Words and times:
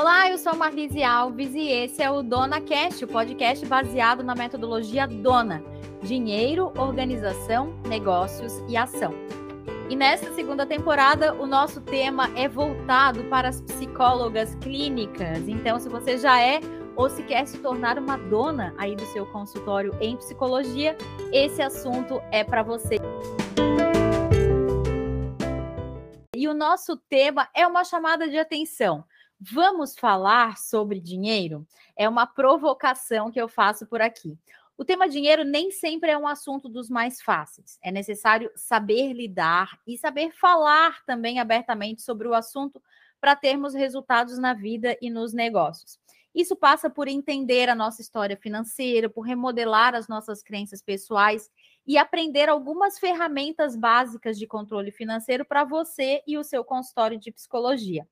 Olá, 0.00 0.30
eu 0.30 0.38
sou 0.38 0.56
Marlise 0.56 1.02
Alves 1.02 1.54
e 1.54 1.68
esse 1.68 2.02
é 2.02 2.10
o 2.10 2.22
Dona 2.22 2.58
Cast, 2.58 3.04
o 3.04 3.06
podcast 3.06 3.66
baseado 3.66 4.24
na 4.24 4.34
metodologia 4.34 5.06
Dona: 5.06 5.62
dinheiro, 6.02 6.72
organização, 6.78 7.78
negócios 7.86 8.64
e 8.66 8.78
ação. 8.78 9.12
E 9.90 9.94
nesta 9.94 10.32
segunda 10.32 10.64
temporada, 10.64 11.34
o 11.34 11.46
nosso 11.46 11.82
tema 11.82 12.30
é 12.34 12.48
voltado 12.48 13.24
para 13.24 13.50
as 13.50 13.60
psicólogas 13.60 14.54
clínicas. 14.54 15.46
Então, 15.46 15.78
se 15.78 15.90
você 15.90 16.16
já 16.16 16.40
é 16.40 16.60
ou 16.96 17.10
se 17.10 17.22
quer 17.24 17.46
se 17.46 17.58
tornar 17.58 17.98
uma 17.98 18.16
dona 18.16 18.74
aí 18.78 18.96
do 18.96 19.04
seu 19.12 19.26
consultório 19.26 19.94
em 20.00 20.16
psicologia, 20.16 20.96
esse 21.30 21.60
assunto 21.60 22.22
é 22.32 22.42
para 22.42 22.62
você. 22.62 22.96
E 26.34 26.48
o 26.48 26.54
nosso 26.54 26.96
tema 26.96 27.50
é 27.54 27.66
uma 27.66 27.84
chamada 27.84 28.26
de 28.26 28.38
atenção. 28.38 29.04
Vamos 29.42 29.96
falar 29.96 30.58
sobre 30.58 31.00
dinheiro? 31.00 31.66
É 31.96 32.06
uma 32.06 32.26
provocação 32.26 33.30
que 33.30 33.40
eu 33.40 33.48
faço 33.48 33.86
por 33.86 34.02
aqui. 34.02 34.38
O 34.76 34.84
tema 34.84 35.08
dinheiro 35.08 35.44
nem 35.44 35.70
sempre 35.70 36.10
é 36.10 36.18
um 36.18 36.28
assunto 36.28 36.68
dos 36.68 36.90
mais 36.90 37.22
fáceis. 37.22 37.78
É 37.82 37.90
necessário 37.90 38.50
saber 38.54 39.14
lidar 39.14 39.80
e 39.86 39.96
saber 39.96 40.30
falar 40.32 41.02
também 41.06 41.38
abertamente 41.38 42.02
sobre 42.02 42.28
o 42.28 42.34
assunto 42.34 42.82
para 43.18 43.34
termos 43.34 43.72
resultados 43.72 44.38
na 44.38 44.52
vida 44.52 44.94
e 45.00 45.08
nos 45.08 45.32
negócios. 45.32 45.98
Isso 46.34 46.54
passa 46.54 46.90
por 46.90 47.08
entender 47.08 47.70
a 47.70 47.74
nossa 47.74 48.02
história 48.02 48.36
financeira, 48.36 49.08
por 49.08 49.22
remodelar 49.22 49.94
as 49.94 50.06
nossas 50.06 50.42
crenças 50.42 50.82
pessoais 50.82 51.50
e 51.86 51.96
aprender 51.96 52.48
algumas 52.50 52.98
ferramentas 52.98 53.74
básicas 53.74 54.38
de 54.38 54.46
controle 54.46 54.90
financeiro 54.90 55.46
para 55.46 55.64
você 55.64 56.22
e 56.26 56.36
o 56.36 56.44
seu 56.44 56.62
consultório 56.62 57.18
de 57.18 57.32
psicologia. 57.32 58.06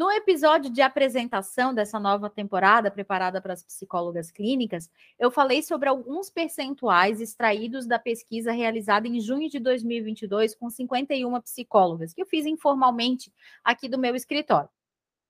No 0.00 0.10
episódio 0.10 0.70
de 0.70 0.80
apresentação 0.80 1.74
dessa 1.74 2.00
nova 2.00 2.30
temporada, 2.30 2.90
preparada 2.90 3.38
para 3.38 3.52
as 3.52 3.62
psicólogas 3.62 4.30
clínicas, 4.30 4.90
eu 5.18 5.30
falei 5.30 5.62
sobre 5.62 5.90
alguns 5.90 6.30
percentuais 6.30 7.20
extraídos 7.20 7.86
da 7.86 7.98
pesquisa 7.98 8.50
realizada 8.50 9.06
em 9.06 9.20
junho 9.20 9.50
de 9.50 9.58
2022 9.58 10.54
com 10.54 10.70
51 10.70 11.38
psicólogas, 11.42 12.14
que 12.14 12.22
eu 12.22 12.24
fiz 12.24 12.46
informalmente 12.46 13.30
aqui 13.62 13.90
do 13.90 13.98
meu 13.98 14.16
escritório. 14.16 14.70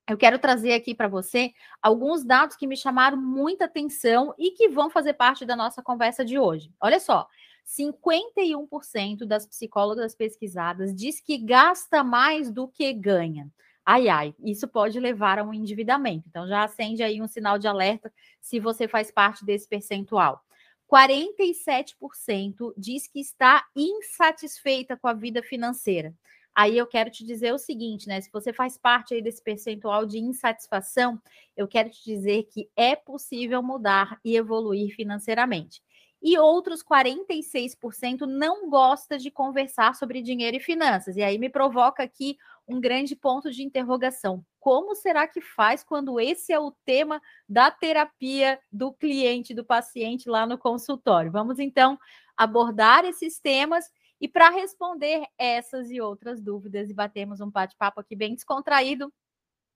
Eu 0.08 0.16
quero 0.16 0.38
trazer 0.38 0.74
aqui 0.74 0.94
para 0.94 1.08
você 1.08 1.52
alguns 1.82 2.22
dados 2.22 2.54
que 2.54 2.68
me 2.68 2.76
chamaram 2.76 3.20
muita 3.20 3.64
atenção 3.64 4.32
e 4.38 4.52
que 4.52 4.68
vão 4.68 4.88
fazer 4.88 5.14
parte 5.14 5.44
da 5.44 5.56
nossa 5.56 5.82
conversa 5.82 6.24
de 6.24 6.38
hoje. 6.38 6.72
Olha 6.80 7.00
só, 7.00 7.26
51% 7.66 9.26
das 9.26 9.44
psicólogas 9.48 10.14
pesquisadas 10.14 10.94
diz 10.94 11.20
que 11.20 11.38
gasta 11.38 12.04
mais 12.04 12.52
do 12.52 12.68
que 12.68 12.92
ganha. 12.92 13.50
Ai, 13.84 14.08
ai, 14.08 14.34
isso 14.44 14.68
pode 14.68 15.00
levar 15.00 15.38
a 15.38 15.44
um 15.44 15.52
endividamento. 15.54 16.28
Então, 16.28 16.46
já 16.46 16.64
acende 16.64 17.02
aí 17.02 17.20
um 17.20 17.26
sinal 17.26 17.58
de 17.58 17.66
alerta 17.66 18.12
se 18.40 18.60
você 18.60 18.86
faz 18.86 19.10
parte 19.10 19.44
desse 19.44 19.68
percentual. 19.68 20.42
47% 20.86 22.74
diz 22.76 23.06
que 23.06 23.20
está 23.20 23.64
insatisfeita 23.76 24.96
com 24.96 25.08
a 25.08 25.12
vida 25.12 25.42
financeira. 25.42 26.14
Aí 26.54 26.76
eu 26.76 26.86
quero 26.86 27.10
te 27.10 27.24
dizer 27.24 27.54
o 27.54 27.58
seguinte, 27.58 28.08
né? 28.08 28.20
Se 28.20 28.30
você 28.32 28.52
faz 28.52 28.76
parte 28.76 29.14
aí 29.14 29.22
desse 29.22 29.42
percentual 29.42 30.04
de 30.04 30.18
insatisfação, 30.18 31.20
eu 31.56 31.68
quero 31.68 31.90
te 31.90 32.04
dizer 32.04 32.44
que 32.44 32.68
é 32.76 32.96
possível 32.96 33.62
mudar 33.62 34.18
e 34.24 34.36
evoluir 34.36 34.94
financeiramente 34.94 35.80
e 36.22 36.38
outros 36.38 36.82
46% 36.82 38.26
não 38.26 38.68
gosta 38.68 39.18
de 39.18 39.30
conversar 39.30 39.94
sobre 39.94 40.20
dinheiro 40.20 40.56
e 40.56 40.60
finanças. 40.60 41.16
E 41.16 41.22
aí 41.22 41.38
me 41.38 41.48
provoca 41.48 42.02
aqui 42.02 42.36
um 42.70 42.80
grande 42.80 43.16
ponto 43.16 43.50
de 43.50 43.62
interrogação. 43.62 44.44
Como 44.58 44.94
será 44.94 45.26
que 45.26 45.40
faz 45.40 45.82
quando 45.82 46.20
esse 46.20 46.52
é 46.52 46.58
o 46.58 46.70
tema 46.84 47.20
da 47.48 47.70
terapia 47.70 48.60
do 48.70 48.92
cliente, 48.92 49.54
do 49.54 49.64
paciente 49.64 50.28
lá 50.28 50.46
no 50.46 50.56
consultório? 50.56 51.32
Vamos 51.32 51.58
então 51.58 51.98
abordar 52.36 53.04
esses 53.04 53.40
temas 53.40 53.86
e 54.20 54.28
para 54.28 54.50
responder 54.50 55.24
essas 55.36 55.90
e 55.90 56.00
outras 56.00 56.40
dúvidas 56.40 56.90
e 56.90 56.94
batermos 56.94 57.40
um 57.40 57.50
bate-papo 57.50 58.00
aqui 58.00 58.14
bem 58.14 58.34
descontraído, 58.34 59.12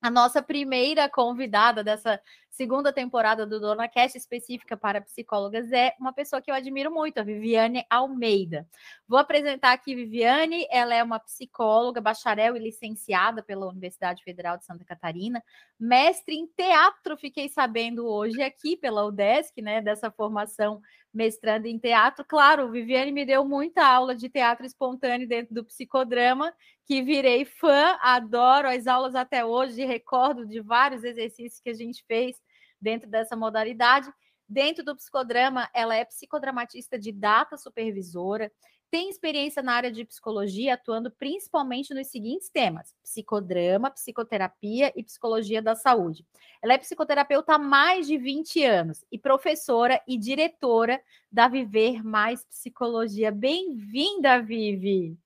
a 0.04 0.10
nossa 0.10 0.42
primeira 0.42 1.08
convidada 1.08 1.82
dessa 1.82 2.20
segunda 2.50 2.92
temporada 2.92 3.46
do 3.46 3.58
Dona 3.58 3.88
Cast 3.88 4.18
específica 4.18 4.76
para 4.76 5.00
psicólogas 5.00 5.72
é 5.72 5.94
uma 5.98 6.12
pessoa 6.12 6.42
que 6.42 6.50
eu 6.50 6.54
admiro 6.54 6.92
muito, 6.92 7.16
a 7.16 7.22
Viviane 7.22 7.86
Almeida. 7.88 8.68
Vou 9.08 9.18
apresentar 9.18 9.72
aqui 9.72 9.94
Viviane, 9.94 10.66
ela 10.70 10.94
é 10.94 11.02
uma 11.02 11.18
psicóloga, 11.18 12.02
bacharel 12.02 12.54
e 12.54 12.58
licenciada 12.58 13.42
pela 13.42 13.66
Universidade 13.66 14.22
Federal 14.22 14.58
de 14.58 14.66
Santa 14.66 14.84
Catarina, 14.84 15.42
mestre 15.80 16.34
em 16.34 16.46
teatro, 16.48 17.16
fiquei 17.16 17.48
sabendo 17.48 18.06
hoje 18.06 18.42
aqui 18.42 18.76
pela 18.76 19.06
UDESC, 19.06 19.62
né, 19.62 19.80
dessa 19.80 20.10
formação 20.10 20.82
mestrando 21.14 21.66
em 21.68 21.78
teatro. 21.78 22.24
Claro, 22.24 22.70
Viviane 22.70 23.12
me 23.12 23.24
deu 23.24 23.44
muita 23.44 23.86
aula 23.86 24.16
de 24.16 24.28
teatro 24.28 24.66
espontâneo 24.66 25.28
dentro 25.28 25.54
do 25.54 25.64
psicodrama, 25.64 26.52
que 26.84 27.00
virei 27.02 27.44
fã, 27.44 27.96
adoro 28.00 28.68
as 28.68 28.88
aulas 28.88 29.14
até 29.14 29.44
hoje, 29.44 29.84
recordo 29.84 30.44
de 30.44 30.60
vários 30.60 31.04
exercícios 31.04 31.60
que 31.60 31.70
a 31.70 31.74
gente 31.74 32.04
fez 32.06 32.36
dentro 32.80 33.08
dessa 33.08 33.36
modalidade. 33.36 34.12
Dentro 34.48 34.84
do 34.84 34.96
psicodrama, 34.96 35.70
ela 35.72 35.94
é 35.94 36.04
psicodramatista 36.04 36.98
de 36.98 37.12
data 37.12 37.56
supervisora, 37.56 38.52
tem 38.94 39.10
experiência 39.10 39.60
na 39.60 39.72
área 39.72 39.90
de 39.90 40.04
psicologia, 40.04 40.74
atuando 40.74 41.10
principalmente 41.10 41.92
nos 41.92 42.06
seguintes 42.06 42.48
temas: 42.48 42.94
psicodrama, 43.02 43.90
psicoterapia 43.90 44.92
e 44.94 45.02
psicologia 45.02 45.60
da 45.60 45.74
saúde. 45.74 46.24
Ela 46.62 46.74
é 46.74 46.78
psicoterapeuta 46.78 47.54
há 47.54 47.58
mais 47.58 48.06
de 48.06 48.16
20 48.16 48.62
anos 48.62 49.04
e 49.10 49.18
professora 49.18 50.00
e 50.06 50.16
diretora 50.16 51.02
da 51.28 51.48
Viver 51.48 52.04
Mais 52.04 52.44
Psicologia. 52.44 53.32
Bem-vinda, 53.32 54.40
Vivi! 54.40 55.18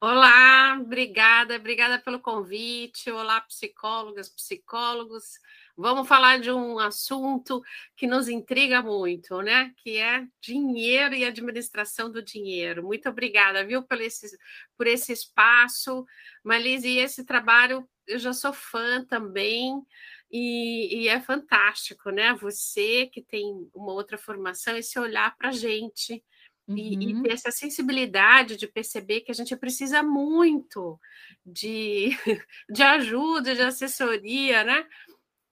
Olá, 0.00 0.78
obrigada, 0.80 1.56
obrigada 1.56 1.98
pelo 1.98 2.20
convite. 2.20 3.10
Olá, 3.10 3.40
psicólogas, 3.40 4.28
psicólogos. 4.28 5.40
Vamos 5.76 6.06
falar 6.06 6.38
de 6.38 6.52
um 6.52 6.78
assunto 6.78 7.60
que 7.96 8.06
nos 8.06 8.28
intriga 8.28 8.80
muito, 8.80 9.42
né? 9.42 9.72
Que 9.78 9.98
é 9.98 10.24
dinheiro 10.40 11.14
e 11.14 11.24
administração 11.24 12.10
do 12.10 12.22
dinheiro. 12.22 12.84
Muito 12.84 13.08
obrigada, 13.08 13.66
viu, 13.66 13.82
por 13.82 14.00
esse, 14.00 14.38
por 14.76 14.86
esse 14.86 15.12
espaço. 15.12 16.06
Malise, 16.44 16.88
e 16.88 16.98
esse 16.98 17.24
trabalho 17.24 17.88
eu 18.06 18.18
já 18.18 18.32
sou 18.32 18.52
fã 18.52 19.04
também. 19.04 19.82
E, 20.30 21.02
e, 21.02 21.08
é 21.08 21.20
fantástico, 21.20 22.10
né? 22.10 22.34
Você 22.34 23.06
que 23.06 23.22
tem 23.22 23.68
uma 23.74 23.92
outra 23.92 24.18
formação, 24.18 24.76
esse 24.76 24.98
olhar 24.98 25.36
para 25.36 25.50
a 25.50 25.52
gente 25.52 26.22
uhum. 26.66 26.76
e, 26.76 27.10
e, 27.10 27.22
ter 27.22 27.32
essa 27.32 27.50
sensibilidade 27.50 28.56
de 28.56 28.66
perceber 28.66 29.20
que 29.20 29.30
a 29.30 29.34
gente 29.34 29.56
precisa 29.56 30.02
muito 30.02 30.98
de, 31.44 32.10
de 32.70 32.82
ajuda, 32.82 33.54
de 33.54 33.62
assessoria, 33.62 34.64
né? 34.64 34.86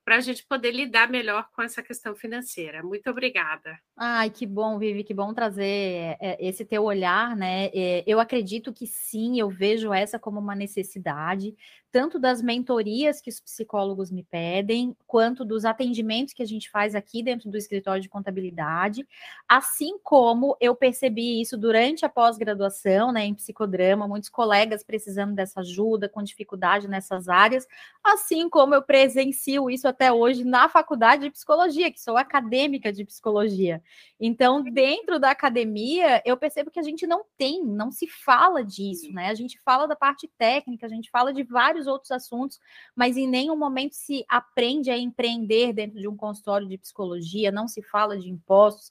Para 0.04 0.16
a 0.16 0.20
gente 0.20 0.44
poder 0.46 0.72
lidar 0.72 1.08
melhor 1.08 1.48
com 1.54 1.62
essa 1.62 1.82
questão 1.82 2.14
financeira. 2.14 2.82
Muito 2.82 3.08
obrigada. 3.08 3.78
Ai, 3.96 4.30
que 4.30 4.46
bom, 4.46 4.78
Vivi, 4.78 5.04
que 5.04 5.14
bom 5.14 5.32
trazer 5.32 6.16
é, 6.20 6.36
esse 6.40 6.64
teu 6.64 6.82
olhar, 6.82 7.36
né? 7.36 7.66
É, 7.72 8.02
eu 8.06 8.18
acredito 8.18 8.72
que 8.72 8.86
sim, 8.86 9.38
eu 9.38 9.48
vejo 9.48 9.92
essa 9.92 10.18
como 10.18 10.40
uma 10.40 10.54
necessidade, 10.54 11.54
tanto 11.92 12.18
das 12.18 12.40
mentorias 12.40 13.20
que 13.20 13.28
os 13.28 13.38
psicólogos 13.38 14.10
me 14.10 14.22
pedem, 14.24 14.96
quanto 15.06 15.44
dos 15.44 15.66
atendimentos 15.66 16.32
que 16.32 16.42
a 16.42 16.46
gente 16.46 16.70
faz 16.70 16.94
aqui 16.94 17.22
dentro 17.22 17.50
do 17.50 17.58
escritório 17.58 18.00
de 18.00 18.08
contabilidade, 18.08 19.06
assim 19.46 19.98
como 20.02 20.56
eu 20.58 20.74
percebi 20.74 21.42
isso 21.42 21.58
durante 21.58 22.06
a 22.06 22.08
pós-graduação, 22.08 23.12
né, 23.12 23.26
em 23.26 23.34
psicodrama, 23.34 24.08
muitos 24.08 24.30
colegas 24.30 24.82
precisando 24.82 25.34
dessa 25.34 25.60
ajuda, 25.60 26.08
com 26.08 26.22
dificuldade 26.22 26.88
nessas 26.88 27.28
áreas, 27.28 27.66
assim 28.02 28.48
como 28.48 28.74
eu 28.74 28.82
presencio 28.82 29.68
isso 29.68 29.86
até 29.86 30.10
hoje 30.10 30.44
na 30.44 30.70
faculdade 30.70 31.24
de 31.24 31.30
psicologia, 31.30 31.92
que 31.92 32.00
sou 32.00 32.16
acadêmica 32.16 32.90
de 32.90 33.04
psicologia. 33.04 33.82
Então, 34.18 34.62
dentro 34.62 35.18
da 35.18 35.30
academia, 35.30 36.22
eu 36.24 36.38
percebo 36.38 36.70
que 36.70 36.80
a 36.80 36.82
gente 36.82 37.06
não 37.06 37.24
tem, 37.36 37.62
não 37.62 37.90
se 37.90 38.06
fala 38.06 38.64
disso, 38.64 39.12
né? 39.12 39.28
A 39.28 39.34
gente 39.34 39.60
fala 39.60 39.86
da 39.86 39.94
parte 39.94 40.26
técnica, 40.38 40.86
a 40.86 40.88
gente 40.88 41.10
fala 41.10 41.32
de 41.32 41.42
vários 41.42 41.81
outros 41.86 42.10
assuntos, 42.10 42.60
mas 42.94 43.16
em 43.16 43.26
nenhum 43.28 43.56
momento 43.56 43.94
se 43.94 44.24
aprende 44.28 44.90
a 44.90 44.98
empreender 44.98 45.72
dentro 45.72 45.98
de 45.98 46.08
um 46.08 46.16
consultório 46.16 46.66
de 46.68 46.78
psicologia, 46.78 47.52
não 47.52 47.68
se 47.68 47.82
fala 47.82 48.18
de 48.18 48.28
impostos. 48.28 48.90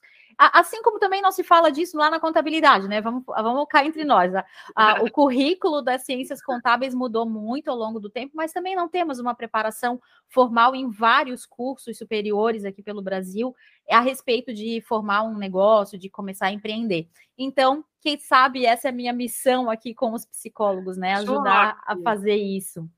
Assim 0.52 0.82
como 0.82 0.98
também 0.98 1.20
não 1.20 1.30
se 1.30 1.44
fala 1.44 1.70
disso 1.70 1.96
lá 1.96 2.10
na 2.10 2.18
contabilidade, 2.18 2.88
né? 2.88 3.00
Vamos, 3.00 3.22
vamos 3.26 3.66
cá 3.68 3.84
entre 3.84 4.04
nós. 4.04 4.34
A, 4.34 4.44
a, 4.74 5.02
o 5.02 5.10
currículo 5.10 5.82
das 5.82 6.04
ciências 6.04 6.42
contábeis 6.42 6.94
mudou 6.94 7.28
muito 7.28 7.70
ao 7.70 7.76
longo 7.76 8.00
do 8.00 8.10
tempo, 8.10 8.32
mas 8.34 8.52
também 8.52 8.74
não 8.74 8.88
temos 8.88 9.18
uma 9.18 9.34
preparação 9.34 10.00
formal 10.28 10.74
em 10.74 10.90
vários 10.90 11.44
cursos 11.44 11.98
superiores 11.98 12.64
aqui 12.64 12.82
pelo 12.82 13.02
Brasil 13.02 13.54
a 13.90 14.00
respeito 14.00 14.54
de 14.54 14.80
formar 14.80 15.22
um 15.22 15.36
negócio, 15.36 15.98
de 15.98 16.08
começar 16.08 16.46
a 16.46 16.52
empreender. 16.52 17.08
Então, 17.36 17.84
quem 18.00 18.18
sabe 18.18 18.64
essa 18.64 18.88
é 18.88 18.90
a 18.90 18.94
minha 18.94 19.12
missão 19.12 19.68
aqui 19.70 19.94
com 19.94 20.12
os 20.12 20.24
psicólogos, 20.24 20.96
né? 20.96 21.14
Ajudar 21.14 21.82
a 21.86 21.96
fazer 21.98 22.36
isso. 22.36 22.88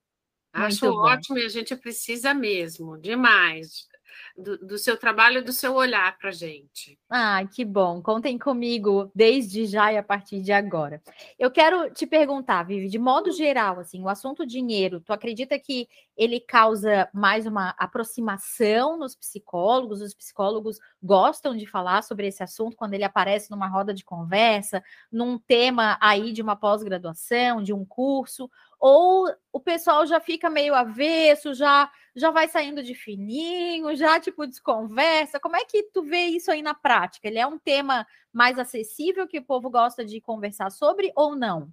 Acho 0.52 0.86
ótimo 0.86 1.38
e 1.38 1.44
a 1.44 1.48
gente 1.48 1.74
precisa 1.74 2.32
mesmo, 2.32 2.96
demais 2.96 3.88
do, 4.36 4.58
do 4.58 4.78
seu 4.78 4.96
trabalho 4.96 5.38
e 5.38 5.42
do 5.42 5.52
seu 5.52 5.74
olhar 5.74 6.16
para 6.18 6.30
a 6.30 6.32
gente. 6.32 6.98
Ah, 7.08 7.44
que 7.46 7.64
bom. 7.64 8.02
Contem 8.02 8.38
comigo 8.38 9.10
desde 9.14 9.66
já 9.66 9.92
e 9.92 9.96
a 9.96 10.02
partir 10.02 10.40
de 10.40 10.52
agora. 10.52 11.02
Eu 11.38 11.50
quero 11.50 11.90
te 11.90 12.06
perguntar, 12.06 12.62
Vivi, 12.64 12.88
de 12.88 12.98
modo 12.98 13.30
geral, 13.32 13.80
assim, 13.80 14.02
o 14.02 14.08
assunto 14.08 14.46
dinheiro, 14.46 15.00
tu 15.00 15.12
acredita 15.12 15.58
que 15.58 15.88
ele 16.16 16.40
causa 16.40 17.08
mais 17.12 17.46
uma 17.46 17.70
aproximação 17.78 18.96
nos 18.96 19.14
psicólogos? 19.14 20.00
Os 20.00 20.14
psicólogos 20.14 20.78
gostam 21.02 21.56
de 21.56 21.66
falar 21.66 22.02
sobre 22.02 22.26
esse 22.26 22.42
assunto 22.42 22.76
quando 22.76 22.94
ele 22.94 23.04
aparece 23.04 23.50
numa 23.50 23.68
roda 23.68 23.92
de 23.92 24.04
conversa, 24.04 24.82
num 25.10 25.38
tema 25.38 25.98
aí 26.00 26.32
de 26.32 26.42
uma 26.42 26.56
pós-graduação, 26.56 27.62
de 27.62 27.72
um 27.72 27.84
curso, 27.84 28.50
ou 28.78 29.28
o 29.52 29.60
pessoal 29.60 30.06
já 30.06 30.20
fica 30.20 30.50
meio 30.50 30.74
avesso, 30.74 31.54
já 31.54 31.90
já 32.14 32.30
vai 32.30 32.48
saindo 32.48 32.82
de 32.82 32.94
fininho, 32.94 33.94
já 33.96 34.20
tipo 34.20 34.46
desconversa. 34.46 35.40
Como 35.40 35.56
é 35.56 35.64
que 35.64 35.82
tu 35.84 36.02
vê 36.02 36.26
isso 36.26 36.50
aí 36.50 36.62
na 36.62 36.74
prática? 36.74 37.26
Ele 37.26 37.38
é 37.38 37.46
um 37.46 37.58
tema 37.58 38.06
mais 38.32 38.58
acessível 38.58 39.26
que 39.26 39.38
o 39.38 39.44
povo 39.44 39.68
gosta 39.68 40.04
de 40.04 40.20
conversar 40.20 40.70
sobre 40.70 41.12
ou 41.16 41.34
não? 41.34 41.72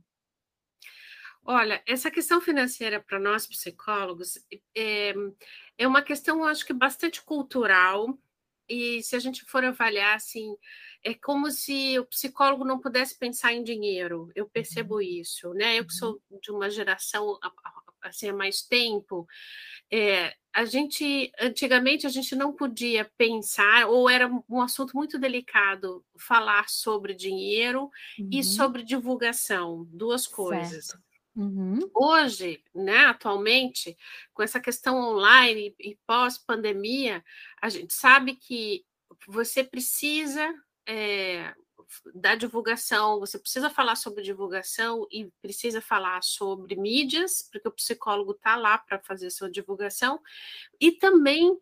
Olha, 1.44 1.82
essa 1.88 2.12
questão 2.12 2.40
financeira 2.40 3.00
para 3.00 3.20
nós 3.20 3.48
psicólogos 3.48 4.38
é, 4.76 5.14
é 5.78 5.88
uma 5.88 6.02
questão, 6.02 6.46
acho 6.46 6.66
que 6.66 6.74
bastante 6.74 7.22
cultural. 7.24 8.18
E 8.70 9.02
se 9.04 9.16
a 9.16 9.20
gente 9.20 9.44
for 9.46 9.66
avaliar, 9.66 10.16
assim, 10.16 10.56
é 11.04 11.14
como 11.14 11.50
se 11.50 12.00
o 12.00 12.06
psicólogo 12.06 12.64
não 12.64 12.80
pudesse 12.80 13.18
pensar 13.18 13.54
em 13.54 13.64
dinheiro. 13.64 14.32
Eu 14.36 14.48
percebo 14.48 14.96
uhum. 14.96 15.02
isso, 15.02 15.54
né? 15.54 15.78
Eu 15.80 15.86
que 15.86 15.94
sou 15.94 16.22
uhum. 16.30 16.40
de 16.40 16.52
uma 16.52 16.70
geração 16.70 17.38
assim 18.02 18.30
há 18.30 18.34
mais 18.34 18.62
tempo, 18.62 19.28
é, 19.92 20.34
a 20.54 20.66
gente 20.66 21.32
antigamente 21.40 22.06
a 22.06 22.10
gente 22.10 22.36
não 22.36 22.54
podia 22.54 23.10
pensar 23.18 23.88
ou 23.88 24.10
era 24.10 24.30
um 24.50 24.62
assunto 24.62 24.96
muito 24.96 25.18
delicado 25.18 26.04
falar 26.18 26.70
sobre 26.70 27.14
dinheiro 27.14 27.90
uhum. 28.20 28.30
e 28.32 28.44
sobre 28.44 28.84
divulgação, 28.84 29.88
duas 29.92 30.28
coisas. 30.28 30.88
Uhum. 31.36 31.80
Hoje, 31.96 32.62
né, 32.76 33.06
atualmente, 33.06 33.98
com 34.34 34.44
essa 34.44 34.60
questão 34.60 34.98
online 34.98 35.74
e 35.80 35.98
pós-pandemia, 36.06 37.24
a 37.62 37.70
gente 37.70 37.94
sabe 37.94 38.36
que 38.36 38.84
você 39.28 39.64
precisa 39.64 40.54
é, 40.88 41.54
da 42.14 42.36
divulgação, 42.36 43.20
você 43.20 43.38
precisa 43.38 43.70
falar 43.70 43.96
sobre 43.96 44.24
divulgação 44.24 45.08
e 45.12 45.30
precisa 45.42 45.82
falar 45.82 46.22
sobre 46.24 46.76
mídias, 46.76 47.48
porque 47.52 47.68
o 47.68 47.74
psicólogo 47.74 48.32
está 48.32 48.56
lá 48.56 48.78
para 48.78 49.00
fazer 49.00 49.30
sua 49.30 49.50
divulgação, 49.50 50.20
e 50.80 50.92
também 50.92 51.58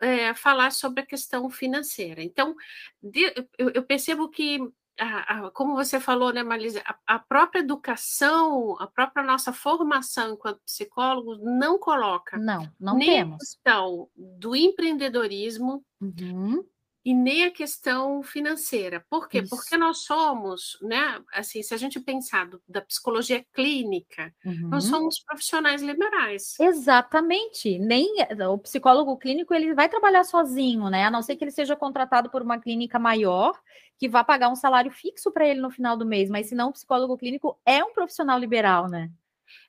é, 0.00 0.34
falar 0.34 0.72
sobre 0.72 1.00
a 1.00 1.06
questão 1.06 1.48
financeira. 1.50 2.22
Então, 2.22 2.54
de, 3.02 3.32
eu, 3.58 3.70
eu, 3.70 3.82
percebo 3.82 4.28
que, 4.28 4.58
a, 4.98 5.46
a, 5.46 5.50
como 5.50 5.74
você 5.74 6.00
falou, 6.00 6.32
né, 6.32 6.42
Marisa, 6.42 6.82
a, 6.84 7.14
a, 7.14 7.18
própria 7.18 7.60
educação, 7.60 8.76
a 8.80 8.86
própria 8.86 9.24
nossa 9.24 9.52
formação 9.52 10.34
enquanto 10.34 10.60
psicólogos 10.64 11.38
não 11.40 11.78
coloca 11.78 12.36
não, 12.36 12.70
não 12.78 12.96
nem 12.96 13.10
temos. 13.10 13.34
a 13.34 13.38
questão 13.38 14.08
do 14.16 14.54
empreendedorismo, 14.54 15.84
uhum 16.00 16.64
e 17.04 17.12
nem 17.12 17.44
a 17.44 17.50
questão 17.50 18.22
financeira. 18.22 19.04
Por 19.10 19.28
quê? 19.28 19.40
Isso. 19.40 19.50
Porque 19.50 19.76
nós 19.76 19.98
somos, 19.98 20.78
né? 20.80 21.22
Assim, 21.34 21.62
se 21.62 21.74
a 21.74 21.76
gente 21.76 22.00
pensar 22.00 22.46
do, 22.46 22.62
da 22.66 22.80
psicologia 22.80 23.44
clínica, 23.52 24.34
uhum. 24.44 24.68
nós 24.70 24.84
somos 24.84 25.22
profissionais 25.22 25.82
liberais. 25.82 26.58
Exatamente. 26.58 27.78
Nem 27.78 28.08
o 28.50 28.58
psicólogo 28.58 29.18
clínico 29.18 29.52
ele 29.52 29.74
vai 29.74 29.88
trabalhar 29.88 30.24
sozinho, 30.24 30.88
né? 30.88 31.04
A 31.04 31.10
não 31.10 31.20
ser 31.20 31.36
que 31.36 31.44
ele 31.44 31.50
seja 31.50 31.76
contratado 31.76 32.30
por 32.30 32.40
uma 32.40 32.58
clínica 32.58 32.98
maior 32.98 33.60
que 33.98 34.08
vá 34.08 34.24
pagar 34.24 34.48
um 34.48 34.56
salário 34.56 34.90
fixo 34.90 35.30
para 35.30 35.46
ele 35.46 35.60
no 35.60 35.70
final 35.70 35.98
do 35.98 36.06
mês. 36.06 36.30
Mas 36.30 36.48
se 36.48 36.54
não, 36.54 36.70
o 36.70 36.72
psicólogo 36.72 37.18
clínico 37.18 37.60
é 37.66 37.84
um 37.84 37.92
profissional 37.92 38.38
liberal, 38.38 38.88
né? 38.88 39.10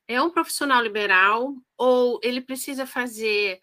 É 0.07 0.21
um 0.21 0.29
profissional 0.29 0.81
liberal, 0.81 1.53
ou 1.77 2.19
ele 2.23 2.39
precisa 2.39 2.85
fazer. 2.85 3.59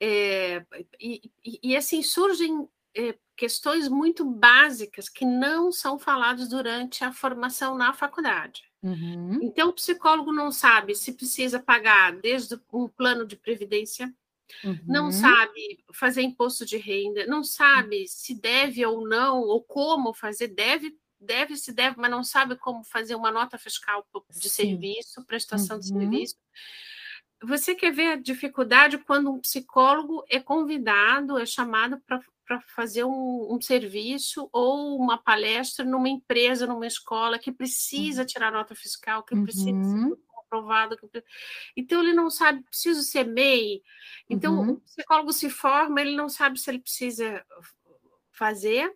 É, 0.00 0.64
e, 1.00 1.20
e, 1.44 1.58
e 1.70 1.76
assim 1.76 2.02
surgem 2.02 2.68
é, 2.98 3.16
questões 3.36 3.88
muito 3.88 4.24
básicas 4.24 5.08
que 5.08 5.24
não 5.24 5.70
são 5.70 5.96
faladas 5.98 6.48
durante 6.48 7.04
a 7.04 7.12
formação 7.12 7.76
na 7.76 7.92
faculdade. 7.92 8.64
Uhum. 8.82 9.38
Então, 9.40 9.68
o 9.68 9.72
psicólogo 9.72 10.32
não 10.32 10.50
sabe 10.50 10.96
se 10.96 11.12
precisa 11.12 11.60
pagar 11.60 12.12
desde 12.16 12.60
um 12.72 12.88
plano 12.88 13.24
de 13.24 13.36
previdência, 13.36 14.12
uhum. 14.64 14.78
não 14.84 15.12
sabe 15.12 15.84
fazer 15.94 16.22
imposto 16.22 16.66
de 16.66 16.76
renda, 16.76 17.24
não 17.26 17.44
sabe 17.44 18.08
se 18.08 18.34
deve 18.34 18.84
ou 18.84 19.06
não, 19.06 19.42
ou 19.42 19.62
como 19.62 20.12
fazer, 20.12 20.48
deve, 20.48 20.96
deve, 21.20 21.56
se 21.56 21.72
deve, 21.72 21.96
mas 21.98 22.10
não 22.10 22.24
sabe 22.24 22.56
como 22.56 22.82
fazer 22.82 23.14
uma 23.14 23.30
nota 23.30 23.56
fiscal 23.56 24.04
de 24.30 24.48
Sim. 24.48 24.70
serviço, 24.70 25.24
prestação 25.24 25.76
uhum. 25.76 25.80
de 25.80 25.88
serviço. 25.88 26.36
Você 27.44 27.76
quer 27.76 27.92
ver 27.92 28.12
a 28.12 28.16
dificuldade 28.16 28.98
quando 28.98 29.30
um 29.30 29.38
psicólogo 29.38 30.24
é 30.28 30.40
convidado, 30.40 31.38
é 31.38 31.46
chamado 31.46 32.00
para 32.00 32.20
para 32.48 32.62
fazer 32.62 33.04
um, 33.04 33.54
um, 33.54 33.60
serviço 33.60 34.48
ou 34.50 34.96
uma 34.96 35.18
palestra 35.18 35.84
numa 35.84 36.08
empresa, 36.08 36.66
numa 36.66 36.86
escola 36.86 37.38
que 37.38 37.52
precisa 37.52 38.22
uhum. 38.22 38.26
tirar 38.26 38.50
nota 38.50 38.74
fiscal, 38.74 39.22
que 39.22 39.38
precisa 39.42 39.70
uhum. 39.70 40.08
ser 40.08 40.18
aprovado. 40.38 40.96
Que... 40.96 41.22
Então, 41.76 42.02
ele 42.02 42.14
não 42.14 42.30
sabe, 42.30 42.62
preciso 42.62 43.02
ser 43.02 43.26
MEI. 43.26 43.82
Então, 44.30 44.60
uhum. 44.60 44.70
o 44.70 44.80
psicólogo 44.80 45.30
se 45.30 45.50
forma, 45.50 46.00
ele 46.00 46.16
não 46.16 46.30
sabe 46.30 46.58
se 46.58 46.70
ele 46.70 46.78
precisa 46.78 47.44
fazer 48.32 48.90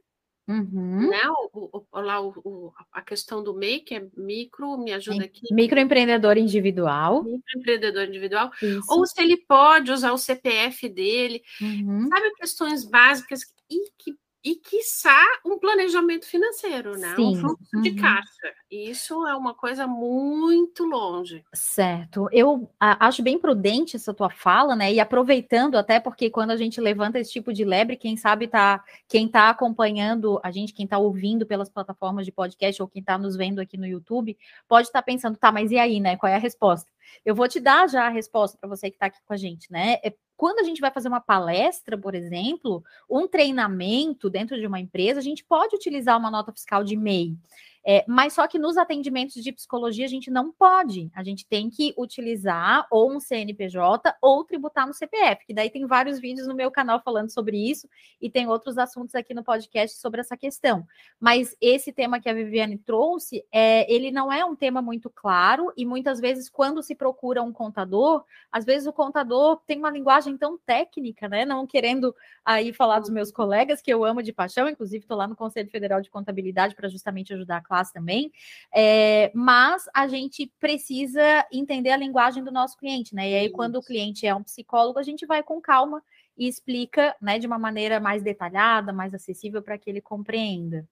Uhum. 0.53 1.09
Né? 1.09 1.23
O, 1.55 1.85
o, 1.91 2.01
lá 2.01 2.21
o, 2.21 2.73
a 2.93 3.01
questão 3.01 3.43
do 3.43 3.55
MEI, 3.55 3.81
que 3.81 3.95
é 3.95 4.07
micro, 4.15 4.77
me 4.77 4.93
ajuda 4.93 5.25
aqui. 5.25 5.43
Microempreendedor 5.51 6.37
individual. 6.37 7.25
Microempreendedor 7.25 8.05
individual. 8.05 8.51
Isso. 8.61 8.87
Ou 8.91 9.07
se 9.07 9.23
ele 9.23 9.39
pode 9.39 9.91
usar 9.91 10.13
o 10.13 10.19
CPF 10.19 10.89
dele. 10.91 11.43
Uhum. 11.61 12.07
Sabe, 12.09 12.35
questões 12.35 12.85
básicas 12.85 13.41
e 13.71 13.91
que 13.99 14.15
e, 14.45 14.57
quiçá, 14.57 15.25
um 15.45 15.59
planejamento 15.59 16.27
financeiro, 16.27 16.99
né? 16.99 17.15
Sim. 17.15 17.37
Um 17.37 17.41
fluxo 17.41 17.65
uhum. 17.75 17.83
de 17.83 17.93
caixa. 17.93 18.55
Isso 18.69 19.27
é 19.27 19.37
uma 19.37 19.55
coisa 19.55 19.87
muito 19.87 20.85
longe. 20.85 21.45
Certo. 21.53 22.29
Eu 22.33 22.69
a, 22.81 23.07
acho 23.07 23.23
bem 23.23 23.39
prudente 23.39 23.95
essa 23.95 24.13
tua 24.13 24.31
fala, 24.31 24.75
né? 24.75 24.93
E 24.93 24.99
aproveitando 24.99 25.77
até 25.77 26.01
porque 26.01 26.29
quando 26.29 26.51
a 26.51 26.57
gente 26.57 26.81
levanta 26.81 27.21
esse 27.21 27.31
tipo 27.31 27.53
de 27.53 27.65
lebre, 27.65 27.97
quem 27.97 28.17
sabe 28.17 28.49
tá, 28.49 28.83
quem 29.07 29.29
tá 29.29 29.49
acompanhando 29.49 30.41
a 30.43 30.51
gente, 30.51 30.73
quem 30.73 30.87
tá 30.87 30.99
ouvindo 30.99 31.47
pelas 31.47 31.69
plataformas 31.69 32.27
de 32.27 32.33
podcast 32.33 32.83
ou 32.83 32.89
quem 32.89 33.03
tá 33.03 33.17
nos 33.17 33.37
vendo 33.37 33.61
aqui 33.61 33.77
no 33.77 33.87
YouTube, 33.87 34.37
pode 34.67 34.89
estar 34.89 35.01
tá 35.01 35.05
pensando, 35.05 35.37
tá, 35.37 35.53
mas 35.53 35.71
e 35.71 35.79
aí, 35.79 36.01
né? 36.01 36.17
Qual 36.17 36.31
é 36.31 36.35
a 36.35 36.39
resposta? 36.39 36.91
Eu 37.25 37.35
vou 37.35 37.47
te 37.47 37.61
dar 37.61 37.89
já 37.89 38.07
a 38.07 38.11
resposta 38.11 38.59
para 38.59 38.69
você 38.69 38.91
que 38.91 38.97
está 38.97 39.07
aqui 39.07 39.19
com 39.25 39.35
a 39.35 39.37
gente, 39.37 39.71
né? 39.71 39.99
É, 40.03 40.13
quando 40.43 40.59
a 40.59 40.65
gente 40.65 40.81
vai 40.81 40.91
fazer 40.91 41.07
uma 41.07 41.21
palestra, 41.21 41.97
por 41.97 42.17
exemplo, 42.17 42.83
um 43.09 43.29
treinamento 43.29 44.29
dentro 44.29 44.59
de 44.59 44.67
uma 44.67 44.81
empresa, 44.81 45.21
a 45.21 45.23
gente 45.23 45.45
pode 45.45 45.77
utilizar 45.77 46.19
uma 46.19 46.33
nota 46.33 46.51
fiscal 46.51 46.83
de 46.83 46.97
MEI. 46.97 47.37
É, 47.85 48.05
mas 48.07 48.35
só 48.35 48.47
que 48.47 48.59
nos 48.59 48.77
atendimentos 48.77 49.43
de 49.43 49.53
psicologia 49.53 50.05
a 50.05 50.09
gente 50.09 50.31
não 50.31 50.53
pode. 50.53 51.11
A 51.15 51.25
gente 51.25 51.47
tem 51.47 51.69
que 51.69 51.93
utilizar 51.99 52.87
ou 52.91 53.13
um 53.13 53.19
CNPJ 53.19 54.15
ou 54.21 54.45
tributar 54.45 54.87
no 54.87 54.95
CPF, 54.95 55.45
que 55.45 55.55
daí 55.55 55.69
tem 55.69 55.87
vários 55.87 56.21
vídeos 56.21 56.47
no 56.47 56.55
meu 56.55 56.71
canal 56.71 57.01
falando 57.03 57.31
sobre 57.31 57.59
isso 57.59 57.89
e 58.21 58.31
tem 58.31 58.47
outros 58.47 58.79
assuntos 58.79 59.15
aqui 59.15 59.35
no 59.35 59.43
podcast 59.43 59.99
sobre 59.99 60.21
essa 60.21 60.37
questão. 60.37 60.87
Mas 61.19 61.57
esse 61.61 61.93
tema 61.93 62.21
que 62.21 62.29
a 62.29 62.35
Viviane 62.35 62.79
trouxe, 62.79 63.45
é, 63.51 63.93
ele 63.93 64.13
não 64.13 64.33
é 64.33 64.45
um 64.45 64.55
tema 64.55 64.81
muito 64.81 65.11
claro 65.11 65.73
e 65.77 65.85
muitas 65.85 66.21
vezes 66.21 66.49
quando 66.49 66.83
se 66.83 66.95
procura 66.95 67.43
um 67.43 67.53
contador, 67.53 68.25
às 68.51 68.65
vezes 68.65 68.87
o 68.87 68.93
contador 68.93 69.61
tem 69.67 69.79
uma 69.79 69.91
linguagem 69.91 70.37
tão 70.37 70.57
técnica, 70.57 71.29
né? 71.29 71.45
Não 71.45 71.67
querendo 71.67 72.15
aí 72.45 72.73
falar 72.73 73.01
dos 73.01 73.11
meus 73.11 73.33
colegas 73.33 73.83
que 73.83 73.93
eu 73.93 74.05
amo 74.05 74.23
de 74.23 74.33
paixão, 74.33 74.69
inclusive 74.69 75.05
estou 75.05 75.17
lá 75.17 75.27
no 75.27 75.35
Conselho 75.35 75.71
Federal 75.71 76.01
de 76.01 76.11
Contabilidade 76.11 76.77
para 76.77 76.89
justamente 76.89 77.33
ajudar 77.35 77.57
a 77.57 77.63
classe 77.73 77.91
também, 77.91 78.31
é, 78.75 79.33
mas 79.35 79.89
a 79.95 80.07
gente 80.07 80.53
precisa 80.61 81.47
entender 81.51 81.91
a 81.91 81.97
linguagem 81.97 82.45
do 82.45 82.53
nosso 82.53 82.77
cliente, 82.77 83.15
né? 83.15 83.31
E 83.31 83.35
aí, 83.35 83.51
quando 83.51 83.77
o 83.77 83.83
cliente 83.83 84.27
é 84.27 84.35
um 84.35 84.43
psicólogo, 84.43 84.99
a 84.99 85.03
gente 85.03 85.25
vai 85.25 85.43
com 85.43 85.59
calma 85.59 86.03
e 86.37 86.47
explica, 86.47 87.17
né, 87.19 87.39
de 87.39 87.47
uma 87.47 87.59
maneira 87.59 87.99
mais 87.99 88.23
detalhada, 88.23 88.93
mais 88.93 89.15
acessível 89.15 89.63
para 89.63 89.79
que 89.79 89.89
ele 89.89 90.03
compreenda. 90.03 90.87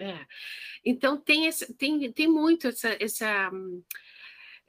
É. 0.00 0.26
Então 0.84 1.16
tem 1.16 1.46
esse, 1.46 1.72
tem, 1.74 2.10
tem 2.10 2.26
muito 2.26 2.66
essa, 2.66 2.96
essa 3.00 3.52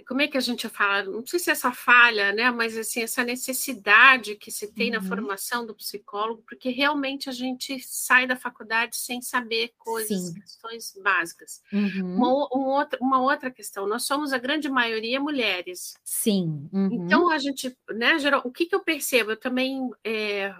como 0.07 0.21
é 0.21 0.27
que 0.27 0.37
a 0.37 0.41
gente 0.41 0.67
fala? 0.69 1.03
Não 1.03 1.25
sei 1.25 1.39
se 1.39 1.49
é 1.49 1.53
essa 1.53 1.71
falha, 1.71 2.31
né? 2.31 2.51
Mas 2.51 2.77
assim, 2.77 3.01
essa 3.01 3.23
necessidade 3.23 4.35
que 4.35 4.51
se 4.51 4.71
tem 4.71 4.93
uhum. 4.93 5.01
na 5.01 5.07
formação 5.07 5.65
do 5.65 5.73
psicólogo, 5.73 6.43
porque 6.47 6.69
realmente 6.69 7.29
a 7.29 7.31
gente 7.31 7.79
sai 7.79 8.27
da 8.27 8.35
faculdade 8.35 8.97
sem 8.97 9.21
saber 9.21 9.73
coisas, 9.77 10.27
Sim. 10.27 10.33
questões 10.33 10.93
básicas. 11.01 11.61
Uhum. 11.71 12.15
Uma, 12.15 12.27
um 12.55 12.65
outro, 12.67 12.99
uma 13.01 13.21
outra 13.21 13.49
questão, 13.49 13.87
nós 13.87 14.05
somos 14.05 14.33
a 14.33 14.37
grande 14.37 14.69
maioria 14.69 15.19
mulheres. 15.19 15.95
Sim. 16.03 16.69
Uhum. 16.71 16.89
Então 16.91 17.31
a 17.31 17.37
gente, 17.37 17.75
né, 17.89 18.19
geral, 18.19 18.41
o 18.43 18.51
que, 18.51 18.65
que 18.65 18.75
eu 18.75 18.83
percebo? 18.83 19.31
Eu 19.31 19.37
também, 19.37 19.89
é, 20.03 20.53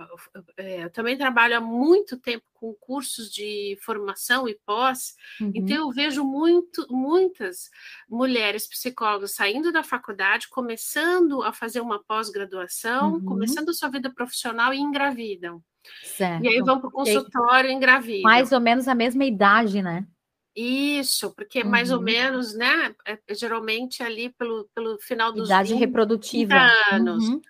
eu 0.58 0.90
também 0.90 1.18
trabalho 1.18 1.58
há 1.58 1.62
muito 1.62 2.18
tempo 2.18 2.44
com 2.66 2.74
cursos 2.74 3.32
de 3.32 3.78
formação 3.82 4.50
e 4.50 4.58
pós, 4.66 5.14
então, 5.36 5.48
uhum. 5.48 5.54
então 5.56 5.78
eu 5.78 5.92
vejo 5.92 6.24
muito, 6.24 6.88
muitas 6.90 7.70
mulheres 8.10 8.68
psicólogas 8.68 9.36
saindo 9.36 9.72
da 9.72 9.84
faculdade, 9.84 10.50
começando 10.50 11.44
a 11.44 11.54
fazer 11.54 11.80
uma 11.80 12.04
pós-graduação, 12.04 13.14
uhum. 13.14 13.26
começando 13.26 13.74
sua 13.74 13.90
vida 13.90 14.10
profissional 14.10 14.74
e 14.74 14.80
engravidam. 14.80 15.62
Certo. 16.04 16.44
E 16.44 16.48
aí 16.48 16.60
vão 16.62 16.80
para 16.80 16.88
o 16.88 16.92
consultório 16.92 17.70
e 17.70 17.74
engravidam. 17.74 18.24
Mais 18.24 18.52
ou 18.52 18.60
menos 18.60 18.88
a 18.88 18.96
mesma 18.96 19.24
idade, 19.24 19.84
né? 19.84 20.08
Isso, 20.56 21.36
porque 21.36 21.62
uhum. 21.62 21.70
mais 21.70 21.92
ou 21.92 22.00
uhum. 22.00 22.04
menos, 22.04 22.56
né? 22.56 22.96
É, 23.06 23.20
é, 23.28 23.36
geralmente 23.36 24.02
ali 24.02 24.30
pelo, 24.30 24.68
pelo 24.74 24.98
final 25.00 25.32
dos 25.32 25.50
idade 25.50 25.74
20, 25.74 25.80
reprodutiva 25.80 26.56
anos. 26.92 27.28
Uhum. 27.28 27.42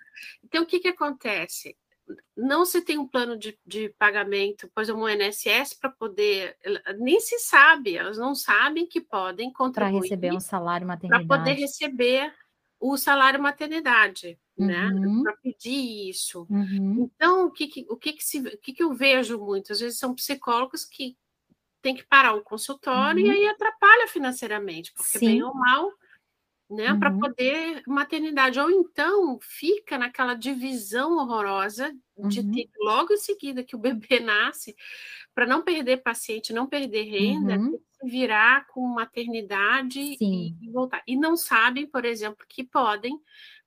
Então, 0.44 0.62
o 0.64 0.66
que, 0.66 0.80
que 0.80 0.88
acontece? 0.88 1.74
Não 2.36 2.64
se 2.64 2.80
tem 2.82 2.98
um 2.98 3.06
plano 3.06 3.36
de, 3.36 3.58
de 3.66 3.88
pagamento, 3.98 4.70
pois 4.74 4.88
um 4.88 5.08
INSS 5.08 5.74
para 5.80 5.90
poder, 5.90 6.56
nem 6.98 7.18
se 7.20 7.38
sabe, 7.38 7.96
elas 7.96 8.18
não 8.18 8.34
sabem 8.34 8.86
que 8.86 9.00
podem 9.00 9.52
contribuir 9.52 9.92
para 9.92 10.02
receber 10.02 10.32
um 10.32 10.40
salário 10.40 10.86
maternidade, 10.86 11.26
para 11.26 11.38
poder 11.38 11.52
receber 11.54 12.32
o 12.78 12.96
salário 12.96 13.42
maternidade, 13.42 14.38
né? 14.56 14.86
uhum. 14.88 15.16
né? 15.16 15.22
Para 15.24 15.36
pedir 15.38 16.08
isso. 16.10 16.46
Uhum. 16.50 17.10
Então, 17.14 17.46
o 17.46 17.50
que, 17.50 17.66
que 17.66 17.86
o 17.88 17.96
que 17.96 18.12
que 18.12 18.24
se, 18.24 18.38
o 18.38 18.58
que 18.58 18.72
que 18.72 18.82
eu 18.82 18.94
vejo 18.94 19.38
muito? 19.38 19.72
Às 19.72 19.80
vezes 19.80 19.98
são 19.98 20.14
psicólogos 20.14 20.84
que 20.84 21.16
têm 21.82 21.94
que 21.94 22.04
parar 22.04 22.34
o 22.34 22.42
consultório 22.42 23.24
uhum. 23.24 23.32
e 23.32 23.34
aí 23.34 23.48
atrapalha 23.48 24.06
financeiramente, 24.08 24.92
porque 24.92 25.18
Sim. 25.18 25.26
bem 25.26 25.42
ou 25.42 25.54
mal 25.54 25.90
né, 26.68 26.92
uhum. 26.92 26.98
para 26.98 27.12
poder 27.12 27.82
maternidade, 27.86 28.58
ou 28.58 28.70
então 28.70 29.38
fica 29.40 29.96
naquela 29.96 30.34
divisão 30.34 31.16
horrorosa 31.16 31.94
de 32.18 32.40
uhum. 32.40 32.52
ter 32.52 32.68
logo 32.78 33.12
em 33.12 33.18
seguida 33.18 33.62
que 33.62 33.76
o 33.76 33.78
bebê 33.78 34.18
nasce, 34.20 34.74
para 35.34 35.46
não 35.46 35.62
perder 35.62 35.98
paciente, 35.98 36.52
não 36.52 36.66
perder 36.66 37.04
renda, 37.04 37.56
uhum. 37.56 37.78
virar 38.04 38.66
com 38.68 38.80
maternidade 38.86 40.00
e, 40.20 40.54
e, 40.60 40.70
voltar. 40.72 41.02
E 41.06 41.16
não 41.16 41.36
sabem, 41.36 41.86
por 41.86 42.04
exemplo, 42.04 42.44
que 42.48 42.64
podem 42.64 43.16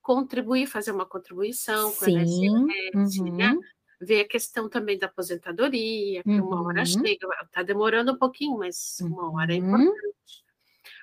contribuir, 0.02 0.68
fazer 0.68 0.92
uma 0.92 1.06
contribuição 1.06 1.94
com 1.94 2.06
a 2.06 2.10
INSS, 2.10 3.22
né? 3.32 3.52
Uhum. 3.52 3.62
Ver 4.02 4.22
a 4.22 4.28
questão 4.28 4.70
também 4.70 4.98
da 4.98 5.08
aposentadoria, 5.08 6.24
que 6.24 6.42
uma 6.42 6.66
hora 6.66 6.80
uhum. 6.80 6.86
chega, 6.86 7.28
está 7.44 7.64
demorando 7.64 8.14
um 8.14 8.18
pouquinho, 8.18 8.58
mas 8.58 8.98
uma 9.02 9.32
hora 9.34 9.56
é 9.56 9.60
uhum. 9.60 9.82
importante. 9.82 10.44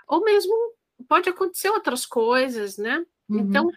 Ou 0.08 0.24
mesmo 0.24 0.54
pode 1.04 1.28
acontecer 1.28 1.70
outras 1.70 2.06
coisas, 2.06 2.76
né? 2.78 3.04
Uhum. 3.28 3.40
Então, 3.40 3.70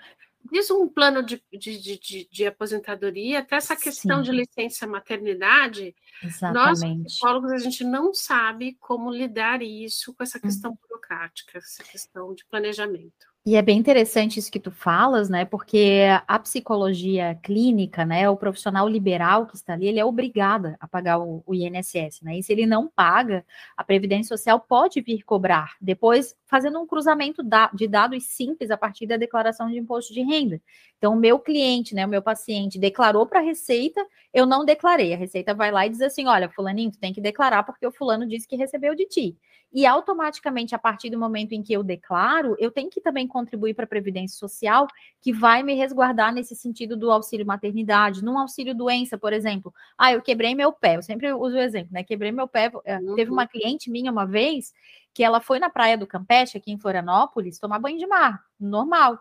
diz 0.51 0.69
um 0.71 0.87
plano 0.87 1.21
de, 1.23 1.41
de, 1.51 1.77
de, 1.77 2.29
de, 2.31 2.45
aposentadoria, 2.45 3.39
até 3.39 3.55
essa 3.55 3.75
questão 3.75 4.23
Sim. 4.23 4.31
de 4.31 4.37
licença 4.37 4.87
maternidade, 4.87 5.95
Exatamente. 6.23 6.53
nós, 6.53 7.03
psicólogos, 7.05 7.51
a 7.51 7.57
gente 7.57 7.83
não 7.83 8.13
sabe 8.13 8.75
como 8.79 9.11
lidar 9.11 9.61
isso 9.61 10.13
com 10.13 10.23
essa 10.23 10.37
uhum. 10.37 10.41
questão 10.41 10.71
uhum. 10.71 10.77
burocrática, 10.81 11.57
essa 11.57 11.83
questão 11.83 12.33
de 12.33 12.45
planejamento. 12.45 13.27
E 13.49 13.55
é 13.55 13.63
bem 13.63 13.79
interessante 13.79 14.37
isso 14.37 14.51
que 14.51 14.59
tu 14.59 14.69
falas, 14.69 15.27
né? 15.27 15.43
Porque 15.43 16.03
a 16.27 16.37
psicologia 16.37 17.33
clínica, 17.41 18.05
né, 18.05 18.29
o 18.29 18.37
profissional 18.37 18.87
liberal 18.87 19.47
que 19.47 19.55
está 19.55 19.73
ali, 19.73 19.87
ele 19.87 19.99
é 19.99 20.05
obrigado 20.05 20.75
a 20.79 20.87
pagar 20.87 21.17
o, 21.17 21.41
o, 21.47 21.55
INSS, 21.55 22.21
né? 22.21 22.37
E 22.37 22.43
se 22.43 22.53
ele 22.53 22.67
não 22.67 22.87
paga, 22.87 23.43
a 23.75 23.83
Previdência 23.83 24.37
Social 24.37 24.59
pode 24.59 25.01
vir 25.01 25.23
cobrar, 25.23 25.77
depois 25.81 26.35
fazendo 26.45 26.79
um 26.79 26.85
cruzamento 26.85 27.41
de 27.73 27.87
dados 27.87 28.23
simples 28.25 28.69
a 28.69 28.77
partir 28.77 29.07
da 29.07 29.17
declaração 29.17 29.67
de 29.67 29.79
imposto 29.79 30.13
de 30.13 30.21
renda. 30.21 30.61
Então, 30.99 31.13
o 31.13 31.19
meu 31.19 31.39
cliente, 31.39 31.95
né, 31.95 32.05
o 32.05 32.09
meu 32.09 32.21
paciente 32.21 32.77
declarou 32.77 33.25
para 33.25 33.39
a 33.39 33.43
Receita, 33.43 34.05
eu 34.31 34.45
não 34.45 34.63
declarei. 34.63 35.11
A 35.11 35.17
Receita 35.17 35.55
vai 35.55 35.71
lá 35.71 35.87
e 35.87 35.89
diz 35.89 36.01
assim: 36.01 36.27
olha, 36.27 36.49
fulaninho, 36.49 36.91
tu 36.91 36.99
tem 36.99 37.11
que 37.11 37.19
declarar 37.19 37.63
porque 37.63 37.87
o 37.87 37.91
fulano 37.91 38.27
disse 38.27 38.47
que 38.47 38.55
recebeu 38.55 38.93
de 38.93 39.07
ti. 39.07 39.37
E 39.71 39.85
automaticamente, 39.85 40.73
a 40.73 40.79
partir 40.79 41.09
do 41.11 41.19
momento 41.19 41.53
em 41.53 41.61
que 41.61 41.71
eu 41.71 41.83
declaro, 41.83 42.55
eu 42.57 42.71
tenho 42.71 42.89
que 42.89 42.99
também 42.99 43.27
contribuir 43.27 43.75
para 43.75 43.85
a 43.85 43.87
Previdência 43.87 44.37
Social, 44.37 44.87
que 45.21 45.31
vai 45.31 45.61
me 45.61 45.75
resguardar 45.75 46.33
nesse 46.33 46.55
sentido 46.55 46.97
do 46.97 47.11
auxílio 47.11 47.45
maternidade, 47.45 48.23
num 48.23 48.37
auxílio 48.37 48.73
doença, 48.73 49.17
por 49.17 49.31
exemplo. 49.31 49.71
Ah, 49.97 50.11
eu 50.11 50.21
quebrei 50.21 50.55
meu 50.55 50.73
pé, 50.73 50.97
eu 50.97 51.03
sempre 51.03 51.31
uso 51.33 51.55
o 51.55 51.59
exemplo, 51.59 51.89
né? 51.91 52.03
Quebrei 52.03 52.31
meu 52.31 52.47
pé. 52.47 52.71
Eh, 52.83 52.97
uhum. 52.97 53.15
Teve 53.15 53.29
uma 53.29 53.47
cliente 53.47 53.91
minha 53.91 54.11
uma 54.11 54.25
vez 54.25 54.73
que 55.13 55.23
ela 55.23 55.39
foi 55.39 55.59
na 55.59 55.69
praia 55.69 55.97
do 55.97 56.07
Campeche, 56.07 56.57
aqui 56.57 56.71
em 56.71 56.79
Florianópolis, 56.79 57.59
tomar 57.59 57.79
banho 57.79 57.97
de 57.97 58.07
mar, 58.07 58.43
normal 58.59 59.19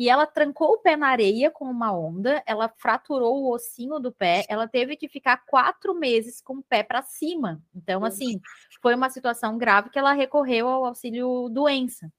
e 0.00 0.08
ela 0.08 0.26
trancou 0.26 0.72
o 0.72 0.78
pé 0.78 0.96
na 0.96 1.08
areia 1.08 1.50
com 1.50 1.66
uma 1.66 1.92
onda, 1.92 2.42
ela 2.46 2.72
fraturou 2.78 3.42
o 3.42 3.54
ossinho 3.54 4.00
do 4.00 4.10
pé, 4.10 4.46
ela 4.48 4.66
teve 4.66 4.96
que 4.96 5.06
ficar 5.10 5.44
quatro 5.44 5.94
meses 5.94 6.40
com 6.40 6.54
o 6.54 6.62
pé 6.62 6.82
para 6.82 7.02
cima. 7.02 7.62
Então, 7.74 8.02
assim, 8.02 8.40
foi 8.80 8.94
uma 8.94 9.10
situação 9.10 9.58
grave 9.58 9.90
que 9.90 9.98
ela 9.98 10.14
recorreu 10.14 10.66
ao 10.68 10.86
auxílio 10.86 11.50
doença. 11.50 12.10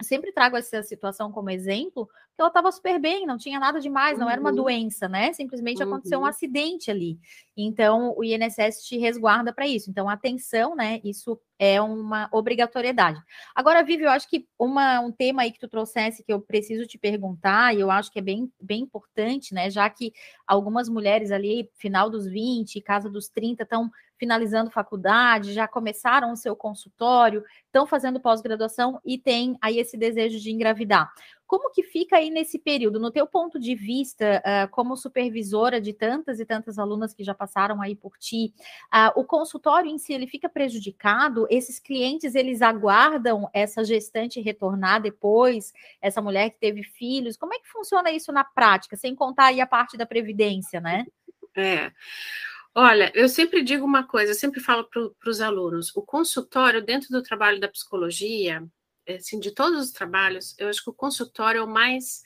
Eu 0.00 0.06
sempre 0.06 0.32
trago 0.32 0.56
essa 0.56 0.82
situação 0.82 1.30
como 1.30 1.50
exemplo, 1.50 2.08
ela 2.42 2.48
estava 2.48 2.70
super 2.70 3.00
bem, 3.00 3.26
não 3.26 3.36
tinha 3.36 3.58
nada 3.58 3.80
demais, 3.80 4.18
não 4.18 4.30
era 4.30 4.40
uma 4.40 4.50
uhum. 4.50 4.56
doença, 4.56 5.08
né? 5.08 5.32
Simplesmente 5.32 5.82
uhum. 5.82 5.88
aconteceu 5.88 6.18
um 6.18 6.22
uhum. 6.22 6.28
acidente 6.28 6.90
ali. 6.90 7.18
Então, 7.56 8.14
o 8.16 8.22
INSS 8.22 8.84
te 8.84 8.96
resguarda 8.96 9.52
para 9.52 9.66
isso. 9.66 9.90
Então, 9.90 10.08
atenção, 10.08 10.76
né? 10.76 11.00
Isso 11.02 11.40
é 11.58 11.80
uma 11.80 12.28
obrigatoriedade. 12.30 13.20
Agora, 13.54 13.82
Vivi, 13.82 14.04
eu 14.04 14.10
acho 14.10 14.28
que 14.28 14.46
uma, 14.56 15.00
um 15.00 15.10
tema 15.10 15.42
aí 15.42 15.50
que 15.50 15.58
tu 15.58 15.68
trouxesse 15.68 16.22
que 16.22 16.32
eu 16.32 16.40
preciso 16.40 16.86
te 16.86 16.96
perguntar, 16.96 17.74
e 17.74 17.80
eu 17.80 17.90
acho 17.90 18.12
que 18.12 18.20
é 18.20 18.22
bem, 18.22 18.52
bem 18.60 18.82
importante, 18.82 19.52
né? 19.52 19.68
Já 19.68 19.90
que 19.90 20.12
algumas 20.46 20.88
mulheres 20.88 21.32
ali, 21.32 21.68
final 21.74 22.08
dos 22.08 22.26
20, 22.26 22.80
casa 22.80 23.10
dos 23.10 23.28
30, 23.28 23.64
estão 23.64 23.90
finalizando 24.18 24.70
faculdade, 24.70 25.52
já 25.52 25.66
começaram 25.66 26.32
o 26.32 26.36
seu 26.36 26.54
consultório, 26.54 27.44
estão 27.66 27.86
fazendo 27.86 28.20
pós-graduação 28.20 29.00
e 29.04 29.16
têm 29.16 29.56
aí 29.60 29.78
esse 29.78 29.96
desejo 29.96 30.38
de 30.40 30.50
engravidar. 30.50 31.10
Como 31.48 31.72
que 31.72 31.82
fica 31.82 32.18
aí 32.18 32.28
nesse 32.28 32.58
período, 32.58 33.00
no 33.00 33.10
teu 33.10 33.26
ponto 33.26 33.58
de 33.58 33.74
vista, 33.74 34.42
uh, 34.44 34.70
como 34.70 34.94
supervisora 34.98 35.80
de 35.80 35.94
tantas 35.94 36.38
e 36.38 36.44
tantas 36.44 36.78
alunas 36.78 37.14
que 37.14 37.24
já 37.24 37.34
passaram 37.34 37.80
aí 37.80 37.96
por 37.96 38.18
ti, 38.18 38.52
uh, 38.94 39.18
o 39.18 39.24
consultório 39.24 39.90
em 39.90 39.96
si, 39.96 40.12
ele 40.12 40.26
fica 40.26 40.46
prejudicado? 40.46 41.46
Esses 41.48 41.80
clientes, 41.80 42.34
eles 42.34 42.60
aguardam 42.60 43.48
essa 43.54 43.82
gestante 43.82 44.42
retornar 44.42 45.00
depois, 45.00 45.72
essa 46.02 46.20
mulher 46.20 46.50
que 46.50 46.58
teve 46.58 46.82
filhos? 46.82 47.38
Como 47.38 47.54
é 47.54 47.58
que 47.58 47.68
funciona 47.68 48.10
isso 48.10 48.30
na 48.30 48.44
prática, 48.44 48.94
sem 48.94 49.14
contar 49.14 49.46
aí 49.46 49.62
a 49.62 49.66
parte 49.66 49.96
da 49.96 50.04
previdência, 50.04 50.82
né? 50.82 51.06
É. 51.56 51.90
Olha, 52.74 53.10
eu 53.14 53.26
sempre 53.26 53.62
digo 53.62 53.86
uma 53.86 54.06
coisa, 54.06 54.32
eu 54.32 54.36
sempre 54.36 54.60
falo 54.60 54.84
para 54.84 55.30
os 55.30 55.40
alunos: 55.40 55.96
o 55.96 56.02
consultório, 56.02 56.84
dentro 56.84 57.08
do 57.08 57.22
trabalho 57.22 57.58
da 57.58 57.68
psicologia, 57.68 58.62
assim, 59.16 59.38
de 59.38 59.50
todos 59.52 59.80
os 59.80 59.92
trabalhos, 59.92 60.54
eu 60.58 60.68
acho 60.68 60.82
que 60.82 60.90
o 60.90 60.94
consultório 60.94 61.60
é 61.60 61.64
o 61.64 61.68
mais 61.68 62.22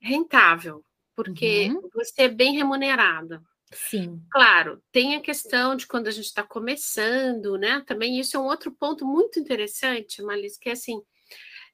rentável, 0.00 0.84
porque 1.14 1.68
uhum. 1.70 1.88
você 1.92 2.22
é 2.22 2.28
bem 2.28 2.54
remunerada. 2.54 3.42
Sim. 3.72 4.22
Claro, 4.30 4.82
tem 4.92 5.16
a 5.16 5.20
questão 5.20 5.74
de 5.74 5.86
quando 5.86 6.06
a 6.06 6.10
gente 6.10 6.26
está 6.26 6.42
começando, 6.42 7.58
né? 7.58 7.82
Também 7.86 8.20
isso 8.20 8.36
é 8.36 8.40
um 8.40 8.44
outro 8.44 8.70
ponto 8.70 9.04
muito 9.04 9.40
interessante, 9.40 10.22
Malis, 10.22 10.56
que 10.56 10.68
é 10.68 10.72
assim, 10.72 11.02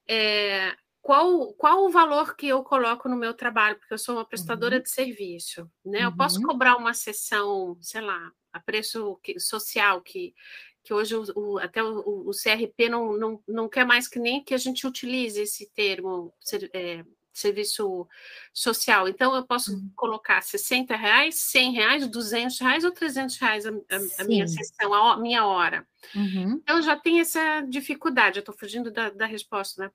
é, 0.08 0.75
qual, 1.02 1.52
qual 1.54 1.84
o 1.84 1.90
valor 1.90 2.34
que 2.37 2.49
eu 2.49 2.62
coloco 2.62 3.08
no 3.08 3.16
meu 3.16 3.34
trabalho, 3.34 3.76
porque 3.76 3.92
eu 3.92 3.99
sou 3.99 4.16
uma 4.16 4.25
prestadora 4.25 4.76
uhum. 4.76 4.82
de 4.82 4.90
serviço, 4.90 5.70
né? 5.84 5.99
Uhum. 5.99 6.04
Eu 6.04 6.16
posso 6.16 6.38
uhum. 6.38 6.46
cobrar 6.46 6.76
uma 6.76 6.94
sessão, 6.94 7.76
sei 7.80 8.00
lá, 8.00 8.32
a 8.52 8.61
preço 8.61 9.18
que, 9.22 9.38
social 9.38 10.00
que 10.00 10.34
que 10.82 10.92
hoje 10.92 11.14
o, 11.14 11.24
o, 11.36 11.58
até 11.58 11.82
o, 11.82 12.28
o, 12.28 12.30
CRP 12.30 12.88
não, 12.88 13.16
não, 13.16 13.42
não 13.46 13.68
quer 13.68 13.86
mais 13.86 14.08
que 14.08 14.18
nem 14.18 14.42
que 14.42 14.54
a 14.54 14.58
gente 14.58 14.86
utilize 14.86 15.40
esse 15.40 15.70
termo 15.72 16.34
ser, 16.40 16.68
é, 16.74 17.04
serviço 17.32 18.06
social. 18.52 19.08
Então, 19.08 19.34
eu 19.34 19.44
posso 19.44 19.72
uhum. 19.72 19.90
colocar 19.96 20.42
60 20.42 20.94
reais, 20.96 21.36
100 21.36 21.72
reais, 21.72 22.08
200 22.08 22.58
reais 22.60 22.84
ou 22.84 22.92
300 22.92 23.36
reais 23.38 23.66
a, 23.66 23.70
a, 23.70 24.22
a 24.22 24.24
minha 24.24 24.46
sessão, 24.46 24.92
a, 24.92 25.16
minha 25.16 25.46
hora. 25.46 25.86
Uhum. 26.14 26.60
Então, 26.62 26.82
já 26.82 26.96
tem 26.96 27.20
essa 27.20 27.60
dificuldade. 27.62 28.38
Eu 28.38 28.42
estou 28.42 28.56
fugindo 28.56 28.90
da, 28.90 29.10
da 29.10 29.26
resposta, 29.26 29.84
né? 29.84 29.90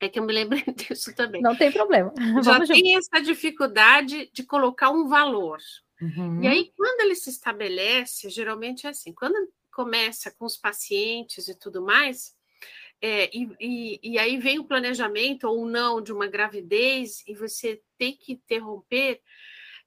É 0.00 0.08
que 0.08 0.18
eu 0.18 0.24
me 0.24 0.32
lembrei 0.32 0.62
disso 0.76 1.14
também. 1.14 1.42
Não 1.42 1.56
tem 1.56 1.72
problema. 1.72 2.12
Já 2.44 2.52
Vamos 2.52 2.68
tem 2.68 2.92
junto. 2.92 2.98
essa 2.98 3.20
dificuldade 3.20 4.30
de 4.32 4.44
colocar 4.44 4.90
um 4.90 5.08
valor. 5.08 5.58
Uhum. 6.00 6.40
E 6.40 6.46
aí, 6.46 6.72
quando 6.76 7.00
ele 7.00 7.16
se 7.16 7.30
estabelece, 7.30 8.30
geralmente 8.30 8.86
é 8.86 8.90
assim: 8.90 9.12
quando 9.12 9.34
começa 9.78 10.28
com 10.36 10.44
os 10.44 10.56
pacientes 10.56 11.46
e 11.46 11.54
tudo 11.54 11.80
mais, 11.80 12.36
É, 13.00 13.30
e, 13.32 13.48
e, 13.60 14.00
e, 14.02 14.18
aí 14.18 14.36
vem 14.38 14.58
o 14.58 14.64
planejamento 14.64 15.44
ou 15.46 15.64
não 15.64 16.02
de 16.02 16.12
uma 16.12 16.26
gravidez 16.26 17.22
e 17.28 17.32
você 17.32 17.80
tem 17.96 18.16
que 18.16 18.32
interromper. 18.32 19.20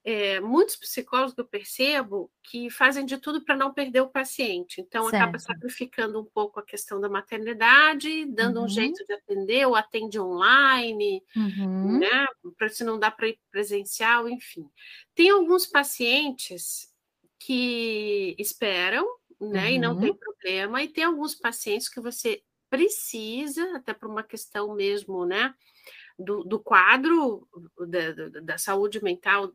É, 0.02 0.40
muitos 0.40 0.76
psicólogos 0.76 1.36
eu 1.36 1.44
percebo 1.44 2.30
que 2.42 2.70
fazem 2.70 3.04
de 3.04 3.18
tudo 3.18 3.44
para 3.44 3.54
não 3.54 3.70
perder 3.74 4.00
o 4.00 4.08
paciente, 4.08 4.80
então 4.80 5.02
certo. 5.04 5.14
acaba 5.14 5.38
sacrificando 5.38 6.18
um 6.20 6.24
pouco 6.24 6.58
a 6.58 6.64
questão 6.64 6.98
da 7.00 7.08
maternidade, 7.08 8.24
dando 8.24 8.60
uhum. 8.60 8.64
um 8.64 8.68
jeito 8.68 9.04
de 9.04 9.12
atender, 9.12 9.66
ou 9.66 9.76
atende 9.76 10.18
online, 10.18 11.22
uhum. 11.36 11.98
né? 11.98 12.26
Para 12.56 12.70
se 12.70 12.82
não 12.82 12.98
dá 12.98 13.10
para 13.10 13.28
ir 13.28 13.38
presencial, 13.50 14.26
enfim. 14.26 14.66
Tem 15.14 15.28
alguns 15.28 15.66
pacientes 15.66 16.90
que 17.38 18.34
esperam, 18.38 19.04
né? 19.48 19.68
Uhum. 19.68 19.74
E 19.74 19.78
não 19.78 19.98
tem 19.98 20.10
uhum. 20.10 20.16
problema, 20.16 20.82
e 20.82 20.88
tem 20.88 21.04
alguns 21.04 21.34
pacientes 21.34 21.88
que 21.88 22.00
você 22.00 22.42
precisa, 22.70 23.76
até 23.76 23.92
por 23.92 24.08
uma 24.08 24.22
questão 24.22 24.74
mesmo, 24.74 25.26
né? 25.26 25.54
Do, 26.18 26.44
do 26.44 26.60
quadro 26.60 27.48
da, 27.88 28.40
da 28.40 28.58
saúde 28.58 29.02
mental 29.02 29.52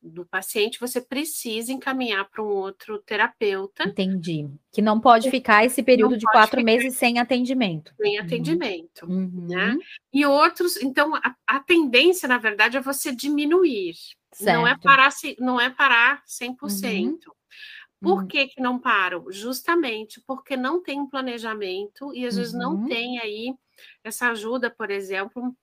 do 0.00 0.24
paciente, 0.24 0.78
você 0.78 1.00
precisa 1.00 1.72
encaminhar 1.72 2.28
para 2.28 2.42
um 2.42 2.48
outro 2.48 2.98
terapeuta. 3.00 3.84
Entendi. 3.84 4.48
Que 4.72 4.80
não 4.80 5.00
pode 5.00 5.30
ficar 5.30 5.64
esse 5.64 5.82
período 5.82 6.12
não 6.12 6.18
de 6.18 6.26
quatro 6.26 6.62
meses 6.62 6.94
sem 6.96 7.18
atendimento. 7.18 7.92
Sem 8.00 8.18
uhum. 8.18 8.24
atendimento, 8.24 9.06
uhum. 9.06 9.46
né? 9.48 9.76
E 10.12 10.24
outros, 10.24 10.76
então, 10.76 11.14
a, 11.16 11.34
a, 11.46 11.60
tendência, 11.60 12.28
na 12.28 12.38
verdade, 12.38 12.76
é 12.76 12.80
você 12.80 13.14
diminuir. 13.14 13.94
Certo. 14.32 14.56
Não 14.56 14.66
é 14.66 14.76
parar, 14.78 15.10
não 15.38 15.60
é 15.60 15.70
parar 15.70 16.22
100%. 16.26 17.02
Uhum. 17.02 17.18
Por 18.00 18.20
uhum. 18.20 18.26
que, 18.28 18.46
que 18.48 18.60
não 18.60 18.78
param? 18.78 19.30
Justamente 19.30 20.22
porque 20.26 20.56
não 20.56 20.82
tem 20.82 21.00
um 21.00 21.08
planejamento 21.08 22.14
e 22.14 22.26
às 22.26 22.36
vezes 22.36 22.52
não 22.52 22.74
uhum. 22.74 22.86
tem 22.86 23.18
aí 23.18 23.54
essa 24.04 24.30
ajuda, 24.30 24.70
por 24.70 24.90
exemplo, 24.90 25.54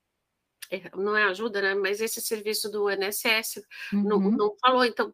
não 0.95 1.15
é 1.15 1.24
ajuda, 1.24 1.62
né? 1.62 1.75
Mas 1.75 2.01
esse 2.01 2.22
serviço 2.22 2.69
do 2.69 2.89
INSS 2.89 3.63
uhum. 3.93 4.03
não, 4.03 4.19
não, 4.19 4.55
falou, 4.60 4.84
então 4.84 5.13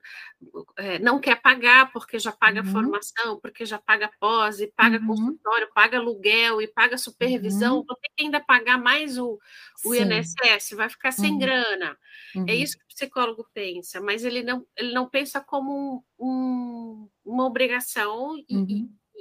é, 0.78 1.00
não 1.00 1.20
quer 1.20 1.42
pagar 1.42 1.92
porque 1.92 2.20
já 2.20 2.32
paga 2.32 2.62
uhum. 2.62 2.72
formação, 2.72 3.40
porque 3.40 3.66
já 3.66 3.78
paga 3.78 4.10
pós, 4.20 4.60
e 4.60 4.68
paga 4.68 5.00
uhum. 5.00 5.08
consultório, 5.08 5.70
paga 5.74 5.98
aluguel 5.98 6.62
e 6.62 6.68
paga 6.68 6.98
supervisão, 6.98 7.78
uhum. 7.78 7.86
vou 7.86 7.96
ter 7.98 8.10
que 8.16 8.24
ainda 8.24 8.40
pagar 8.40 8.78
mais 8.78 9.18
o, 9.18 9.40
o 9.86 9.96
INSS, 9.96 10.72
vai 10.76 10.90
ficar 10.90 11.12
sem 11.12 11.34
uhum. 11.34 11.40
grana. 11.40 11.98
É 12.36 12.40
uhum. 12.40 12.46
isso 12.48 12.78
que 12.78 12.84
o 12.84 12.88
psicólogo 12.88 13.46
pensa, 13.54 14.00
mas 14.00 14.24
ele 14.24 14.44
não, 14.44 14.66
ele 14.78 14.94
não 14.94 15.10
pensa 15.10 15.42
como 15.42 16.04
um, 16.18 16.26
um, 16.26 17.10
uma 17.26 17.46
obrigação 17.46 18.38
e, 18.38 18.46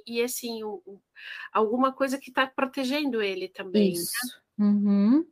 e, 0.07 0.19
e 0.19 0.23
assim, 0.23 0.63
um, 0.63 0.81
alguma 1.53 1.93
coisa 1.93 2.19
que 2.19 2.31
está 2.31 2.47
protegendo 2.47 3.21
ele 3.21 3.49
também. 3.49 3.93
Né? 3.93 3.99
Isso. 3.99 4.11
Né? 4.27 5.25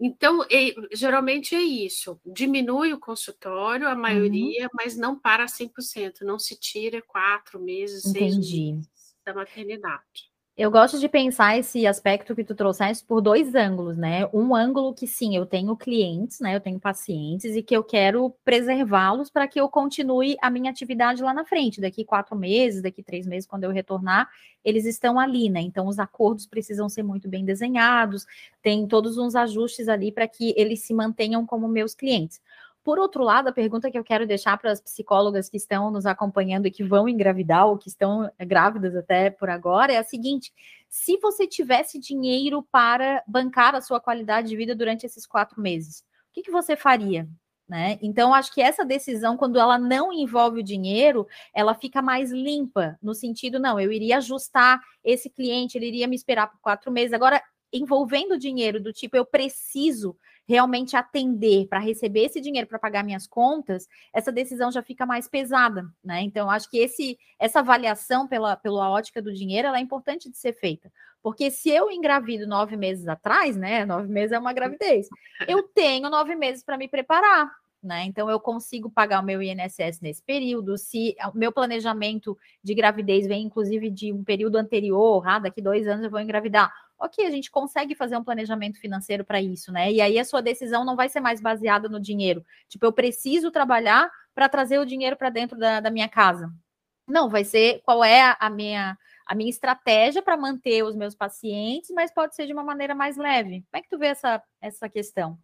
Então, 0.00 0.46
geralmente 0.92 1.54
é 1.54 1.62
isso. 1.62 2.20
Diminui 2.24 2.92
o 2.92 3.00
consultório, 3.00 3.88
a 3.88 3.94
uhum. 3.94 4.00
maioria, 4.00 4.64
uhum. 4.64 4.70
mas 4.74 4.96
não 4.96 5.18
para 5.18 5.46
100%. 5.46 6.20
Não 6.22 6.38
se 6.38 6.58
tira 6.58 7.02
quatro 7.02 7.60
meses, 7.60 8.04
Entendi. 8.06 8.46
seis 8.46 8.74
meses 8.76 8.88
da 9.24 9.34
maternidade. 9.34 10.27
Eu 10.58 10.72
gosto 10.72 10.98
de 10.98 11.08
pensar 11.08 11.56
esse 11.56 11.86
aspecto 11.86 12.34
que 12.34 12.42
tu 12.42 12.52
trouxeste 12.52 13.04
por 13.06 13.20
dois 13.20 13.54
ângulos, 13.54 13.96
né? 13.96 14.28
Um 14.34 14.56
ângulo 14.56 14.92
que 14.92 15.06
sim, 15.06 15.36
eu 15.36 15.46
tenho 15.46 15.76
clientes, 15.76 16.40
né? 16.40 16.56
Eu 16.56 16.60
tenho 16.60 16.80
pacientes 16.80 17.54
e 17.54 17.62
que 17.62 17.76
eu 17.76 17.84
quero 17.84 18.34
preservá-los 18.44 19.30
para 19.30 19.46
que 19.46 19.60
eu 19.60 19.68
continue 19.68 20.36
a 20.42 20.50
minha 20.50 20.68
atividade 20.68 21.22
lá 21.22 21.32
na 21.32 21.44
frente. 21.44 21.80
Daqui 21.80 22.04
quatro 22.04 22.34
meses, 22.34 22.82
daqui 22.82 23.04
três 23.04 23.24
meses, 23.24 23.46
quando 23.46 23.62
eu 23.62 23.70
retornar, 23.70 24.28
eles 24.64 24.84
estão 24.84 25.16
ali, 25.20 25.48
né? 25.48 25.60
Então 25.60 25.86
os 25.86 26.00
acordos 26.00 26.44
precisam 26.44 26.88
ser 26.88 27.04
muito 27.04 27.28
bem 27.28 27.44
desenhados, 27.44 28.26
tem 28.60 28.84
todos 28.88 29.16
uns 29.16 29.36
ajustes 29.36 29.88
ali 29.88 30.10
para 30.10 30.26
que 30.26 30.52
eles 30.56 30.80
se 30.80 30.92
mantenham 30.92 31.46
como 31.46 31.68
meus 31.68 31.94
clientes. 31.94 32.40
Por 32.88 32.98
outro 32.98 33.22
lado, 33.22 33.48
a 33.48 33.52
pergunta 33.52 33.90
que 33.90 33.98
eu 33.98 34.02
quero 34.02 34.26
deixar 34.26 34.56
para 34.56 34.72
as 34.72 34.80
psicólogas 34.80 35.50
que 35.50 35.58
estão 35.58 35.90
nos 35.90 36.06
acompanhando 36.06 36.64
e 36.64 36.70
que 36.70 36.82
vão 36.82 37.06
engravidar 37.06 37.66
ou 37.66 37.76
que 37.76 37.90
estão 37.90 38.32
grávidas 38.40 38.96
até 38.96 39.28
por 39.28 39.50
agora 39.50 39.92
é 39.92 39.98
a 39.98 40.02
seguinte: 40.02 40.50
se 40.88 41.18
você 41.18 41.46
tivesse 41.46 41.98
dinheiro 41.98 42.66
para 42.72 43.22
bancar 43.28 43.74
a 43.74 43.82
sua 43.82 44.00
qualidade 44.00 44.48
de 44.48 44.56
vida 44.56 44.74
durante 44.74 45.04
esses 45.04 45.26
quatro 45.26 45.60
meses, 45.60 46.00
o 46.00 46.32
que, 46.32 46.40
que 46.40 46.50
você 46.50 46.76
faria? 46.76 47.28
Né? 47.68 47.98
Então, 48.00 48.32
acho 48.32 48.54
que 48.54 48.62
essa 48.62 48.86
decisão, 48.86 49.36
quando 49.36 49.58
ela 49.58 49.76
não 49.76 50.10
envolve 50.10 50.60
o 50.60 50.64
dinheiro, 50.64 51.28
ela 51.52 51.74
fica 51.74 52.00
mais 52.00 52.30
limpa, 52.30 52.98
no 53.02 53.14
sentido, 53.14 53.60
não, 53.60 53.78
eu 53.78 53.92
iria 53.92 54.16
ajustar 54.16 54.80
esse 55.04 55.28
cliente, 55.28 55.76
ele 55.76 55.88
iria 55.88 56.08
me 56.08 56.16
esperar 56.16 56.50
por 56.50 56.58
quatro 56.62 56.90
meses. 56.90 57.12
Agora, 57.12 57.42
envolvendo 57.70 58.38
dinheiro, 58.38 58.80
do 58.80 58.94
tipo, 58.94 59.14
eu 59.14 59.26
preciso 59.26 60.16
realmente 60.48 60.96
atender 60.96 61.68
para 61.68 61.78
receber 61.78 62.24
esse 62.24 62.40
dinheiro 62.40 62.66
para 62.66 62.78
pagar 62.78 63.04
minhas 63.04 63.26
contas, 63.26 63.86
essa 64.14 64.32
decisão 64.32 64.72
já 64.72 64.82
fica 64.82 65.04
mais 65.04 65.28
pesada, 65.28 65.84
né? 66.02 66.22
Então, 66.22 66.50
acho 66.50 66.70
que 66.70 66.78
esse, 66.78 67.18
essa 67.38 67.58
avaliação 67.58 68.26
pela, 68.26 68.56
pela 68.56 68.90
ótica 68.90 69.20
do 69.20 69.32
dinheiro 69.32 69.68
ela 69.68 69.76
é 69.76 69.82
importante 69.82 70.30
de 70.30 70.38
ser 70.38 70.54
feita. 70.54 70.90
Porque 71.22 71.50
se 71.50 71.68
eu 71.68 71.90
engravido 71.90 72.46
nove 72.46 72.76
meses 72.76 73.06
atrás, 73.06 73.56
né? 73.56 73.84
Nove 73.84 74.08
meses 74.08 74.32
é 74.32 74.38
uma 74.38 74.54
gravidez, 74.54 75.08
eu 75.46 75.62
tenho 75.62 76.08
nove 76.08 76.34
meses 76.34 76.64
para 76.64 76.78
me 76.78 76.88
preparar. 76.88 77.50
Né? 77.82 78.04
Então 78.04 78.28
eu 78.28 78.40
consigo 78.40 78.90
pagar 78.90 79.20
o 79.20 79.24
meu 79.24 79.40
INSS 79.40 80.00
nesse 80.00 80.22
período. 80.22 80.76
Se 80.76 81.14
o 81.32 81.38
meu 81.38 81.52
planejamento 81.52 82.36
de 82.62 82.74
gravidez 82.74 83.26
vem, 83.26 83.44
inclusive, 83.44 83.88
de 83.88 84.12
um 84.12 84.24
período 84.24 84.56
anterior, 84.56 85.22
ah, 85.26 85.38
daqui 85.38 85.62
dois 85.62 85.86
anos 85.86 86.04
eu 86.04 86.10
vou 86.10 86.20
engravidar 86.20 86.72
ok, 86.98 87.24
a 87.24 87.30
gente 87.30 87.50
consegue 87.50 87.94
fazer 87.94 88.16
um 88.16 88.24
planejamento 88.24 88.78
financeiro 88.80 89.24
para 89.24 89.40
isso, 89.40 89.70
né? 89.72 89.92
E 89.92 90.00
aí 90.00 90.18
a 90.18 90.24
sua 90.24 90.42
decisão 90.42 90.84
não 90.84 90.96
vai 90.96 91.08
ser 91.08 91.20
mais 91.20 91.40
baseada 91.40 91.88
no 91.88 92.00
dinheiro. 92.00 92.44
Tipo, 92.68 92.86
eu 92.86 92.92
preciso 92.92 93.50
trabalhar 93.50 94.10
para 94.34 94.48
trazer 94.48 94.78
o 94.78 94.84
dinheiro 94.84 95.16
para 95.16 95.30
dentro 95.30 95.56
da, 95.56 95.80
da, 95.80 95.90
minha 95.90 96.08
casa. 96.08 96.52
Não, 97.06 97.28
vai 97.28 97.44
ser 97.44 97.80
qual 97.84 98.04
é 98.04 98.36
a, 98.38 98.50
minha 98.50 98.98
a 99.26 99.34
minha 99.34 99.50
estratégia 99.50 100.22
para 100.22 100.36
manter 100.36 100.82
os 100.82 100.96
meus 100.96 101.14
pacientes, 101.14 101.90
mas 101.90 102.12
pode 102.12 102.34
ser 102.34 102.46
de 102.46 102.52
uma 102.52 102.64
maneira 102.64 102.94
mais 102.94 103.16
leve. 103.16 103.64
Como 103.70 103.78
é 103.78 103.82
que 103.82 103.88
tu 103.88 103.98
vê 103.98 104.06
essa, 104.08 104.42
essa 104.60 104.88
questão? 104.88 105.38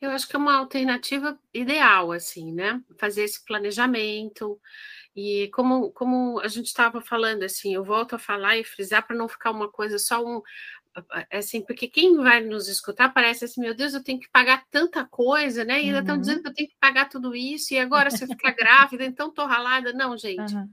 Eu 0.00 0.10
acho 0.10 0.28
que 0.28 0.36
é 0.36 0.38
uma 0.38 0.56
alternativa 0.56 1.38
ideal, 1.54 2.12
assim, 2.12 2.52
né? 2.52 2.82
Fazer 2.98 3.24
esse 3.24 3.44
planejamento, 3.44 4.60
e 5.16 5.48
como, 5.48 5.90
como 5.92 6.38
a 6.40 6.48
gente 6.48 6.66
estava 6.66 7.00
falando, 7.00 7.42
assim, 7.42 7.74
eu 7.74 7.82
volto 7.82 8.14
a 8.14 8.18
falar 8.18 8.58
e 8.58 8.64
frisar 8.64 9.06
para 9.06 9.16
não 9.16 9.26
ficar 9.26 9.50
uma 9.50 9.66
coisa 9.70 9.98
só 9.98 10.22
um. 10.22 10.42
Assim, 11.32 11.62
porque 11.62 11.88
quem 11.88 12.16
vai 12.16 12.42
nos 12.42 12.68
escutar 12.68 13.08
parece 13.10 13.44
assim, 13.46 13.60
meu 13.60 13.74
Deus, 13.74 13.94
eu 13.94 14.04
tenho 14.04 14.20
que 14.20 14.28
pagar 14.30 14.64
tanta 14.70 15.04
coisa, 15.06 15.64
né? 15.64 15.80
E 15.80 15.86
ainda 15.86 16.00
estão 16.00 16.16
uhum. 16.16 16.20
dizendo 16.20 16.42
que 16.42 16.48
eu 16.48 16.54
tenho 16.54 16.68
que 16.68 16.76
pagar 16.78 17.08
tudo 17.08 17.34
isso, 17.34 17.72
e 17.72 17.78
agora 17.78 18.10
se 18.10 18.24
eu 18.24 18.28
ficar 18.28 18.52
grávida, 18.52 19.04
então 19.04 19.28
estou 19.28 19.46
ralada. 19.46 19.92
Não, 19.94 20.16
gente. 20.18 20.54
Uhum 20.54 20.68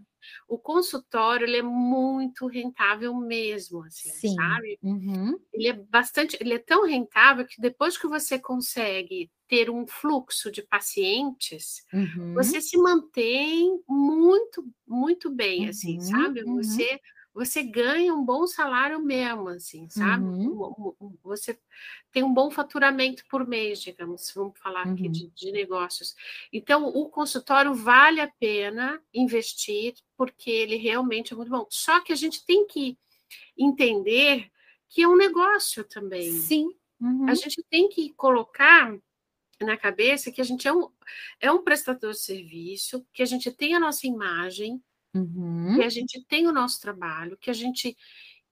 o 0.48 0.58
consultório 0.58 1.46
ele 1.46 1.58
é 1.58 1.62
muito 1.62 2.48
rentável 2.48 3.14
mesmo, 3.16 3.84
assim, 3.84 4.10
Sim. 4.10 4.36
sabe? 4.36 4.80
Uhum. 4.82 5.40
Ele 5.54 5.68
é 5.68 5.74
bastante, 5.74 6.38
ele 6.40 6.54
é 6.54 6.60
tão 6.60 6.86
rentável 6.86 7.46
que 7.46 7.62
depois 7.62 7.98
que 7.98 8.08
você 8.08 8.40
consegue 8.40 9.32
ter 9.48 9.70
um 9.70 9.86
fluxo 9.86 10.52
de 10.52 10.62
pacientes, 10.62 11.86
uhum. 11.94 12.34
você 12.34 12.60
se 12.60 12.78
mantém 12.78 13.80
muito, 13.88 14.66
muito 14.88 15.30
bem, 15.30 15.70
assim, 15.70 15.96
uhum. 15.96 16.02
sabe? 16.02 16.44
Uhum. 16.44 16.56
Você 16.56 17.00
você 17.34 17.64
ganha 17.64 18.14
um 18.14 18.24
bom 18.24 18.46
salário 18.46 19.00
mesmo, 19.00 19.50
assim, 19.50 19.90
sabe? 19.90 20.24
Uhum. 20.24 21.18
Você 21.24 21.60
tem 22.12 22.24
um 22.24 22.34
bom 22.34 22.52
faturamento 22.52 23.26
por 23.28 23.48
mês, 23.48 23.82
digamos, 23.82 24.32
vamos 24.36 24.58
falar 24.60 24.84
aqui 24.84 25.08
uhum. 25.08 25.12
de, 25.12 25.28
de, 25.30 25.52
negócios. 25.52 26.16
Então, 26.52 26.86
o 26.88 27.10
consultório 27.10 27.74
vale 27.74 28.22
a 28.22 28.28
pena 28.28 29.02
investir, 29.12 29.96
porque 30.16 30.52
ele 30.52 30.76
realmente 30.76 31.34
é 31.34 31.36
muito 31.36 31.50
bom. 31.50 31.66
Só 31.70 32.02
que 32.02 32.14
a 32.14 32.16
gente 32.16 32.46
tem 32.46 32.68
que 32.68 32.98
entender 33.58 34.52
que 34.88 35.02
é 35.02 35.08
um 35.08 35.18
negócio 35.18 35.84
também. 35.84 36.32
Sim. 36.34 36.70
Uhum. 37.02 37.28
A 37.28 37.34
gente 37.34 37.64
tem 37.68 37.90
que 37.90 38.14
colocar 38.14 38.96
na 39.60 39.76
cabeça 39.76 40.32
que 40.32 40.42
a 40.42 40.44
gente 40.44 40.68
é 40.68 40.74
um, 40.74 40.90
é 41.40 41.52
um 41.52 41.64
prestador 41.64 42.12
de 42.12 42.20
serviço, 42.20 43.06
que 43.12 43.24
a 43.24 43.26
gente 43.26 43.52
tem 43.52 43.74
a 43.74 43.80
nossa 43.80 44.06
imagem, 44.06 44.82
uhum. 45.14 45.76
que 45.76 45.84
a 45.84 45.90
gente 45.90 46.24
tem 46.26 46.48
o 46.48 46.52
nosso 46.52 46.80
trabalho, 46.82 47.38
que 47.38 47.50
a 47.50 47.54
gente 47.54 47.96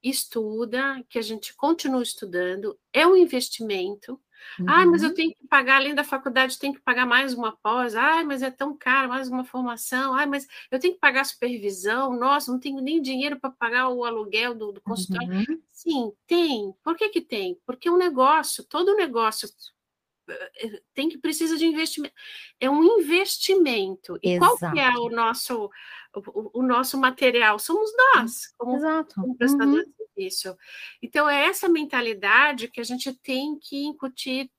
estuda, 0.04 1.04
que 1.08 1.20
a 1.20 1.22
gente 1.22 1.56
continua 1.56 2.02
estudando, 2.02 2.78
é 2.92 3.06
um 3.06 3.16
investimento. 3.16 4.20
Uhum. 4.60 4.66
Ah, 4.68 4.86
mas 4.86 5.04
eu 5.04 5.10
uhum. 5.10 5.16
tenho 5.16 5.36
que 5.36 5.48
pagar, 5.48 5.78
além 5.78 5.94
da 5.94 6.04
faculdade, 6.04 6.58
tenho 6.58 6.74
que 6.74 6.82
pagar 6.82 7.06
mais 7.06 7.34
uma 7.34 7.56
pós. 7.58 7.96
Ah, 7.96 8.24
mas 8.24 8.42
é 8.42 8.50
tão 8.50 8.76
caro, 8.76 9.10
mais 9.10 9.28
uma 9.30 9.46
formação. 9.46 10.16
Ah, 10.16 10.26
mas 10.26 10.48
eu 10.72 10.80
tenho 10.80 10.96
que 10.96 11.00
pagar 11.00 11.24
supervisão. 11.26 12.18
Nossa, 12.18 12.52
não 12.52 12.60
tenho 12.60 12.82
nem 12.82 13.02
dinheiro 13.02 13.40
para 13.40 13.52
pagar 13.52 13.90
o 13.90 14.04
aluguel 14.04 14.56
do, 14.56 14.72
do 14.72 14.82
consultório. 14.82 15.32
Uhum. 15.32 15.62
Sim, 15.72 16.12
tem. 16.26 16.74
Por 16.84 16.96
que, 16.96 17.10
que 17.10 17.22
tem? 17.22 17.60
Porque 17.66 17.88
é 17.88 17.92
um 17.92 17.98
negócio, 17.98 18.64
todo 18.64 18.96
negócio 18.96 19.48
eh, 20.28 20.82
tem 20.94 21.10
que 21.10 21.18
precisa 21.18 21.58
de 21.58 21.66
investimento. 21.66 22.16
É 22.60 22.70
um 22.70 22.84
investimento. 23.00 24.18
E 24.24 24.34
Exato. 24.34 24.58
qual 24.58 24.74
que 24.74 24.80
é 24.80 24.90
o 24.90 25.10
nosso 25.10 25.70
o, 26.16 26.60
o, 26.60 26.64
nosso 26.64 26.98
material, 26.98 27.58
somos 27.58 27.92
nós, 28.16 28.48
como, 28.58 28.76
Exato. 28.76 29.16
como 29.16 29.38
prestador 29.38 29.80
uhum. 29.80 29.84
de 29.84 30.30
serviço. 30.30 30.58
Então, 31.02 31.30
é 31.30 31.46
essa 31.46 31.70
mentalidade 31.70 32.68
que 32.68 32.82
a 32.82 32.84
gente 32.84 33.14
tem 33.14 33.58
que 33.60 33.84
incutir 33.86 34.50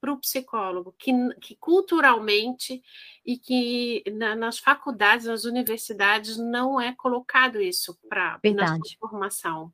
para 0.00 0.12
o 0.12 0.18
psicólogo, 0.18 0.94
que, 0.98 1.12
que 1.40 1.56
culturalmente 1.56 2.82
e 3.24 3.38
que 3.38 4.02
na, 4.12 4.34
nas 4.34 4.58
faculdades, 4.58 5.26
nas 5.26 5.44
universidades, 5.44 6.36
não 6.36 6.80
é 6.80 6.94
colocado 6.94 7.60
isso 7.60 7.96
para 8.08 8.34
a 8.34 8.78
formação. 8.98 9.72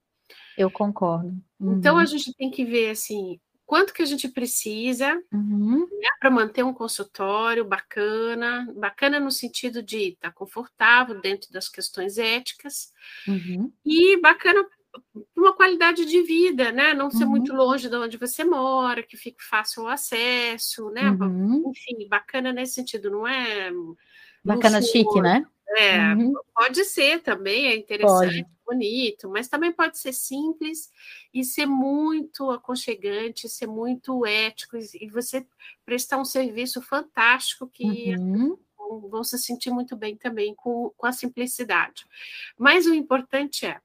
Eu 0.57 0.71
concordo. 0.71 1.35
Uhum. 1.59 1.79
Então, 1.79 1.97
a 1.97 2.01
uhum. 2.01 2.07
gente 2.07 2.35
tem 2.35 2.51
que 2.51 2.65
ver 2.65 2.91
assim, 2.91 3.41
quanto 3.69 3.93
que 3.93 4.01
a 4.01 4.07
gente 4.07 4.27
precisa 4.31 5.15
uhum. 5.31 5.81
né, 5.81 6.09
para 6.19 6.31
manter 6.31 6.63
um 6.63 6.73
consultório 6.73 7.67
bacana, 7.67 8.67
bacana 8.75 9.21
no 9.21 9.31
sentido 9.31 9.83
de 9.83 10.09
estar 10.09 10.31
tá 10.31 10.35
confortável 10.35 11.21
dentro 11.21 11.53
das 11.53 11.69
questões 11.69 12.17
éticas 12.17 12.91
uhum. 13.29 13.71
e 13.85 14.19
bacana 14.23 14.67
uma 15.37 15.53
qualidade 15.53 16.07
de 16.07 16.23
vida, 16.23 16.73
né? 16.73 16.95
Não 16.95 17.11
ser 17.11 17.25
uhum. 17.25 17.31
muito 17.31 17.55
longe 17.55 17.91
de 17.91 17.95
onde 17.95 18.17
você 18.17 18.43
mora, 18.43 19.03
que 19.03 19.19
fique 19.19 19.45
fácil 19.45 19.83
o 19.83 19.89
acesso, 19.89 20.89
né? 20.89 21.11
Uhum. 21.11 21.65
Enfim, 21.69 22.09
bacana 22.09 22.55
nesse 22.55 22.73
sentido, 22.73 23.11
não 23.11 23.29
é 23.29 23.71
bacana 24.43 24.81
chique, 24.81 25.21
né? 25.21 25.45
É, 25.77 26.15
uhum. 26.15 26.33
pode 26.55 26.85
ser 26.85 27.23
também, 27.23 27.67
é 27.67 27.77
interessante, 27.77 28.43
pode. 28.43 28.47
bonito, 28.65 29.29
mas 29.29 29.49
também 29.49 29.71
pode 29.71 29.99
ser 29.99 30.15
simples 30.15 30.91
e 31.33 31.45
ser 31.45 31.67
muito 31.67 32.51
aconchegante, 32.51 33.49
ser 33.49 33.67
muito 33.67 34.25
ético 34.25 34.79
e 34.79 35.09
você 35.11 35.47
prestar 35.85 36.17
um 36.17 36.25
serviço 36.25 36.81
fantástico 36.81 37.69
que 37.69 38.15
uhum. 38.17 38.59
vão 39.11 39.23
se 39.23 39.39
sentir 39.39 39.71
muito 39.71 39.95
bem 39.95 40.17
também 40.17 40.55
com, 40.55 40.91
com 40.97 41.07
a 41.07 41.13
simplicidade. 41.13 42.07
Mas 42.57 42.87
o 42.87 42.95
importante 42.95 43.67
é 43.67 43.79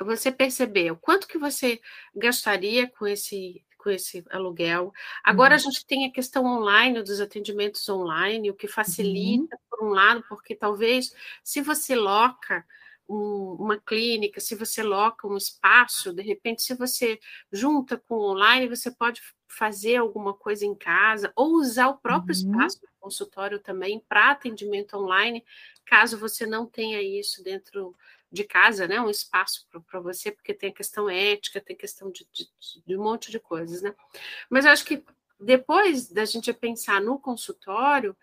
você 0.00 0.32
perceber 0.32 0.90
o 0.90 0.96
quanto 0.96 1.28
que 1.28 1.38
você 1.38 1.80
gastaria 2.14 2.88
com 2.88 3.06
esse 3.06 3.62
com 3.84 3.90
esse 3.90 4.24
aluguel. 4.30 4.90
Agora 5.22 5.50
uhum. 5.50 5.56
a 5.56 5.58
gente 5.58 5.84
tem 5.84 6.06
a 6.06 6.10
questão 6.10 6.46
online, 6.46 7.02
dos 7.02 7.20
atendimentos 7.20 7.86
online, 7.86 8.50
o 8.50 8.54
que 8.54 8.66
facilita, 8.66 9.54
uhum. 9.54 9.62
por 9.68 9.86
um 9.86 9.90
lado, 9.90 10.24
porque 10.26 10.54
talvez 10.54 11.12
se 11.44 11.60
você 11.60 11.94
loca 11.94 12.64
um, 13.06 13.56
uma 13.60 13.78
clínica, 13.78 14.40
se 14.40 14.54
você 14.54 14.82
loca 14.82 15.28
um 15.28 15.36
espaço, 15.36 16.14
de 16.14 16.22
repente, 16.22 16.62
se 16.62 16.74
você 16.74 17.20
junta 17.52 17.98
com 18.08 18.14
online, 18.14 18.66
você 18.66 18.90
pode 18.90 19.20
fazer 19.46 19.96
alguma 19.96 20.32
coisa 20.32 20.64
em 20.64 20.74
casa 20.74 21.30
ou 21.36 21.56
usar 21.56 21.88
o 21.88 21.98
próprio 21.98 22.34
uhum. 22.34 22.52
espaço 22.52 22.80
consultório 23.04 23.58
também 23.58 24.02
para 24.08 24.30
atendimento 24.30 24.96
online, 24.96 25.44
caso 25.84 26.18
você 26.18 26.46
não 26.46 26.64
tenha 26.64 27.02
isso 27.02 27.42
dentro 27.42 27.94
de 28.32 28.44
casa, 28.44 28.88
né? 28.88 28.98
Um 28.98 29.10
espaço 29.10 29.66
para 29.86 30.00
você, 30.00 30.32
porque 30.32 30.54
tem 30.54 30.70
a 30.70 30.74
questão 30.74 31.08
ética, 31.10 31.60
tem 31.60 31.76
questão 31.76 32.10
de, 32.10 32.26
de, 32.32 32.48
de, 32.86 32.96
um 32.96 33.02
monte 33.02 33.30
de 33.30 33.38
coisas, 33.38 33.82
né? 33.82 33.94
Mas 34.48 34.64
eu 34.64 34.72
acho 34.72 34.86
que 34.86 35.04
depois 35.38 36.08
da 36.08 36.24
gente 36.24 36.50
pensar 36.54 37.02
no 37.02 37.18
consultório, 37.18 38.16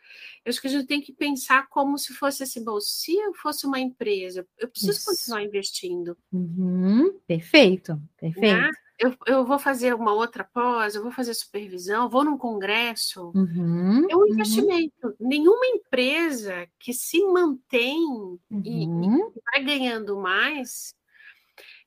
eu 0.43 0.49
acho 0.49 0.59
que 0.59 0.67
a 0.67 0.71
gente 0.71 0.87
tem 0.87 0.99
que 0.99 1.13
pensar 1.13 1.69
como 1.69 1.97
se 1.97 2.13
fosse 2.13 2.41
assim, 2.41 2.63
bom, 2.63 2.79
se 2.81 3.15
eu 3.15 3.33
fosse 3.35 3.67
uma 3.67 3.79
empresa, 3.79 4.47
eu 4.57 4.67
preciso 4.67 4.93
Isso. 4.93 5.05
continuar 5.05 5.43
investindo. 5.43 6.17
Uhum, 6.33 7.19
perfeito, 7.27 8.01
perfeito. 8.17 8.57
Né? 8.57 8.69
Eu, 9.01 9.17
eu 9.25 9.43
vou 9.43 9.57
fazer 9.57 9.95
uma 9.95 10.13
outra 10.13 10.43
pós, 10.43 10.93
eu 10.93 11.01
vou 11.01 11.11
fazer 11.11 11.33
supervisão, 11.33 12.07
vou 12.07 12.23
num 12.23 12.37
congresso. 12.37 13.31
Uhum, 13.33 14.07
é 14.07 14.15
um 14.15 14.19
uhum. 14.19 14.27
investimento. 14.27 14.93
Uhum. 15.03 15.15
Nenhuma 15.19 15.65
empresa 15.65 16.67
que 16.77 16.93
se 16.93 17.19
mantém 17.25 17.97
uhum. 17.97 18.61
e, 18.63 18.83
e, 18.83 18.87
uhum. 18.87 19.33
vai 19.51 19.63
ganhando 19.63 20.15
mais. 20.17 20.93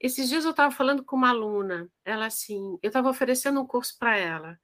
Esses 0.00 0.29
dias 0.29 0.44
eu 0.44 0.50
estava 0.50 0.74
falando 0.74 1.05
com 1.05 1.14
uma 1.14 1.29
aluna, 1.29 1.88
ela 2.05 2.27
assim, 2.27 2.77
eu 2.83 2.88
estava 2.88 3.09
oferecendo 3.09 3.61
um 3.61 3.66
curso 3.66 3.96
para 3.96 4.18
ela. 4.18 4.59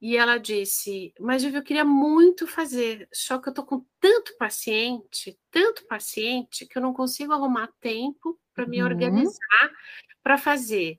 E 0.00 0.14
ela 0.16 0.36
disse: 0.36 1.14
Mas 1.18 1.42
eu 1.42 1.62
queria 1.62 1.86
muito 1.86 2.46
fazer, 2.46 3.08
só 3.12 3.38
que 3.38 3.48
eu 3.48 3.50
estou 3.50 3.64
com 3.64 3.84
tanto 3.98 4.36
paciente, 4.36 5.38
tanto 5.50 5.86
paciente, 5.86 6.66
que 6.66 6.76
eu 6.76 6.82
não 6.82 6.92
consigo 6.92 7.32
arrumar 7.32 7.70
tempo 7.80 8.38
para 8.54 8.66
me 8.66 8.82
uhum. 8.82 8.88
organizar 8.88 9.72
para 10.22 10.36
fazer 10.36 10.98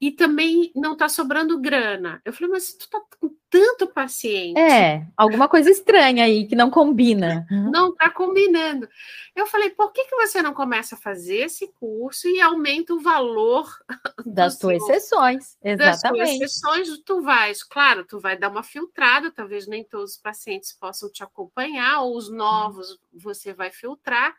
e 0.00 0.10
também 0.10 0.70
não 0.74 0.92
está 0.92 1.08
sobrando 1.08 1.60
grana. 1.60 2.20
Eu 2.24 2.32
falei, 2.32 2.50
mas 2.50 2.74
tu 2.74 2.88
tá 2.90 3.00
com 3.20 3.34
tanto 3.54 3.86
paciente. 3.86 4.58
É, 4.58 5.06
alguma 5.16 5.48
coisa 5.48 5.70
estranha 5.70 6.24
aí 6.24 6.44
que 6.46 6.56
não 6.56 6.70
combina. 6.70 7.46
Não 7.48 7.90
está 7.90 8.10
combinando. 8.10 8.88
Eu 9.34 9.46
falei, 9.46 9.70
por 9.70 9.92
que, 9.92 10.04
que 10.04 10.16
você 10.16 10.42
não 10.42 10.52
começa 10.52 10.96
a 10.96 10.98
fazer 10.98 11.36
esse 11.36 11.68
curso 11.78 12.26
e 12.26 12.40
aumenta 12.40 12.92
o 12.92 13.00
valor 13.00 13.68
das 14.26 14.58
tuas 14.58 14.84
sessões? 14.86 15.56
Exatamente. 15.62 16.18
Das 16.18 16.38
tuas 16.38 16.50
sessões, 16.50 16.98
tu 17.04 17.22
vais, 17.22 17.62
claro, 17.62 18.04
tu 18.04 18.18
vai 18.18 18.36
dar 18.36 18.48
uma 18.48 18.64
filtrada, 18.64 19.30
talvez 19.30 19.68
nem 19.68 19.84
todos 19.84 20.12
os 20.12 20.16
pacientes 20.16 20.72
possam 20.72 21.10
te 21.10 21.22
acompanhar, 21.22 22.00
ou 22.02 22.16
os 22.16 22.28
novos 22.28 22.98
você 23.12 23.52
vai 23.52 23.70
filtrar, 23.70 24.34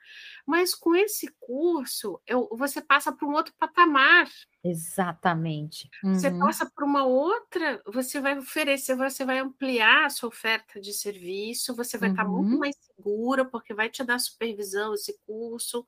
mas 0.45 0.75
com 0.75 0.93
esse 0.93 1.33
curso 1.39 2.19
eu, 2.27 2.49
você 2.51 2.81
passa 2.81 3.13
para 3.13 3.27
um 3.27 3.33
outro 3.33 3.53
patamar. 3.57 4.29
Exatamente. 4.67 5.87
Uhum. 6.03 6.15
Você 6.15 6.31
passa 6.31 6.65
para 6.65 6.83
uma 6.83 7.05
outra, 7.05 7.79
você 7.85 8.19
vai 8.19 8.35
oferecer, 8.35 8.95
você 8.95 9.23
vai 9.23 9.37
ampliar 9.37 10.05
a 10.05 10.09
sua 10.09 10.29
oferta 10.29 10.81
de 10.81 10.91
serviço, 10.91 11.75
você 11.75 11.99
vai 11.99 12.09
uhum. 12.09 12.15
estar 12.15 12.27
muito 12.27 12.57
mais 12.57 12.75
segura, 12.75 13.45
porque 13.45 13.75
vai 13.75 13.89
te 13.89 14.03
dar 14.03 14.17
supervisão 14.17 14.95
esse 14.95 15.15
curso. 15.23 15.85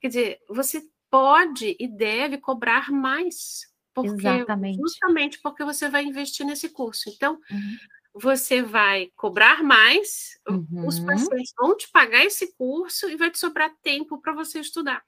Quer 0.00 0.08
dizer, 0.08 0.40
você 0.48 0.80
pode 1.10 1.76
e 1.76 1.88
deve 1.88 2.38
cobrar 2.38 2.92
mais. 2.92 3.66
Porque, 3.92 4.28
Exatamente. 4.28 4.78
Justamente 4.78 5.40
porque 5.42 5.64
você 5.64 5.88
vai 5.88 6.04
investir 6.04 6.46
nesse 6.46 6.68
curso. 6.68 7.10
Então, 7.10 7.40
uhum. 7.50 7.76
você 8.14 8.62
vai 8.62 9.10
cobrar 9.16 9.64
mais, 9.64 10.38
os 10.86 10.98
uhum. 10.98 11.06
pacientes 11.06 11.52
vão 11.58 11.76
te 11.76 11.90
pagar 11.90 12.24
esse 12.24 12.54
curso 12.56 13.08
e 13.08 13.16
vai 13.16 13.28
te 13.28 13.40
sobrar 13.40 13.74
tempo 13.82 14.20
para 14.20 14.32
você 14.32 14.60
estudar. 14.60 15.02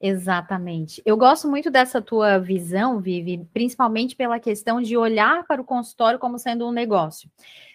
Exatamente. 0.00 1.02
Eu 1.04 1.16
gosto 1.16 1.48
muito 1.48 1.70
dessa 1.70 2.00
tua 2.00 2.38
visão, 2.38 3.00
Vivi, 3.00 3.44
principalmente 3.52 4.14
pela 4.14 4.38
questão 4.38 4.80
de 4.80 4.96
olhar 4.96 5.44
para 5.44 5.60
o 5.60 5.64
consultório 5.64 6.20
como 6.20 6.38
sendo 6.38 6.66
um 6.66 6.72
negócio. 6.72 7.28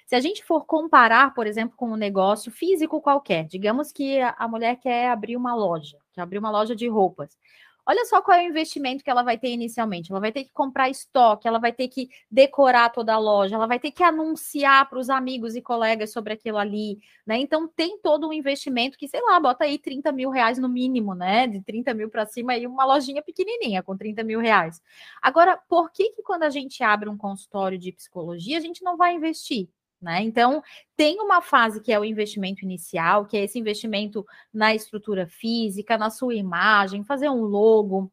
Se 0.06 0.16
a 0.16 0.22
gente 0.22 0.44
for 0.44 0.66
comparar, 0.66 1.34
por 1.34 1.48
exemplo, 1.48 1.76
com 1.76 1.92
um 1.92 1.98
negócio 1.98 2.52
físico 2.52 3.02
qualquer, 3.02 3.46
digamos 3.46 3.92
que 3.92 4.20
a 4.22 4.48
mulher 4.48 4.78
quer 4.78 5.10
abrir 5.10 5.36
uma 5.36 5.54
loja, 5.54 5.98
quer 6.14 6.22
abrir 6.22 6.38
uma 6.38 6.52
loja 6.52 6.76
de 6.76 6.88
roupas. 6.88 7.38
Olha 7.86 8.06
só 8.06 8.22
qual 8.22 8.38
é 8.38 8.44
o 8.46 8.50
investimento 8.50 9.04
que 9.04 9.10
ela 9.10 9.24
vai 9.24 9.38
ter 9.38 9.50
inicialmente. 9.50 10.10
Ela 10.12 10.22
vai 10.22 10.32
ter 10.32 10.46
que 10.46 10.52
comprar 10.54 10.90
estoque, 10.90 11.48
ela 11.48 11.60
vai 11.60 11.74
ter 11.74 11.90
que 11.90 12.10
decorar 12.32 12.90
toda 12.90 13.14
a 13.14 13.18
loja, 13.20 13.56
ela 13.56 13.68
vai 13.68 13.78
ter 13.80 13.92
que 13.92 14.02
anunciar 14.04 14.90
para 14.90 14.98
os 15.00 15.10
amigos 15.10 15.56
e 15.56 15.62
colegas 15.62 16.12
sobre 16.14 16.34
aquilo 16.34 16.58
ali, 16.58 17.00
né? 17.28 17.38
Então 17.38 17.68
tem 17.68 18.00
todo 18.00 18.28
um 18.28 18.34
investimento 18.34 18.98
que, 18.98 19.08
sei 19.08 19.22
lá, 19.22 19.40
bota 19.40 19.66
aí 19.66 19.78
30 19.78 20.12
mil 20.14 20.30
reais 20.30 20.58
no 20.58 20.70
mínimo, 20.70 21.14
né? 21.14 21.46
De 21.48 21.62
30 21.62 21.94
mil 21.94 22.10
para 22.10 22.26
cima 22.26 22.54
aí 22.54 22.66
uma 22.66 22.86
lojinha 22.86 23.22
pequenininha 23.22 23.84
com 23.84 23.98
30 23.98 24.24
mil 24.24 24.40
reais. 24.40 24.82
Agora, 25.22 25.58
por 25.68 25.92
que 25.92 26.12
que 26.12 26.24
quando 26.24 26.44
a 26.44 26.50
gente 26.50 26.84
abre 26.84 27.10
um 27.10 27.18
consultório 27.18 27.78
de 27.78 27.92
psicologia, 27.92 28.58
a 28.58 28.62
gente 28.62 28.82
não 28.84 28.96
vai 28.96 29.14
investir? 29.14 29.68
Né? 30.04 30.22
Então, 30.22 30.62
tem 30.98 31.22
uma 31.22 31.42
fase 31.42 31.80
que 31.80 31.94
é 31.94 31.98
o 31.98 32.04
investimento 32.04 32.66
inicial, 32.66 33.26
que 33.26 33.38
é 33.38 33.44
esse 33.46 33.58
investimento 33.58 34.26
na 34.54 34.76
estrutura 34.76 35.26
física, 35.26 35.98
na 35.98 36.10
sua 36.10 36.36
imagem, 36.36 37.06
fazer 37.06 37.30
um 37.30 37.44
logo, 37.44 38.12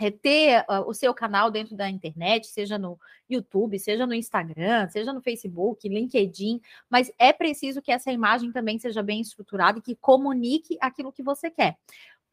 é 0.00 0.10
ter 0.10 0.64
uh, 0.68 0.88
o 0.88 0.94
seu 0.94 1.12
canal 1.12 1.50
dentro 1.50 1.76
da 1.76 1.90
internet, 1.90 2.46
seja 2.46 2.78
no 2.78 2.98
YouTube, 3.28 3.78
seja 3.78 4.06
no 4.06 4.14
Instagram, 4.14 4.88
seja 4.88 5.12
no 5.12 5.20
Facebook, 5.20 5.88
LinkedIn, 5.88 6.60
mas 6.88 7.12
é 7.18 7.32
preciso 7.32 7.82
que 7.82 7.90
essa 7.90 8.12
imagem 8.12 8.52
também 8.52 8.78
seja 8.78 9.02
bem 9.02 9.20
estruturada 9.20 9.78
e 9.78 9.82
que 9.82 9.96
comunique 9.96 10.76
aquilo 10.80 11.12
que 11.12 11.22
você 11.22 11.50
quer. 11.50 11.76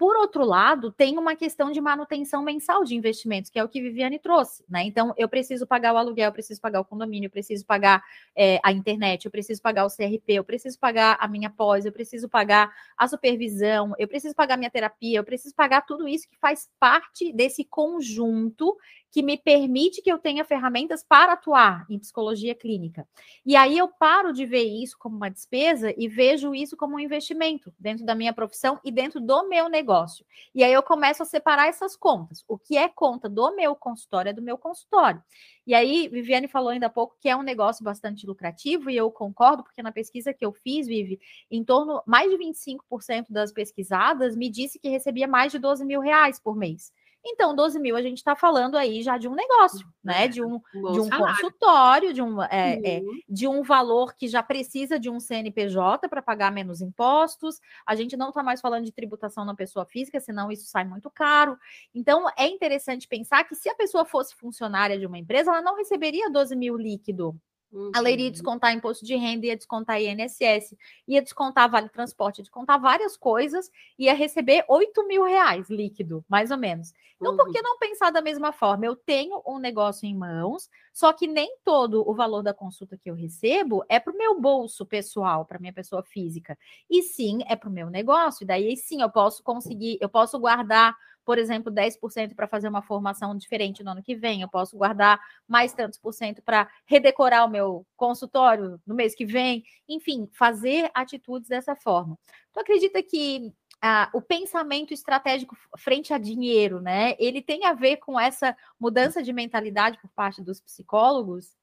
Por 0.01 0.17
outro 0.17 0.43
lado, 0.43 0.91
tem 0.91 1.15
uma 1.19 1.35
questão 1.35 1.69
de 1.71 1.79
manutenção 1.79 2.41
mensal 2.41 2.83
de 2.83 2.95
investimentos, 2.95 3.51
que 3.51 3.59
é 3.59 3.63
o 3.63 3.69
que 3.69 3.79
Viviane 3.79 4.17
trouxe, 4.17 4.65
né? 4.67 4.81
Então, 4.83 5.13
eu 5.15 5.29
preciso 5.29 5.67
pagar 5.67 5.93
o 5.93 5.97
aluguel, 5.97 6.29
eu 6.29 6.33
preciso 6.33 6.59
pagar 6.59 6.79
o 6.79 6.85
condomínio, 6.85 7.27
eu 7.27 7.29
preciso 7.29 7.63
pagar 7.67 8.03
é, 8.35 8.59
a 8.63 8.71
internet, 8.71 9.25
eu 9.25 9.31
preciso 9.31 9.61
pagar 9.61 9.85
o 9.85 9.89
CRP, 9.89 10.33
eu 10.33 10.43
preciso 10.43 10.79
pagar 10.79 11.17
a 11.19 11.27
minha 11.27 11.51
pós, 11.51 11.85
eu 11.85 11.91
preciso 11.91 12.27
pagar 12.27 12.73
a 12.97 13.07
supervisão, 13.07 13.93
eu 13.99 14.07
preciso 14.07 14.33
pagar 14.33 14.55
a 14.55 14.57
minha 14.57 14.71
terapia, 14.71 15.19
eu 15.19 15.23
preciso 15.23 15.53
pagar 15.53 15.85
tudo 15.85 16.07
isso 16.07 16.27
que 16.27 16.39
faz 16.39 16.67
parte 16.79 17.31
desse 17.31 17.63
conjunto 17.63 18.75
que 19.11 19.21
me 19.21 19.37
permite 19.37 20.01
que 20.01 20.11
eu 20.11 20.17
tenha 20.17 20.45
ferramentas 20.45 21.03
para 21.03 21.33
atuar 21.33 21.85
em 21.89 21.99
psicologia 21.99 22.55
clínica. 22.55 23.05
E 23.45 23.57
aí 23.57 23.77
eu 23.77 23.89
paro 23.89 24.31
de 24.31 24.45
ver 24.45 24.63
isso 24.63 24.97
como 24.97 25.17
uma 25.17 25.29
despesa 25.29 25.93
e 25.97 26.07
vejo 26.07 26.55
isso 26.55 26.77
como 26.77 26.95
um 26.95 26.99
investimento 26.99 27.73
dentro 27.77 28.05
da 28.05 28.15
minha 28.15 28.31
profissão 28.31 28.79
e 28.85 28.91
dentro 28.91 29.19
do 29.19 29.49
meu 29.49 29.67
negócio. 29.67 30.25
E 30.55 30.63
aí 30.63 30.71
eu 30.71 30.81
começo 30.81 31.21
a 31.21 31.25
separar 31.25 31.67
essas 31.67 31.95
contas. 31.95 32.43
O 32.47 32.57
que 32.57 32.77
é 32.77 32.87
conta 32.87 33.27
do 33.27 33.53
meu 33.53 33.75
consultório 33.75 34.29
é 34.29 34.33
do 34.33 34.41
meu 34.41 34.57
consultório. 34.57 35.21
E 35.65 35.75
aí, 35.75 36.07
Viviane 36.07 36.47
falou 36.47 36.69
ainda 36.69 36.87
há 36.87 36.89
pouco 36.89 37.15
que 37.19 37.29
é 37.29 37.35
um 37.35 37.43
negócio 37.43 37.83
bastante 37.83 38.25
lucrativo, 38.25 38.89
e 38.89 38.97
eu 38.97 39.11
concordo, 39.11 39.63
porque 39.63 39.83
na 39.83 39.91
pesquisa 39.91 40.33
que 40.33 40.43
eu 40.43 40.51
fiz, 40.51 40.87
Vivi, 40.87 41.19
em 41.51 41.63
torno 41.63 42.01
mais 42.05 42.31
de 42.31 42.37
25% 42.37 43.27
das 43.29 43.51
pesquisadas 43.51 44.35
me 44.35 44.49
disse 44.49 44.79
que 44.79 44.89
recebia 44.89 45.27
mais 45.27 45.51
de 45.51 45.59
12 45.59 45.85
mil 45.85 46.01
reais 46.01 46.39
por 46.39 46.55
mês. 46.55 46.91
Então, 47.23 47.55
12 47.55 47.79
mil 47.79 47.95
a 47.95 48.01
gente 48.01 48.17
está 48.17 48.35
falando 48.35 48.75
aí 48.75 49.03
já 49.03 49.17
de 49.17 49.27
um 49.27 49.35
negócio, 49.35 49.87
né? 50.03 50.25
É, 50.25 50.27
de 50.27 50.43
um, 50.43 50.59
de 50.73 50.99
um 50.99 51.09
consultório, 51.09 52.13
de 52.13 52.21
um, 52.21 52.41
é, 52.43 52.75
uhum. 52.75 52.81
é, 52.83 53.01
de 53.29 53.47
um 53.47 53.61
valor 53.61 54.15
que 54.15 54.27
já 54.27 54.41
precisa 54.41 54.99
de 54.99 55.09
um 55.09 55.19
CNPJ 55.19 56.09
para 56.09 56.21
pagar 56.21 56.51
menos 56.51 56.81
impostos. 56.81 57.59
A 57.85 57.95
gente 57.95 58.17
não 58.17 58.29
está 58.29 58.41
mais 58.41 58.59
falando 58.59 58.85
de 58.85 58.91
tributação 58.91 59.45
na 59.45 59.55
pessoa 59.55 59.85
física, 59.85 60.19
senão 60.19 60.51
isso 60.51 60.65
sai 60.67 60.83
muito 60.83 61.09
caro. 61.11 61.57
Então, 61.93 62.25
é 62.37 62.47
interessante 62.47 63.07
pensar 63.07 63.43
que 63.43 63.55
se 63.55 63.69
a 63.69 63.75
pessoa 63.75 64.03
fosse 64.03 64.35
funcionária 64.35 64.97
de 64.97 65.05
uma 65.05 65.17
empresa, 65.17 65.51
ela 65.51 65.61
não 65.61 65.75
receberia 65.75 66.29
12 66.29 66.55
mil 66.55 66.75
líquido 66.75 67.39
Uhum. 67.71 67.91
Ela 67.95 68.09
iria 68.11 68.29
descontar 68.29 68.73
imposto 68.73 69.05
de 69.05 69.15
renda, 69.15 69.45
ia 69.45 69.55
descontar 69.55 70.01
INSS, 70.01 70.75
ia 71.07 71.21
descontar 71.21 71.69
vale 71.69 71.87
transporte, 71.89 72.39
ia 72.39 72.43
descontar 72.43 72.79
várias 72.79 73.15
coisas, 73.15 73.71
ia 73.97 74.13
receber 74.13 74.65
8 74.67 75.07
mil 75.07 75.23
reais 75.23 75.69
líquido, 75.69 76.23
mais 76.27 76.51
ou 76.51 76.57
menos. 76.57 76.93
Então, 77.15 77.31
uhum. 77.31 77.37
por 77.37 77.51
que 77.51 77.61
não 77.61 77.77
pensar 77.77 78.09
da 78.09 78.21
mesma 78.21 78.51
forma? 78.51 78.85
Eu 78.85 78.95
tenho 78.95 79.41
um 79.45 79.59
negócio 79.59 80.07
em 80.07 80.15
mãos, 80.15 80.69
só 80.91 81.13
que 81.13 81.27
nem 81.27 81.57
todo 81.63 82.07
o 82.07 82.13
valor 82.13 82.41
da 82.43 82.53
consulta 82.53 82.97
que 82.97 83.09
eu 83.09 83.15
recebo 83.15 83.83
é 83.89 83.99
para 83.99 84.13
o 84.13 84.17
meu 84.17 84.39
bolso 84.39 84.85
pessoal, 84.85 85.45
para 85.45 85.59
minha 85.59 85.73
pessoa 85.73 86.03
física. 86.03 86.57
E 86.89 87.01
sim, 87.03 87.39
é 87.47 87.55
para 87.55 87.69
o 87.69 87.71
meu 87.71 87.89
negócio. 87.89 88.43
E 88.43 88.47
daí 88.47 88.75
sim 88.75 89.01
eu 89.01 89.09
posso 89.09 89.43
conseguir, 89.43 89.97
eu 90.01 90.09
posso 90.09 90.39
guardar 90.39 90.95
por 91.23 91.37
exemplo, 91.37 91.71
10% 91.71 92.35
para 92.35 92.47
fazer 92.47 92.67
uma 92.67 92.81
formação 92.81 93.37
diferente 93.37 93.83
no 93.83 93.91
ano 93.91 94.03
que 94.03 94.15
vem, 94.15 94.41
eu 94.41 94.49
posso 94.49 94.75
guardar 94.77 95.19
mais 95.47 95.73
tantos 95.73 95.99
por 95.99 96.13
cento 96.13 96.41
para 96.41 96.69
redecorar 96.85 97.45
o 97.45 97.49
meu 97.49 97.85
consultório 97.95 98.81
no 98.85 98.95
mês 98.95 99.13
que 99.15 99.25
vem, 99.25 99.63
enfim, 99.87 100.27
fazer 100.33 100.89
atitudes 100.93 101.47
dessa 101.47 101.75
forma. 101.75 102.17
Tu 102.51 102.59
acredita 102.59 103.01
que 103.03 103.53
ah, 103.81 104.09
o 104.13 104.21
pensamento 104.21 104.93
estratégico 104.93 105.57
frente 105.77 106.13
a 106.13 106.17
dinheiro, 106.17 106.79
né? 106.79 107.15
Ele 107.17 107.41
tem 107.41 107.65
a 107.65 107.73
ver 107.73 107.97
com 107.97 108.19
essa 108.19 108.55
mudança 108.79 109.23
de 109.23 109.33
mentalidade 109.33 109.97
por 109.99 110.09
parte 110.11 110.41
dos 110.41 110.61
psicólogos? 110.61 111.57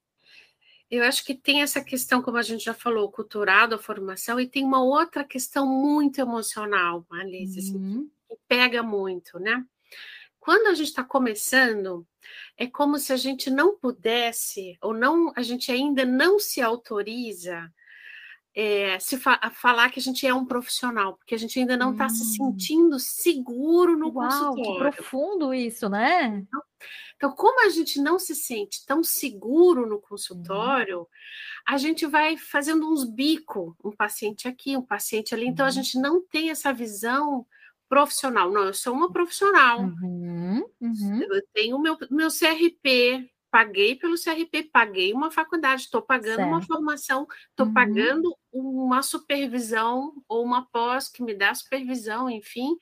Eu 0.91 1.05
acho 1.05 1.25
que 1.25 1.35
tem 1.35 1.63
essa 1.63 1.85
questão, 1.85 2.23
como 2.23 2.39
a 2.39 2.43
gente 2.43 2.65
já 2.65 2.75
falou, 2.75 3.11
cultural 3.11 3.69
da 3.69 3.79
formação, 3.79 4.41
e 4.41 4.49
tem 4.49 4.65
uma 4.65 4.83
outra 4.83 5.23
questão 5.23 5.67
muito 5.67 6.19
emocional, 6.19 7.07
Alice, 7.13 7.59
assim, 7.59 7.77
uhum. 7.77 7.91
assim, 7.91 8.11
que 8.29 8.39
pega 8.49 8.83
muito, 8.83 9.39
né? 9.39 9.65
Quando 10.41 10.69
a 10.69 10.75
gente 10.75 10.89
está 10.89 11.05
começando, 11.05 12.07
é 12.57 12.67
como 12.67 12.99
se 12.99 13.13
a 13.13 13.17
gente 13.17 13.51
não 13.51 13.77
pudesse, 13.77 14.79
ou 14.81 14.95
não, 14.95 15.31
a 15.37 15.43
gente 15.43 15.71
ainda 15.71 16.07
não 16.07 16.39
se 16.39 16.63
autoriza 16.63 17.71
é, 18.61 18.99
se 18.99 19.17
fa 19.17 19.39
falar 19.55 19.89
que 19.89 20.01
a 20.01 20.03
gente 20.03 20.27
é 20.27 20.35
um 20.35 20.45
profissional, 20.45 21.17
porque 21.17 21.33
a 21.33 21.39
gente 21.39 21.61
ainda 21.61 21.77
não 21.77 21.93
está 21.93 22.07
hum. 22.07 22.09
se 22.09 22.25
sentindo 22.37 22.99
seguro 22.99 23.97
no 23.97 24.11
Uau, 24.11 24.29
consultório. 24.29 24.91
Que 24.91 24.97
profundo 24.97 25.55
isso, 25.55 25.89
né? 25.89 26.25
Então, 26.27 26.63
então, 27.15 27.33
como 27.33 27.65
a 27.65 27.69
gente 27.69 28.01
não 28.01 28.19
se 28.19 28.35
sente 28.35 28.85
tão 28.85 29.05
seguro 29.05 29.89
no 29.89 30.01
consultório, 30.01 30.99
uhum. 30.99 31.07
a 31.69 31.79
gente 31.79 32.05
vai 32.05 32.37
fazendo 32.37 32.91
uns 32.91 33.05
bico, 33.05 33.77
um 33.85 33.93
paciente 33.93 34.49
aqui, 34.49 34.77
um 34.77 34.83
paciente 34.83 35.33
ali. 35.35 35.47
Então, 35.47 35.65
a 35.65 35.71
gente 35.71 35.97
não 35.97 36.21
tem 36.21 36.51
essa 36.51 36.73
visão 36.73 37.47
profissional. 37.89 38.51
Não, 38.51 38.65
eu 38.65 38.75
sou 38.75 38.93
uma 38.93 39.13
profissional. 39.13 39.83
Uhum, 39.83 40.65
uhum. 40.81 41.23
Eu 41.23 41.43
tenho 41.55 41.79
meu, 41.79 41.97
meu 42.11 42.29
CRP, 42.29 43.31
paguei 43.51 43.97
pelo 43.97 44.15
CRP, 44.15 44.71
paguei 44.73 45.13
uma 45.13 45.31
faculdade, 45.31 45.83
estou 45.83 46.03
pagando 46.03 46.37
certo. 46.37 46.49
uma 46.49 46.63
formação, 46.63 47.27
estou 47.51 47.67
uhum. 47.67 47.75
pagando 47.75 48.37
uma 48.53 49.03
supervisão 49.03 50.15
ou 50.29 50.45
uma 50.45 50.67
pós 50.67 51.09
que 51.09 51.23
me 51.23 51.35
dá 51.35 51.55
supervisão, 51.55 52.29
enfim. 52.29 52.77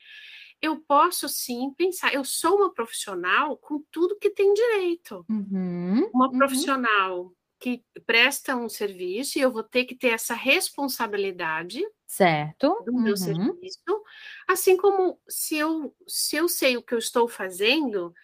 Eu 0.61 0.81
posso 0.81 1.29
sim 1.29 1.73
pensar, 1.77 2.15
eu 2.15 2.25
sou 2.25 2.57
uma 2.57 2.73
profissional 2.73 3.57
com 3.59 3.85
tudo 3.91 4.19
que 4.19 4.31
tem 4.31 4.53
direito. 4.55 5.25
Uhum, 5.29 6.11
uma 6.13 6.29
uhum. 6.29 6.39
profissional 6.39 7.33
que 7.59 7.83
presta 8.05 8.55
um 8.55 8.69
serviço 8.69 9.39
e 9.39 9.43
eu 9.43 9.51
vou 9.51 9.63
ter 9.63 9.85
que 9.85 9.95
ter 9.95 10.09
essa 10.09 10.35
responsabilidade 10.35 11.83
certo 12.07 12.83
do 12.85 12.93
meu 12.93 13.13
uhum. 13.13 13.17
serviço, 13.17 14.03
assim 14.47 14.77
como 14.77 15.19
se 15.29 15.57
eu 15.57 15.95
se 16.07 16.37
eu 16.37 16.49
sei 16.49 16.77
o 16.77 16.83
que 16.83 16.95
eu 16.95 16.99
estou 16.99 17.27
fazendo, 17.27 18.15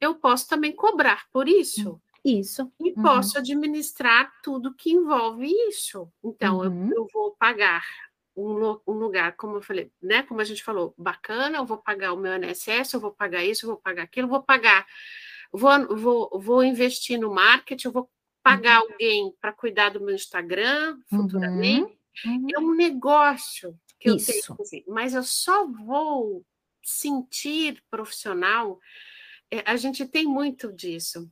eu 0.00 0.14
posso 0.14 0.48
também 0.48 0.72
cobrar 0.72 1.26
por 1.32 1.48
isso. 1.48 2.00
Isso. 2.24 2.70
E 2.78 2.90
uhum. 2.90 3.02
posso 3.02 3.38
administrar 3.38 4.32
tudo 4.42 4.74
que 4.74 4.90
envolve 4.90 5.46
isso. 5.68 6.10
Então, 6.22 6.58
uhum. 6.58 6.90
eu, 6.90 6.96
eu, 6.96 7.08
vou 7.12 7.32
pagar 7.32 7.84
um, 8.36 8.78
um, 8.86 8.92
lugar, 8.92 9.36
como 9.36 9.56
eu 9.56 9.62
falei, 9.62 9.90
né? 10.02 10.22
Como 10.22 10.40
a 10.40 10.44
gente 10.44 10.62
falou, 10.62 10.94
bacana, 10.96 11.58
eu 11.58 11.64
vou 11.64 11.78
pagar 11.78 12.12
o 12.12 12.16
meu 12.16 12.32
INSS, 12.36 12.92
eu 12.92 13.00
vou 13.00 13.12
pagar 13.12 13.44
isso, 13.44 13.64
eu 13.64 13.70
vou 13.70 13.78
pagar 13.78 14.02
aquilo, 14.02 14.28
vou 14.28 14.42
pagar, 14.42 14.86
vou, 15.52 15.96
vou, 15.96 16.40
vou 16.40 16.64
investir 16.64 17.18
no 17.18 17.32
marketing, 17.32 17.88
eu 17.88 17.92
vou 17.92 18.10
pagar 18.42 18.82
uhum. 18.82 18.92
alguém 18.92 19.34
para 19.40 19.52
cuidar 19.52 19.90
do 19.90 20.00
meu 20.00 20.14
Instagram 20.14 20.98
futuramente. 21.08 21.98
Uhum. 22.24 22.46
É 22.54 22.58
um 22.58 22.74
negócio 22.74 23.78
que 23.98 24.10
Isso. 24.10 24.30
eu 24.30 24.42
tenho, 24.42 24.56
assim, 24.60 24.84
mas 24.88 25.14
eu 25.14 25.22
só 25.22 25.66
vou 25.66 26.44
sentir 26.82 27.82
profissional. 27.90 28.78
É, 29.50 29.62
a 29.70 29.76
gente 29.76 30.06
tem 30.06 30.24
muito 30.24 30.72
disso. 30.72 31.30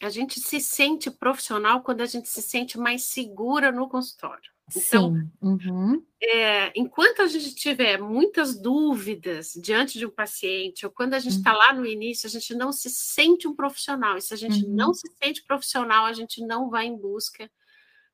A 0.00 0.08
gente 0.08 0.40
se 0.40 0.60
sente 0.60 1.10
profissional 1.10 1.82
quando 1.82 2.00
a 2.00 2.06
gente 2.06 2.28
se 2.28 2.40
sente 2.40 2.78
mais 2.78 3.04
segura 3.04 3.70
no 3.70 3.88
consultório. 3.88 4.50
Então, 4.74 5.14
Sim. 5.14 5.30
Uhum. 5.42 6.06
É, 6.22 6.72
enquanto 6.78 7.22
a 7.22 7.26
gente 7.26 7.54
tiver 7.54 7.98
muitas 7.98 8.58
dúvidas 8.58 9.52
diante 9.56 9.98
de 9.98 10.06
um 10.06 10.10
paciente, 10.10 10.86
ou 10.86 10.92
quando 10.92 11.14
a 11.14 11.18
gente 11.18 11.36
está 11.36 11.52
uhum. 11.52 11.58
lá 11.58 11.72
no 11.74 11.84
início, 11.84 12.26
a 12.26 12.30
gente 12.30 12.54
não 12.54 12.72
se 12.72 12.88
sente 12.88 13.48
um 13.48 13.54
profissional. 13.54 14.16
E 14.16 14.22
se 14.22 14.32
a 14.32 14.36
gente 14.36 14.64
uhum. 14.64 14.72
não 14.72 14.94
se 14.94 15.08
sente 15.22 15.42
profissional, 15.44 16.06
a 16.06 16.12
gente 16.12 16.44
não 16.46 16.70
vai 16.70 16.86
em 16.86 16.96
busca 16.96 17.50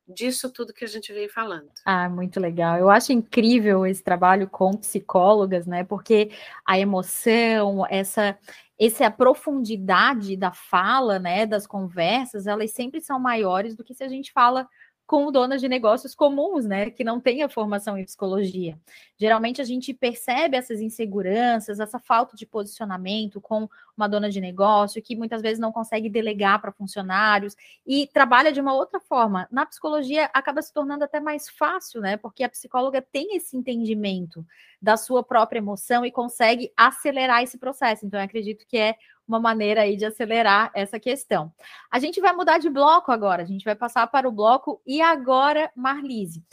disso 0.08 0.50
tudo 0.52 0.72
que 0.72 0.84
a 0.84 0.88
gente 0.88 1.12
vem 1.12 1.28
falando. 1.28 1.68
Ah, 1.84 2.08
muito 2.08 2.38
legal. 2.38 2.78
Eu 2.78 2.88
acho 2.88 3.12
incrível 3.12 3.86
esse 3.86 4.02
trabalho 4.02 4.48
com 4.48 4.76
psicólogas, 4.76 5.66
né? 5.66 5.84
Porque 5.84 6.30
a 6.64 6.78
emoção, 6.78 7.84
essa 7.88 8.38
essa 8.78 9.10
profundidade 9.10 10.36
da 10.36 10.52
fala, 10.52 11.18
né, 11.18 11.46
das 11.46 11.66
conversas, 11.66 12.46
elas 12.46 12.72
sempre 12.72 13.00
são 13.00 13.18
maiores 13.18 13.74
do 13.74 13.82
que 13.82 13.94
se 13.94 14.04
a 14.04 14.08
gente 14.08 14.30
fala 14.32 14.68
com 15.06 15.30
donas 15.30 15.60
de 15.60 15.68
negócios 15.68 16.14
comuns, 16.14 16.66
né, 16.66 16.90
que 16.90 17.04
não 17.04 17.20
têm 17.20 17.42
a 17.42 17.48
formação 17.48 17.96
em 17.96 18.04
psicologia. 18.04 18.76
Geralmente 19.16 19.62
a 19.62 19.64
gente 19.64 19.94
percebe 19.94 20.56
essas 20.56 20.80
inseguranças, 20.80 21.78
essa 21.78 21.98
falta 21.98 22.36
de 22.36 22.44
posicionamento 22.44 23.40
com 23.40 23.68
uma 23.96 24.09
dona 24.09 24.28
de 24.28 24.40
negócio 24.40 25.02
que 25.02 25.16
muitas 25.16 25.40
vezes 25.40 25.59
não 25.59 25.72
consegue 25.72 26.09
delegar 26.09 26.61
para 26.61 26.72
funcionários 26.72 27.56
e 27.87 28.06
trabalha 28.06 28.52
de 28.52 28.61
uma 28.61 28.74
outra 28.74 29.00
forma. 29.00 29.48
Na 29.50 29.64
psicologia 29.64 30.30
acaba 30.35 30.61
se 30.62 30.72
tornando 30.72 31.04
até 31.04 31.18
mais 31.20 31.48
fácil, 31.48 32.00
né, 32.00 32.16
porque 32.16 32.44
a 32.44 32.48
psicóloga 32.48 33.00
tem 33.00 33.37
esse 33.37 33.56
entendimento 33.56 34.44
da 34.80 34.96
sua 34.96 35.22
própria 35.22 35.59
emoção 35.59 36.04
e 36.04 36.12
consegue 36.12 36.72
acelerar 36.76 37.42
esse 37.42 37.59
processo. 37.59 38.04
Então 38.04 38.20
acredito 38.20 38.66
que 38.66 38.76
é 38.76 38.96
uma 39.26 39.40
maneira 39.40 39.82
aí 39.82 39.96
de 39.96 40.04
acelerar 40.04 40.70
essa 40.74 41.00
questão. 41.00 41.52
A 41.90 41.98
gente 41.98 42.20
vai 42.20 42.32
mudar 42.32 42.59
de 42.59 42.70
bloco 42.70 43.11
agora, 43.11 43.42
a 43.42 43.46
gente 43.46 43.64
vai 43.64 43.74
passar 43.74 44.06
para 44.06 44.28
o 44.28 44.32
bloco 44.32 44.80
e 44.87 45.00
agora, 45.00 45.70
Marlise. 45.74 46.44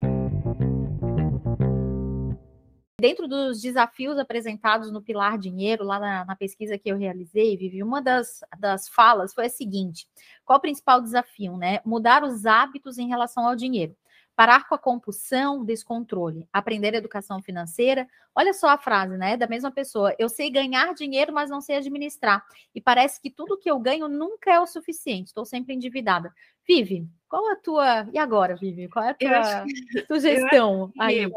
Dentro 3.04 3.28
dos 3.28 3.62
desafios 3.62 4.18
apresentados 4.18 4.90
no 4.90 5.02
Pilar 5.02 5.38
Dinheiro, 5.38 5.84
lá 5.84 6.00
na, 6.00 6.24
na 6.24 6.38
pesquisa 6.38 6.78
que 6.78 6.90
eu 6.90 6.96
realizei, 6.96 7.58
Vivi, 7.58 7.84
uma 7.84 8.02
das, 8.02 8.40
das 8.58 8.88
falas 8.88 9.34
foi 9.34 9.48
a 9.48 9.50
seguinte: 9.50 10.08
qual 10.46 10.58
o 10.58 10.62
principal 10.62 11.02
desafio, 11.02 11.58
né? 11.58 11.82
Mudar 11.84 12.24
os 12.24 12.46
hábitos 12.46 12.98
em 12.98 13.10
relação 13.10 13.46
ao 13.46 13.58
dinheiro. 13.58 13.94
Parar 14.38 14.70
com 14.70 14.76
a 14.76 14.80
compulsão, 14.80 15.66
descontrole, 15.66 16.48
aprender 16.54 16.94
educação 16.94 17.42
financeira. 17.42 18.08
Olha 18.34 18.54
só 18.54 18.70
a 18.70 18.78
frase, 18.78 19.18
né? 19.18 19.36
Da 19.36 19.48
mesma 19.48 19.70
pessoa. 19.70 20.16
Eu 20.18 20.30
sei 20.30 20.50
ganhar 20.50 20.94
dinheiro, 20.94 21.34
mas 21.34 21.50
não 21.50 21.60
sei 21.60 21.76
administrar. 21.76 22.42
E 22.74 22.80
parece 22.80 23.20
que 23.20 23.30
tudo 23.30 23.60
que 23.60 23.70
eu 23.70 23.78
ganho 23.80 24.08
nunca 24.08 24.50
é 24.50 24.62
o 24.62 24.66
suficiente. 24.66 25.28
Estou 25.28 25.44
sempre 25.44 25.74
endividada. 25.74 26.34
Vive, 26.66 27.06
qual 27.28 27.52
a 27.52 27.58
tua. 27.58 28.08
E 28.14 28.18
agora, 28.18 28.56
Vive? 28.56 28.88
Qual 28.88 29.04
é 29.04 29.10
a 29.10 29.14
tua 29.14 29.66
sugestão 30.08 30.90
aí? 30.98 31.30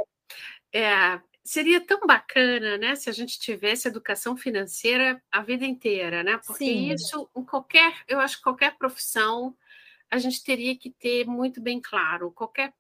É, 0.73 1.21
seria 1.47 1.81
tão 1.81 2.01
bacana, 2.01 2.77
né, 2.77 2.97
se 2.97 3.09
a 3.09 3.13
gente 3.13 3.39
tivesse 3.39 3.87
educação 3.89 4.37
financeira 4.37 5.23
a 5.31 5.43
vida 5.43 5.65
inteira, 5.65 6.23
né? 6.23 6.39
Porque 6.45 6.65
Sim. 6.65 6.93
isso, 6.93 7.31
em 7.37 7.45
qualquer, 7.45 8.03
eu 8.09 8.19
acho 8.19 8.39
que 8.39 8.43
qualquer 8.43 8.77
profissão, 8.77 9.57
a 10.11 10.19
gente 10.19 10.43
teria 10.43 10.77
que 10.77 10.91
ter 10.91 11.25
muito 11.25 11.61
bem 11.61 11.81
claro, 11.81 12.33
qualquer 12.33 12.73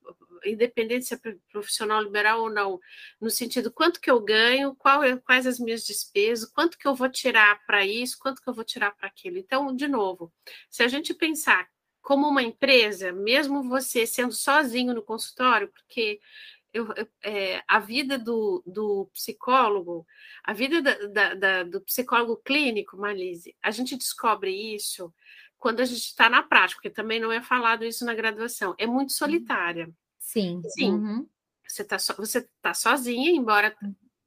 independência 0.45 1.21
profissional 1.51 2.03
liberal 2.03 2.43
ou 2.43 2.51
não, 2.51 2.79
no 3.21 3.31
sentido 3.31 3.71
quanto 3.71 4.01
que 4.01 4.11
eu 4.11 4.21
ganho, 4.21 4.75
qual, 4.75 5.03
é, 5.03 5.17
quais 5.17 5.47
as 5.47 5.59
minhas 5.59 5.85
despesas, 5.85 6.51
quanto 6.51 6.79
que 6.79 6.87
eu 6.87 6.95
vou 6.95 7.09
tirar 7.09 7.65
para 7.67 7.85
isso, 7.87 8.19
quanto 8.19 8.43
que 8.43 8.49
eu 8.49 8.55
vou 8.55 8.65
tirar 8.65 8.93
para 8.93 9.09
aquilo. 9.09 9.39
Então, 9.39 9.75
de 9.75 9.89
novo, 9.89 10.33
se 10.69 10.83
a 10.83 10.89
gente 10.89 11.15
pensar 11.15 11.69
como 12.01 12.29
uma 12.29 12.43
empresa, 12.43 13.13
mesmo 13.13 13.65
você 13.65 14.07
sendo 14.07 14.33
sozinho 14.33 14.95
no 14.95 15.03
consultório, 15.03 15.69
porque 15.69 16.21
eu, 16.77 16.89
é, 17.25 17.62
a 17.67 17.79
vida 17.79 18.19
do, 18.19 18.62
do, 18.67 19.11
psicólogo, 19.15 20.07
a 20.45 20.53
vida 20.53 20.83
da, 20.83 20.95
da, 21.07 21.35
da, 21.35 21.62
do 21.62 21.81
psicólogo 21.81 22.37
clínico, 22.37 22.99
Malise, 22.99 23.57
a 23.62 23.71
gente 23.71 23.97
descobre 23.97 24.51
isso 24.75 25.12
quando 25.59 25.81
a 25.81 25.85
gente 25.85 26.05
está 26.05 26.29
na 26.29 26.43
prática, 26.43 26.77
porque 26.77 26.91
também 26.91 27.19
não 27.19 27.33
é 27.33 27.43
falado 27.43 27.85
isso 27.85 28.05
na 28.05 28.15
graduação, 28.15 28.75
é 28.79 28.87
muito 28.87 29.11
uhum. 29.11 29.17
solitária. 29.17 29.91
Sim. 30.19 30.61
Sim. 30.69 30.93
Uhum. 30.93 31.29
Você 31.67 31.83
está 31.83 31.99
so, 31.99 32.15
você 32.17 32.49
tá 32.61 32.75
sozinha, 32.75 33.31
embora 33.31 33.75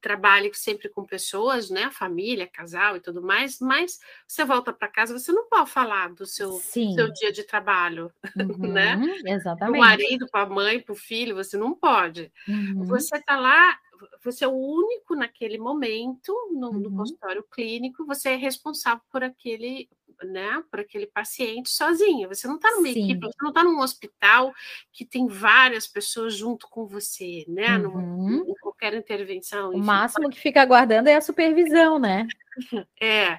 trabalhe 0.00 0.50
sempre 0.54 0.88
com 0.88 1.04
pessoas, 1.04 1.70
né, 1.70 1.90
família, 1.90 2.46
casal 2.46 2.96
e 2.96 3.00
tudo 3.00 3.22
mais, 3.22 3.58
mas 3.60 3.98
você 4.26 4.44
volta 4.44 4.72
para 4.72 4.88
casa, 4.88 5.18
você 5.18 5.32
não 5.32 5.48
pode 5.48 5.70
falar 5.70 6.12
do 6.14 6.26
seu, 6.26 6.52
seu 6.52 7.12
dia 7.12 7.32
de 7.32 7.44
trabalho, 7.44 8.12
uhum, 8.36 8.72
né? 8.72 8.98
Exatamente. 9.26 9.76
O 9.76 9.80
marido, 9.80 10.26
para 10.30 10.46
a 10.46 10.48
mãe, 10.48 10.80
para 10.80 10.92
o 10.92 10.96
filho, 10.96 11.34
você 11.34 11.56
não 11.56 11.74
pode. 11.74 12.32
Uhum. 12.48 12.84
Você 12.86 13.16
está 13.16 13.38
lá, 13.38 13.78
você 14.22 14.44
é 14.44 14.48
o 14.48 14.52
único 14.52 15.14
naquele 15.14 15.58
momento 15.58 16.32
no, 16.52 16.70
uhum. 16.70 16.80
no 16.80 16.96
consultório 16.96 17.44
clínico, 17.50 18.06
você 18.06 18.30
é 18.30 18.36
responsável 18.36 19.02
por 19.10 19.22
aquele 19.22 19.88
né, 20.24 20.62
para 20.70 20.82
aquele 20.82 21.06
paciente 21.06 21.70
sozinha. 21.70 22.28
Você 22.28 22.46
não 22.46 22.56
está 22.56 22.70
numa 22.72 22.88
Sim. 22.88 23.04
equipe, 23.04 23.26
você 23.26 23.36
não 23.40 23.48
está 23.50 23.64
num 23.64 23.80
hospital 23.80 24.52
que 24.92 25.04
tem 25.04 25.26
várias 25.26 25.86
pessoas 25.86 26.34
junto 26.34 26.68
com 26.68 26.86
você, 26.86 27.44
né? 27.48 27.78
Uhum. 27.78 28.44
em 28.46 28.54
qualquer 28.60 28.94
intervenção. 28.94 29.72
Enfim. 29.72 29.80
O 29.80 29.84
máximo 29.84 30.30
que 30.30 30.38
fica 30.38 30.60
aguardando 30.60 31.08
é 31.08 31.16
a 31.16 31.20
supervisão, 31.20 31.98
né? 31.98 32.26
É. 33.00 33.38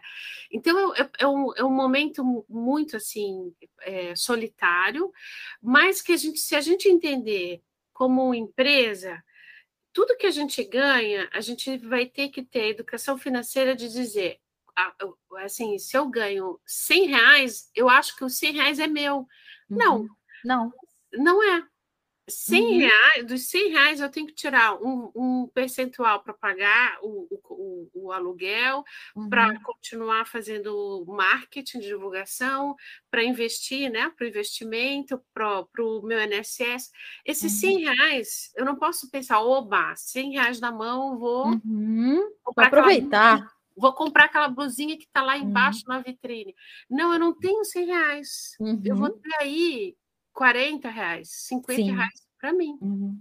Então 0.52 0.96
é, 0.96 1.10
é, 1.20 1.28
um, 1.28 1.54
é 1.56 1.64
um 1.64 1.70
momento 1.70 2.46
muito 2.50 2.98
assim 2.98 3.54
é, 3.82 4.16
solitário, 4.16 5.12
mas 5.62 6.02
que 6.02 6.14
a 6.14 6.18
gente, 6.18 6.40
se 6.40 6.56
a 6.56 6.62
gente 6.62 6.90
entender 6.90 7.62
como 7.94 8.34
empresa, 8.34 9.22
tudo 9.94 10.18
que 10.18 10.28
a 10.28 10.32
gente 10.32 10.64
ganha, 10.64 11.30
a 11.34 11.42
gente 11.42 11.78
vai 11.78 12.06
ter 12.06 12.30
que 12.30 12.44
ter 12.44 12.70
educação 12.70 13.18
financeira 13.18 13.76
de 13.76 13.90
dizer 13.90 14.40
assim, 15.44 15.78
se 15.78 15.98
eu 15.98 16.08
ganho 16.10 16.60
100 16.66 17.08
reais, 17.08 17.70
eu 17.76 17.90
acho 17.90 18.16
que 18.16 18.24
os 18.24 18.38
100 18.38 18.54
reais 18.54 18.80
é 18.80 18.88
meu. 18.88 19.18
Uhum. 19.70 19.78
Não. 19.78 20.08
Não. 20.44 20.74
Não 21.14 21.44
é. 21.44 21.64
100 22.30 22.64
uhum. 22.64 22.78
reais, 22.78 23.26
dos 23.26 23.42
100 23.50 23.70
reais 23.70 24.00
eu 24.00 24.10
tenho 24.10 24.28
que 24.28 24.34
tirar 24.34 24.76
um, 24.76 25.12
um 25.16 25.48
percentual 25.54 26.22
para 26.24 26.34
pagar 26.34 26.98
o, 27.02 27.28
o, 27.50 27.90
o 27.94 28.12
aluguel, 28.12 28.84
uhum. 29.16 29.30
para 29.30 29.60
continuar 29.62 30.26
fazendo 30.26 31.04
marketing, 31.08 31.80
divulgação, 31.80 32.76
para 33.10 33.24
investir, 33.24 33.92
né? 33.92 34.12
Para 34.16 34.26
o 34.26 34.30
investimento, 34.30 35.22
para 35.34 35.66
o 35.80 36.02
meu 36.04 36.20
INSS. 36.22 36.92
Esses 37.26 37.54
uhum. 37.54 37.60
100 37.60 37.80
reais, 37.80 38.52
eu 38.56 38.66
não 38.66 38.76
posso 38.76 39.10
pensar, 39.10 39.42
oba, 39.42 39.94
100 39.96 40.34
reais 40.34 40.60
na 40.60 40.72
mão, 40.72 41.18
vou, 41.18 41.48
uhum. 41.48 42.22
aproveitar. 42.56 43.36
Aquela 43.36 43.62
vou 43.76 43.94
comprar 43.94 44.26
aquela 44.26 44.48
blusinha 44.48 44.98
que 44.98 45.06
está 45.06 45.24
lá 45.24 45.38
embaixo 45.38 45.84
na 45.88 46.00
vitrine. 46.00 46.54
Não, 46.90 47.14
eu 47.14 47.20
não 47.20 47.34
tenho 47.34 47.64
100 47.64 47.86
reais. 47.86 48.58
Eu 48.84 48.96
vou 48.96 49.10
uhum. 49.10 49.20
ter 49.20 49.36
aí 49.40 49.96
40 50.34 50.90
reais, 50.90 51.30
50 51.48 51.82
Sim. 51.82 51.92
reais 51.92 52.28
para 52.40 52.54
mim. 52.54 52.78
Uhum. 52.82 53.20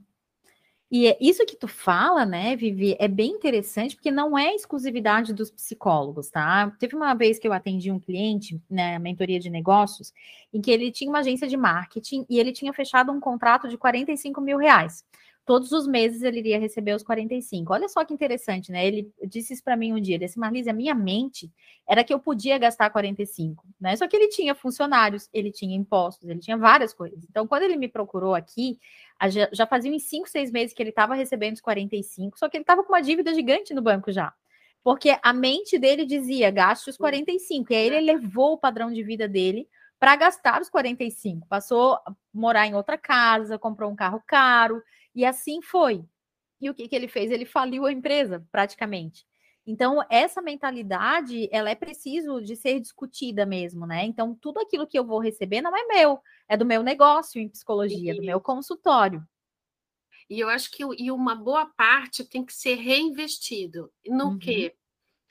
E 0.90 1.06
é 1.06 1.16
isso 1.20 1.46
que 1.46 1.54
tu 1.54 1.68
fala, 1.68 2.26
né, 2.26 2.56
Vivi, 2.56 2.96
é 2.98 3.06
bem 3.06 3.30
interessante, 3.30 3.94
porque 3.94 4.10
não 4.10 4.36
é 4.36 4.56
exclusividade 4.56 5.32
dos 5.32 5.48
psicólogos, 5.48 6.30
tá? 6.30 6.68
Teve 6.80 6.96
uma 6.96 7.14
vez 7.14 7.38
que 7.38 7.46
eu 7.46 7.52
atendi 7.52 7.92
um 7.92 8.00
cliente, 8.00 8.60
na 8.68 8.76
né, 8.76 8.98
mentoria 8.98 9.38
de 9.38 9.48
negócios, 9.48 10.12
em 10.52 10.60
que 10.60 10.68
ele 10.68 10.90
tinha 10.90 11.08
uma 11.08 11.20
agência 11.20 11.46
de 11.46 11.56
marketing 11.56 12.26
e 12.28 12.40
ele 12.40 12.50
tinha 12.50 12.72
fechado 12.72 13.12
um 13.12 13.20
contrato 13.20 13.68
de 13.68 13.78
45 13.78 14.40
mil 14.40 14.58
reais 14.58 15.04
todos 15.50 15.72
os 15.72 15.84
meses 15.84 16.22
ele 16.22 16.38
iria 16.38 16.60
receber 16.60 16.94
os 16.94 17.02
45. 17.02 17.72
Olha 17.72 17.88
só 17.88 18.04
que 18.04 18.14
interessante, 18.14 18.70
né? 18.70 18.86
Ele 18.86 19.12
disse 19.24 19.52
isso 19.52 19.64
para 19.64 19.76
mim 19.76 19.92
um 19.92 20.00
dia, 20.00 20.14
ele 20.14 20.24
disse, 20.24 20.38
Marlise, 20.38 20.70
a 20.70 20.72
minha 20.72 20.94
mente 20.94 21.50
era 21.88 22.04
que 22.04 22.14
eu 22.14 22.20
podia 22.20 22.56
gastar 22.56 22.88
45, 22.88 23.66
né? 23.80 23.96
Só 23.96 24.06
que 24.06 24.14
ele 24.14 24.28
tinha 24.28 24.54
funcionários, 24.54 25.28
ele 25.32 25.50
tinha 25.50 25.74
impostos, 25.74 26.28
ele 26.28 26.38
tinha 26.38 26.56
várias 26.56 26.94
coisas. 26.94 27.18
Então, 27.28 27.48
quando 27.48 27.64
ele 27.64 27.76
me 27.76 27.88
procurou 27.88 28.32
aqui, 28.32 28.78
já 29.50 29.66
fazia 29.66 29.90
uns 29.90 30.04
5, 30.04 30.28
6 30.28 30.52
meses 30.52 30.72
que 30.72 30.80
ele 30.80 30.90
estava 30.90 31.16
recebendo 31.16 31.54
os 31.54 31.60
45, 31.60 32.38
só 32.38 32.48
que 32.48 32.56
ele 32.56 32.62
estava 32.62 32.84
com 32.84 32.92
uma 32.92 33.00
dívida 33.00 33.34
gigante 33.34 33.74
no 33.74 33.82
banco 33.82 34.12
já. 34.12 34.32
Porque 34.84 35.18
a 35.20 35.32
mente 35.32 35.80
dele 35.80 36.06
dizia, 36.06 36.52
gaste 36.52 36.90
os 36.90 36.96
45. 36.96 37.72
E 37.72 37.76
aí 37.76 37.86
ele 37.88 38.12
levou 38.12 38.52
o 38.52 38.58
padrão 38.58 38.92
de 38.92 39.02
vida 39.02 39.26
dele 39.26 39.66
para 39.98 40.14
gastar 40.14 40.62
os 40.62 40.70
45. 40.70 41.44
Passou 41.48 41.94
a 41.94 42.14
morar 42.32 42.68
em 42.68 42.76
outra 42.76 42.96
casa, 42.96 43.58
comprou 43.58 43.90
um 43.90 43.96
carro 43.96 44.22
caro, 44.24 44.80
e 45.14 45.24
assim 45.24 45.60
foi. 45.62 46.04
E 46.60 46.68
o 46.68 46.74
que, 46.74 46.88
que 46.88 46.94
ele 46.94 47.08
fez? 47.08 47.30
Ele 47.30 47.46
faliu 47.46 47.86
a 47.86 47.92
empresa, 47.92 48.46
praticamente. 48.52 49.26
Então, 49.66 50.04
essa 50.10 50.42
mentalidade, 50.42 51.48
ela 51.52 51.70
é 51.70 51.74
preciso 51.74 52.40
de 52.40 52.56
ser 52.56 52.80
discutida 52.80 53.46
mesmo, 53.46 53.86
né? 53.86 54.04
Então, 54.04 54.34
tudo 54.34 54.58
aquilo 54.58 54.86
que 54.86 54.98
eu 54.98 55.04
vou 55.04 55.20
receber 55.20 55.60
não 55.60 55.76
é 55.76 55.86
meu, 55.86 56.18
é 56.48 56.56
do 56.56 56.66
meu 56.66 56.82
negócio 56.82 57.40
em 57.40 57.48
psicologia, 57.48 58.14
do 58.14 58.22
meu 58.22 58.40
consultório. 58.40 59.22
E 60.28 60.38
eu 60.40 60.48
acho 60.48 60.70
que 60.70 60.84
e 60.98 61.10
uma 61.10 61.34
boa 61.34 61.66
parte 61.66 62.24
tem 62.24 62.44
que 62.44 62.52
ser 62.52 62.76
reinvestido. 62.76 63.92
No 64.06 64.30
uhum. 64.30 64.38
quê? 64.38 64.74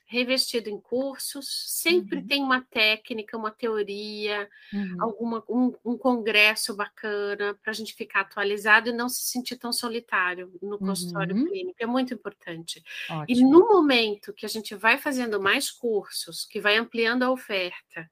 Revestido 0.10 0.72
em 0.72 0.82
cursos, 0.82 1.48
sempre 1.68 2.18
uhum. 2.18 2.28
tem 2.28 2.42
uma 2.42 2.62
técnica, 2.62 3.38
uma 3.38 3.52
teoria, 3.52 4.50
uhum. 4.74 4.98
alguma, 5.00 5.44
um, 5.48 5.72
um, 5.86 5.96
congresso 5.96 6.76
bacana 6.76 7.54
para 7.62 7.70
a 7.70 7.74
gente 7.74 7.94
ficar 7.94 8.22
atualizado 8.22 8.90
e 8.90 8.92
não 8.92 9.08
se 9.08 9.22
sentir 9.30 9.56
tão 9.58 9.72
solitário 9.72 10.52
no 10.64 10.80
consultório 10.80 11.36
uhum. 11.36 11.46
clínico. 11.46 11.78
É 11.80 11.86
muito 11.86 12.12
importante. 12.12 12.84
Ótimo. 13.08 13.26
E 13.28 13.44
no 13.44 13.68
momento 13.68 14.34
que 14.34 14.48
a 14.48 14.50
gente 14.50 14.74
vai 14.74 14.98
fazendo 14.98 15.40
mais 15.40 15.70
cursos, 15.70 16.44
que 16.44 16.60
vai 16.60 16.76
ampliando 16.76 17.22
a 17.22 17.32
oferta, 17.32 18.10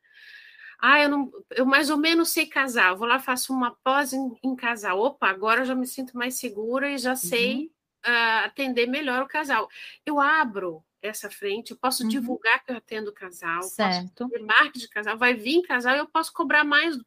ah, 0.79 1.01
eu, 1.01 1.09
não, 1.09 1.31
eu 1.55 1.65
mais 1.65 1.89
ou 1.89 1.97
menos 1.97 2.29
sei 2.29 2.45
casar, 2.45 2.93
vou 2.93 3.07
lá, 3.07 3.17
faço 3.17 3.51
uma 3.51 3.71
pós 3.83 4.13
em, 4.13 4.37
em 4.43 4.55
casal. 4.55 4.99
Opa, 4.99 5.27
agora 5.29 5.61
eu 5.61 5.65
já 5.65 5.73
me 5.73 5.87
sinto 5.87 6.15
mais 6.15 6.35
segura 6.35 6.91
e 6.91 6.99
já 6.99 7.15
sei 7.15 7.71
uh, 8.05 8.45
atender 8.45 8.85
melhor 8.85 9.23
o 9.23 9.27
casal. 9.27 9.67
Eu 10.05 10.19
abro 10.19 10.83
essa 11.01 11.29
frente, 11.29 11.71
eu 11.71 11.77
posso 11.77 12.03
uhum. 12.03 12.09
divulgar 12.09 12.63
que 12.63 12.71
eu 12.71 12.77
atendo 12.77 13.13
casal, 13.13 13.63
certo. 13.63 14.27
posso 14.29 14.45
marketing 14.45 14.79
de 14.79 14.89
casal, 14.89 15.17
vai 15.17 15.33
vir 15.33 15.61
casal 15.61 15.95
e 15.95 15.99
eu 15.99 16.07
posso 16.07 16.33
cobrar 16.33 16.63
mais. 16.63 16.97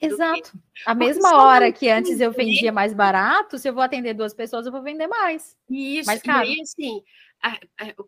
Exato. 0.00 0.52
Que... 0.52 0.58
A 0.86 0.94
mesma 0.94 1.36
hora 1.42 1.70
que 1.70 1.88
antes 1.88 2.20
eu 2.20 2.32
vendia 2.32 2.72
mais 2.72 2.94
barato, 2.94 3.58
se 3.58 3.68
eu 3.68 3.74
vou 3.74 3.82
atender 3.82 4.14
duas 4.14 4.32
pessoas, 4.32 4.64
eu 4.64 4.72
vou 4.72 4.82
vender 4.82 5.06
mais. 5.06 5.56
Isso, 5.68 6.06
mais 6.06 6.22
caro. 6.22 6.46
e 6.46 6.52
aí, 6.52 6.60
assim, 6.62 7.02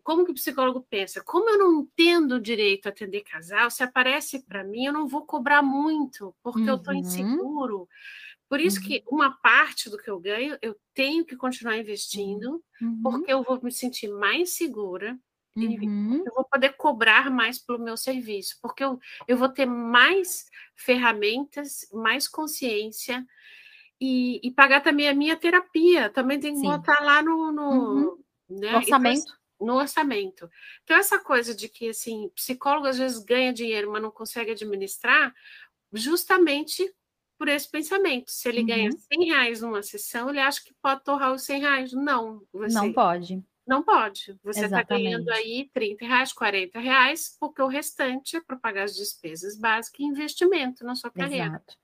como 0.03 0.25
que 0.25 0.31
o 0.31 0.35
psicólogo 0.35 0.85
pensa? 0.89 1.23
Como 1.23 1.49
eu 1.49 1.57
não 1.57 1.81
entendo 1.81 2.39
direito 2.39 2.87
a 2.87 2.89
atender 2.89 3.21
casal, 3.21 3.69
se 3.69 3.83
aparece 3.83 4.43
para 4.43 4.63
mim, 4.63 4.85
eu 4.85 4.93
não 4.93 5.07
vou 5.07 5.25
cobrar 5.25 5.61
muito, 5.61 6.35
porque 6.41 6.61
uhum. 6.61 6.69
eu 6.69 6.75
estou 6.75 6.93
inseguro. 6.93 7.87
Por 8.53 8.61
isso 8.61 8.79
uhum. 8.81 8.85
que 8.85 9.03
uma 9.09 9.31
parte 9.31 9.89
do 9.89 9.97
que 9.97 10.07
eu 10.07 10.19
ganho, 10.19 10.55
eu 10.61 10.79
tenho 10.93 11.25
que 11.25 11.35
continuar 11.35 11.75
investindo, 11.75 12.63
uhum. 12.79 13.01
porque 13.01 13.33
eu 13.33 13.41
vou 13.41 13.59
me 13.63 13.71
sentir 13.71 14.07
mais 14.09 14.55
segura, 14.55 15.17
Uhum. 15.55 16.23
Eu 16.25 16.33
vou 16.33 16.45
poder 16.45 16.73
cobrar 16.73 17.29
mais 17.29 17.59
pelo 17.59 17.79
meu 17.79 17.95
serviço, 17.95 18.57
porque 18.59 18.83
eu, 18.83 18.99
eu 19.27 19.37
vou 19.37 19.49
ter 19.49 19.67
mais 19.67 20.45
ferramentas, 20.75 21.87
mais 21.93 22.27
consciência 22.27 23.25
e, 24.01 24.39
e 24.43 24.51
pagar 24.51 24.81
também 24.81 25.07
a 25.07 25.13
minha 25.13 25.35
terapia. 25.35 26.09
Também 26.09 26.39
tem 26.39 26.53
que 26.53 26.59
Sim. 26.59 26.67
botar 26.67 26.99
lá 27.03 27.21
no, 27.21 27.51
no, 27.51 27.69
uhum. 27.69 28.23
né? 28.49 28.75
orçamento. 28.75 29.33
no 29.61 29.75
orçamento. 29.75 30.49
Então, 30.83 30.97
essa 30.97 31.19
coisa 31.19 31.55
de 31.55 31.69
que 31.69 31.89
assim, 31.89 32.29
psicólogo 32.35 32.87
às 32.87 32.97
vezes 32.97 33.23
ganha 33.23 33.53
dinheiro, 33.53 33.91
mas 33.91 34.01
não 34.01 34.11
consegue 34.11 34.51
administrar, 34.51 35.33
justamente 35.91 36.91
por 37.37 37.47
esse 37.47 37.69
pensamento. 37.69 38.31
Se 38.31 38.49
ele 38.49 38.61
uhum. 38.61 38.67
ganha 38.67 38.91
100 38.91 39.25
reais 39.25 39.61
numa 39.61 39.83
sessão, 39.83 40.29
ele 40.29 40.39
acha 40.39 40.63
que 40.63 40.73
pode 40.81 41.03
torrar 41.03 41.33
os 41.33 41.43
100 41.43 41.61
reais. 41.61 41.93
Não, 41.93 42.41
você... 42.51 42.73
não 42.73 42.93
pode. 42.93 43.43
Não 43.65 43.81
pode. 43.81 44.37
Você 44.43 44.65
está 44.65 44.83
ganhando 44.83 45.29
aí 45.29 45.69
30 45.73 46.05
reais, 46.05 46.33
40 46.33 46.79
reais, 46.79 47.37
porque 47.39 47.61
o 47.61 47.67
restante 47.67 48.35
é 48.35 48.41
para 48.41 48.57
pagar 48.57 48.83
as 48.83 48.95
despesas 48.95 49.57
básicas 49.57 50.01
e 50.01 50.03
investimento 50.03 50.83
na 50.83 50.95
sua 50.95 51.09
carreira. 51.09 51.47
Exato. 51.47 51.82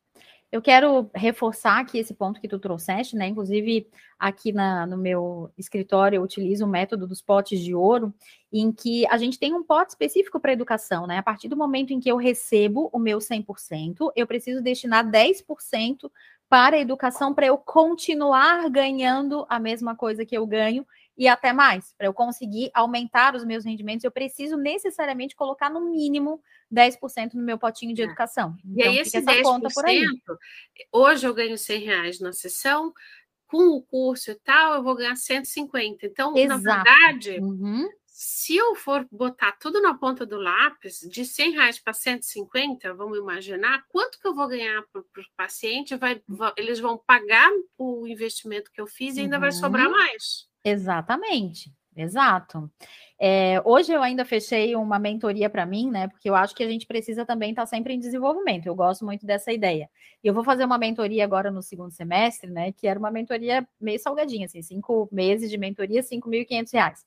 Eu 0.52 0.62
quero 0.62 1.10
reforçar 1.14 1.80
aqui 1.80 2.00
esse 2.00 2.14
ponto 2.14 2.42
que 2.42 2.48
tu 2.48 2.58
trouxeste, 2.58 3.16
né? 3.16 3.28
Inclusive, 3.28 3.88
aqui 4.18 4.52
na, 4.52 4.86
no 4.88 4.98
meu 4.98 5.52
escritório, 5.58 6.18
eu 6.18 6.24
utilizo 6.24 6.66
o 6.66 6.68
método 6.68 7.06
dos 7.06 7.22
potes 7.22 7.60
de 7.60 7.76
ouro, 7.76 8.14
em 8.52 8.72
que 8.72 9.06
a 9.08 9.18
gente 9.18 9.38
tem 9.38 9.54
um 9.54 9.64
pote 9.64 9.92
específico 9.92 10.40
para 10.40 10.54
educação, 10.54 11.06
né? 11.06 11.20
A 11.20 11.24
partir 11.24 11.48
do 11.50 11.58
momento 11.58 11.94
em 11.94 12.00
que 12.00 12.10
eu 12.10 12.18
recebo 12.18 12.90
o 12.92 12.98
meu 12.98 13.20
100%, 13.20 14.12
eu 14.16 14.26
preciso 14.26 14.62
destinar 14.62 15.06
10% 15.06 16.10
para 16.50 16.78
a 16.78 16.80
educação 16.80 17.32
para 17.32 17.46
eu 17.46 17.58
continuar 17.58 18.68
ganhando 18.70 19.46
a 19.48 19.60
mesma 19.60 19.96
coisa 19.96 20.26
que 20.26 20.36
eu 20.36 20.48
ganho 20.48 20.86
e 21.20 21.28
até 21.28 21.52
mais. 21.52 21.94
Para 21.98 22.08
eu 22.08 22.14
conseguir 22.14 22.72
aumentar 22.74 23.36
os 23.36 23.44
meus 23.44 23.66
rendimentos, 23.66 24.06
eu 24.06 24.12
preciso 24.12 24.56
necessariamente 24.56 25.36
colocar 25.36 25.70
no 25.70 25.92
mínimo 25.92 26.42
10% 26.74 27.34
no 27.34 27.44
meu 27.44 27.60
potinho 27.60 27.94
de 27.94 28.02
é. 28.02 28.06
educação. 28.06 28.56
Então, 28.64 28.86
e 28.86 28.88
aí, 28.88 28.98
esse 29.00 29.18
essa 29.18 29.30
10%, 29.30 29.44
conta 29.44 29.68
por 29.74 29.86
aí. 29.86 30.06
hoje 30.94 31.28
eu 31.28 31.34
ganho 31.34 31.58
100 31.58 31.84
reais 31.84 32.20
na 32.22 32.32
sessão, 32.32 32.94
com 33.48 33.76
o 33.76 33.82
curso 33.82 34.32
e 34.32 34.36
tal, 34.36 34.76
eu 34.76 34.84
vou 34.84 34.96
ganhar 34.96 35.16
150. 35.18 36.06
Então, 36.06 36.38
Exato. 36.38 36.64
na 36.64 36.84
verdade, 36.84 37.40
uhum. 37.42 37.90
se 38.06 38.56
eu 38.56 38.76
for 38.76 39.06
botar 39.12 39.52
tudo 39.60 39.82
na 39.82 39.94
ponta 39.98 40.26
do 40.26 40.38
lápis, 40.38 41.00
de 41.00 41.26
100 41.26 41.52
reais 41.52 41.80
para 41.80 41.92
150, 41.92 42.94
vamos 42.94 43.18
imaginar, 43.18 43.84
quanto 43.90 44.20
que 44.20 44.28
eu 44.28 44.36
vou 44.36 44.48
ganhar 44.48 44.84
para 44.94 45.02
o 45.02 45.06
paciente? 45.36 45.98
Vai, 45.98 46.22
vai, 46.26 46.54
eles 46.56 46.80
vão 46.80 46.98
pagar 46.98 47.50
o 47.78 48.08
investimento 48.08 48.72
que 48.72 48.80
eu 48.80 48.88
fiz 48.88 49.18
e 49.18 49.22
ainda 49.22 49.36
uhum. 49.36 49.42
vai 49.42 49.52
sobrar 49.52 49.88
uhum. 49.88 49.98
mais. 49.98 50.49
Exatamente, 50.64 51.72
exato. 51.96 52.70
É, 53.22 53.62
hoje 53.66 53.92
eu 53.92 54.02
ainda 54.02 54.24
fechei 54.24 54.76
uma 54.76 54.98
mentoria 54.98 55.50
para 55.50 55.66
mim, 55.66 55.90
né? 55.90 56.08
Porque 56.08 56.30
eu 56.30 56.36
acho 56.36 56.56
que 56.56 56.64
a 56.64 56.70
gente 56.70 56.88
precisa 56.88 57.26
também 57.26 57.50
estar 57.50 57.64
tá 57.64 57.66
sempre 57.66 57.94
em 57.94 58.00
desenvolvimento. 58.00 58.66
Eu 58.66 58.76
gosto 58.76 59.04
muito 59.04 59.26
dessa 59.26 59.52
ideia. 59.52 59.90
E 60.24 60.28
eu 60.28 60.34
vou 60.34 60.44
fazer 60.44 60.64
uma 60.64 60.78
mentoria 60.78 61.24
agora 61.24 61.52
no 61.52 61.62
segundo 61.62 61.92
semestre, 61.92 62.50
né? 62.50 62.72
Que 62.72 62.88
era 62.88 62.98
uma 62.98 63.12
mentoria 63.12 63.68
meio 63.80 64.00
salgadinha, 64.00 64.46
assim, 64.46 64.62
cinco 64.62 65.10
meses 65.12 65.50
de 65.50 65.58
mentoria, 65.58 66.02
cinco 66.02 66.30
mil 66.30 66.42
e 66.42 66.48
reais. 66.72 67.06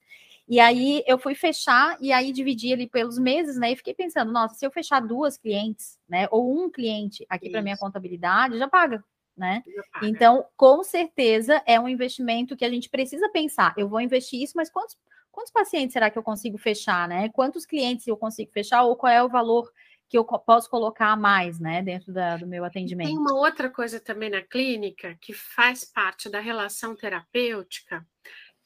E 0.49 0.61
aí 0.61 1.03
eu 1.07 1.19
fui 1.19 1.35
fechar 1.35 1.97
e 2.01 2.13
aí 2.13 2.33
dividi 2.33 2.73
ali 2.73 2.87
pelos 2.87 3.19
meses, 3.19 3.57
né? 3.57 3.73
E 3.73 3.77
fiquei 3.77 3.95
pensando, 3.95 4.33
nossa, 4.33 4.55
se 4.55 4.67
eu 4.67 4.71
fechar 4.71 5.01
duas 5.01 5.39
clientes, 5.39 5.99
né? 6.09 6.27
Ou 6.31 6.65
um 6.65 6.71
cliente 6.71 7.25
aqui 7.29 7.49
para 7.49 7.63
minha 7.63 7.77
contabilidade, 7.77 8.59
já 8.59 8.69
paga, 8.69 9.03
né? 9.37 9.63
Então, 10.03 10.45
com 10.57 10.83
certeza 10.83 11.63
é 11.67 11.79
um 11.79 11.89
investimento 11.89 12.57
que 12.57 12.65
a 12.65 12.71
gente 12.71 12.89
precisa 12.89 13.29
pensar. 13.31 13.75
Eu 13.77 13.89
vou 13.89 14.01
investir 14.01 14.43
isso, 14.43 14.55
mas 14.57 14.71
quantos 14.71 14.97
quantos 15.31 15.51
pacientes 15.51 15.95
será 15.95 16.11
que 16.11 16.19
eu 16.19 16.23
consigo 16.23 16.59
fechar, 16.59 17.09
né? 17.09 17.31
Quantos 17.31 17.65
clientes 17.65 18.07
eu 18.07 18.17
consigo 18.17 18.53
fechar 18.53 18.83
ou 18.83 18.95
qual 18.95 19.11
é 19.11 19.23
o 19.23 19.31
valor 19.31 19.73
que 20.13 20.19
eu 20.19 20.25
posso 20.25 20.69
colocar 20.69 21.11
a 21.11 21.17
mais, 21.17 21.59
né, 21.59 21.81
dentro 21.81 22.13
da, 22.13 22.37
do 22.37 22.47
meu 22.47 22.67
atendimento? 22.67 23.09
Tem 23.09 23.17
uma 23.17 23.35
outra 23.35 23.71
coisa 23.71 23.99
também 23.99 24.29
na 24.29 24.43
clínica 24.43 25.17
que 25.19 25.33
faz 25.33 25.87
parte 25.87 26.29
da 26.29 26.39
relação 26.39 26.95
terapêutica, 26.95 28.07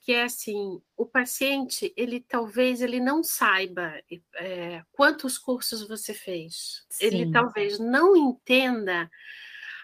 que 0.01 0.12
é 0.12 0.25
assim, 0.25 0.83
o 0.97 1.07
paciente, 1.07 1.95
ele 1.97 2.21
talvez 2.21 2.81
ele 2.81 2.99
não 2.99 3.23
saiba 3.23 3.95
é, 4.35 4.83
quantos 4.91 5.39
cursos 5.39 5.87
você 5.87 6.12
fez, 6.12 6.85
Sim. 6.91 7.07
ele 7.07 7.31
talvez 7.31 7.79
não 7.79 8.17
entenda 8.17 9.09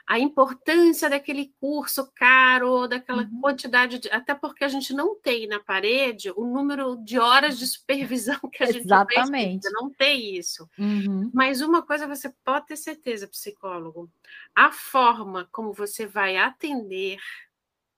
a 0.06 0.18
importância 0.18 1.08
daquele 1.08 1.52
curso 1.60 2.10
caro, 2.14 2.86
daquela 2.86 3.22
uhum. 3.22 3.40
quantidade 3.40 3.98
de. 3.98 4.10
Até 4.10 4.34
porque 4.34 4.64
a 4.64 4.68
gente 4.68 4.92
não 4.92 5.14
tem 5.14 5.46
na 5.46 5.60
parede 5.60 6.32
o 6.36 6.44
número 6.44 6.96
de 6.96 7.18
horas 7.18 7.58
de 7.58 7.66
supervisão 7.66 8.38
que 8.52 8.62
a 8.62 8.66
gente 8.66 8.84
Exatamente. 8.84 9.70
não 9.72 9.90
tem 9.90 10.36
isso. 10.36 10.68
Uhum. 10.78 11.30
Mas 11.32 11.60
uma 11.60 11.82
coisa 11.82 12.06
você 12.06 12.32
pode 12.44 12.66
ter 12.66 12.76
certeza, 12.76 13.28
psicólogo: 13.28 14.10
a 14.54 14.72
forma 14.72 15.48
como 15.52 15.72
você 15.72 16.06
vai 16.06 16.36
atender 16.36 17.18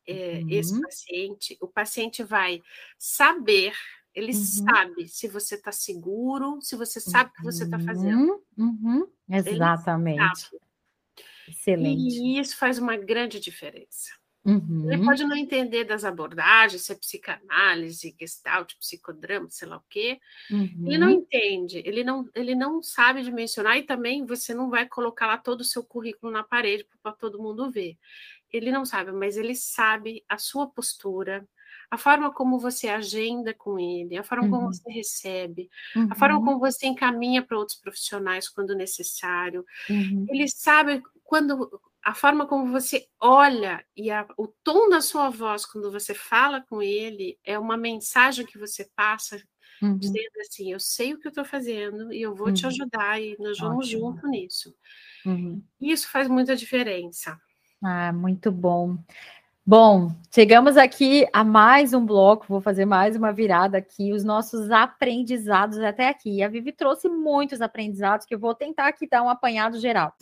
é, 0.06 0.40
uhum. 0.42 0.50
esse 0.50 0.80
paciente, 0.80 1.56
o 1.60 1.66
paciente 1.66 2.22
vai 2.22 2.62
saber. 2.98 3.74
Ele 4.14 4.32
uhum. 4.32 4.44
sabe 4.44 5.08
se 5.08 5.26
você 5.26 5.56
está 5.56 5.72
seguro, 5.72 6.60
se 6.62 6.76
você 6.76 7.00
sabe 7.00 7.30
o 7.30 7.32
que 7.32 7.42
você 7.42 7.64
está 7.64 7.80
fazendo. 7.80 8.40
Uhum. 8.56 9.08
Exatamente. 9.28 10.50
Excelente. 11.54 12.18
E 12.20 12.38
isso 12.38 12.56
faz 12.56 12.78
uma 12.78 12.96
grande 12.96 13.38
diferença. 13.38 14.10
Uhum. 14.44 14.92
Ele 14.92 15.02
pode 15.02 15.24
não 15.24 15.34
entender 15.34 15.84
das 15.84 16.04
abordagens, 16.04 16.82
se 16.82 16.92
é 16.92 16.94
psicanálise, 16.94 18.14
gestalt, 18.20 18.74
psicodrama, 18.78 19.48
sei 19.48 19.66
lá 19.66 19.78
o 19.78 19.84
quê. 19.88 20.20
Uhum. 20.50 20.84
Ele 20.86 20.98
não 20.98 21.08
entende, 21.08 21.82
ele 21.84 22.04
não, 22.04 22.28
ele 22.34 22.54
não 22.54 22.82
sabe 22.82 23.22
dimensionar 23.22 23.78
e 23.78 23.84
também 23.84 24.26
você 24.26 24.52
não 24.52 24.68
vai 24.68 24.86
colocar 24.86 25.26
lá 25.26 25.38
todo 25.38 25.62
o 25.62 25.64
seu 25.64 25.82
currículo 25.82 26.30
na 26.30 26.42
parede 26.42 26.86
para 27.02 27.12
todo 27.12 27.42
mundo 27.42 27.70
ver. 27.70 27.96
Ele 28.52 28.70
não 28.70 28.84
sabe, 28.84 29.12
mas 29.12 29.38
ele 29.38 29.54
sabe 29.54 30.22
a 30.28 30.36
sua 30.36 30.66
postura, 30.66 31.48
a 31.90 31.96
forma 31.96 32.32
como 32.32 32.58
você 32.58 32.88
agenda 32.88 33.54
com 33.54 33.78
ele, 33.78 34.16
a 34.16 34.22
forma 34.22 34.44
uhum. 34.44 34.50
como 34.50 34.66
você 34.66 34.90
recebe, 34.90 35.70
uhum. 35.96 36.08
a 36.10 36.14
forma 36.14 36.38
uhum. 36.38 36.44
como 36.44 36.58
você 36.58 36.86
encaminha 36.86 37.42
para 37.42 37.58
outros 37.58 37.78
profissionais 37.78 38.48
quando 38.48 38.74
necessário. 38.74 39.64
Uhum. 39.88 40.26
Ele 40.28 40.46
sabe 40.48 41.02
quando 41.24 41.80
a 42.04 42.14
forma 42.14 42.46
como 42.46 42.70
você 42.70 43.06
olha 43.18 43.84
e 43.96 44.10
a, 44.10 44.26
o 44.36 44.46
tom 44.62 44.88
da 44.90 45.00
sua 45.00 45.30
voz 45.30 45.64
quando 45.64 45.90
você 45.90 46.14
fala 46.14 46.60
com 46.60 46.82
ele 46.82 47.38
é 47.42 47.58
uma 47.58 47.76
mensagem 47.76 48.44
que 48.44 48.58
você 48.58 48.86
passa 48.94 49.42
uhum. 49.82 49.96
dizendo 49.96 50.40
assim: 50.40 50.70
eu 50.70 50.78
sei 50.78 51.14
o 51.14 51.18
que 51.18 51.26
eu 51.26 51.30
estou 51.30 51.44
fazendo 51.44 52.12
e 52.12 52.20
eu 52.20 52.34
vou 52.34 52.48
uhum. 52.48 52.54
te 52.54 52.66
ajudar 52.66 53.20
e 53.20 53.36
nós 53.40 53.58
vamos 53.58 53.86
Ótimo. 53.86 54.00
junto 54.00 54.28
nisso. 54.28 54.74
Uhum. 55.24 55.62
Isso 55.80 56.08
faz 56.10 56.28
muita 56.28 56.54
diferença. 56.54 57.38
Ah, 57.82 58.12
muito 58.12 58.52
bom. 58.52 58.98
Bom, 59.66 60.14
chegamos 60.32 60.76
aqui 60.76 61.26
a 61.32 61.42
mais 61.42 61.94
um 61.94 62.04
bloco, 62.04 62.44
vou 62.46 62.60
fazer 62.60 62.84
mais 62.84 63.16
uma 63.16 63.32
virada 63.32 63.78
aqui, 63.78 64.12
os 64.12 64.22
nossos 64.22 64.70
aprendizados 64.70 65.78
até 65.78 66.10
aqui. 66.10 66.42
A 66.42 66.48
Vivi 66.48 66.70
trouxe 66.70 67.08
muitos 67.08 67.62
aprendizados 67.62 68.26
que 68.26 68.34
eu 68.34 68.38
vou 68.38 68.54
tentar 68.54 68.88
aqui 68.88 69.08
dar 69.08 69.22
um 69.22 69.28
apanhado 69.30 69.80
geral. 69.80 70.14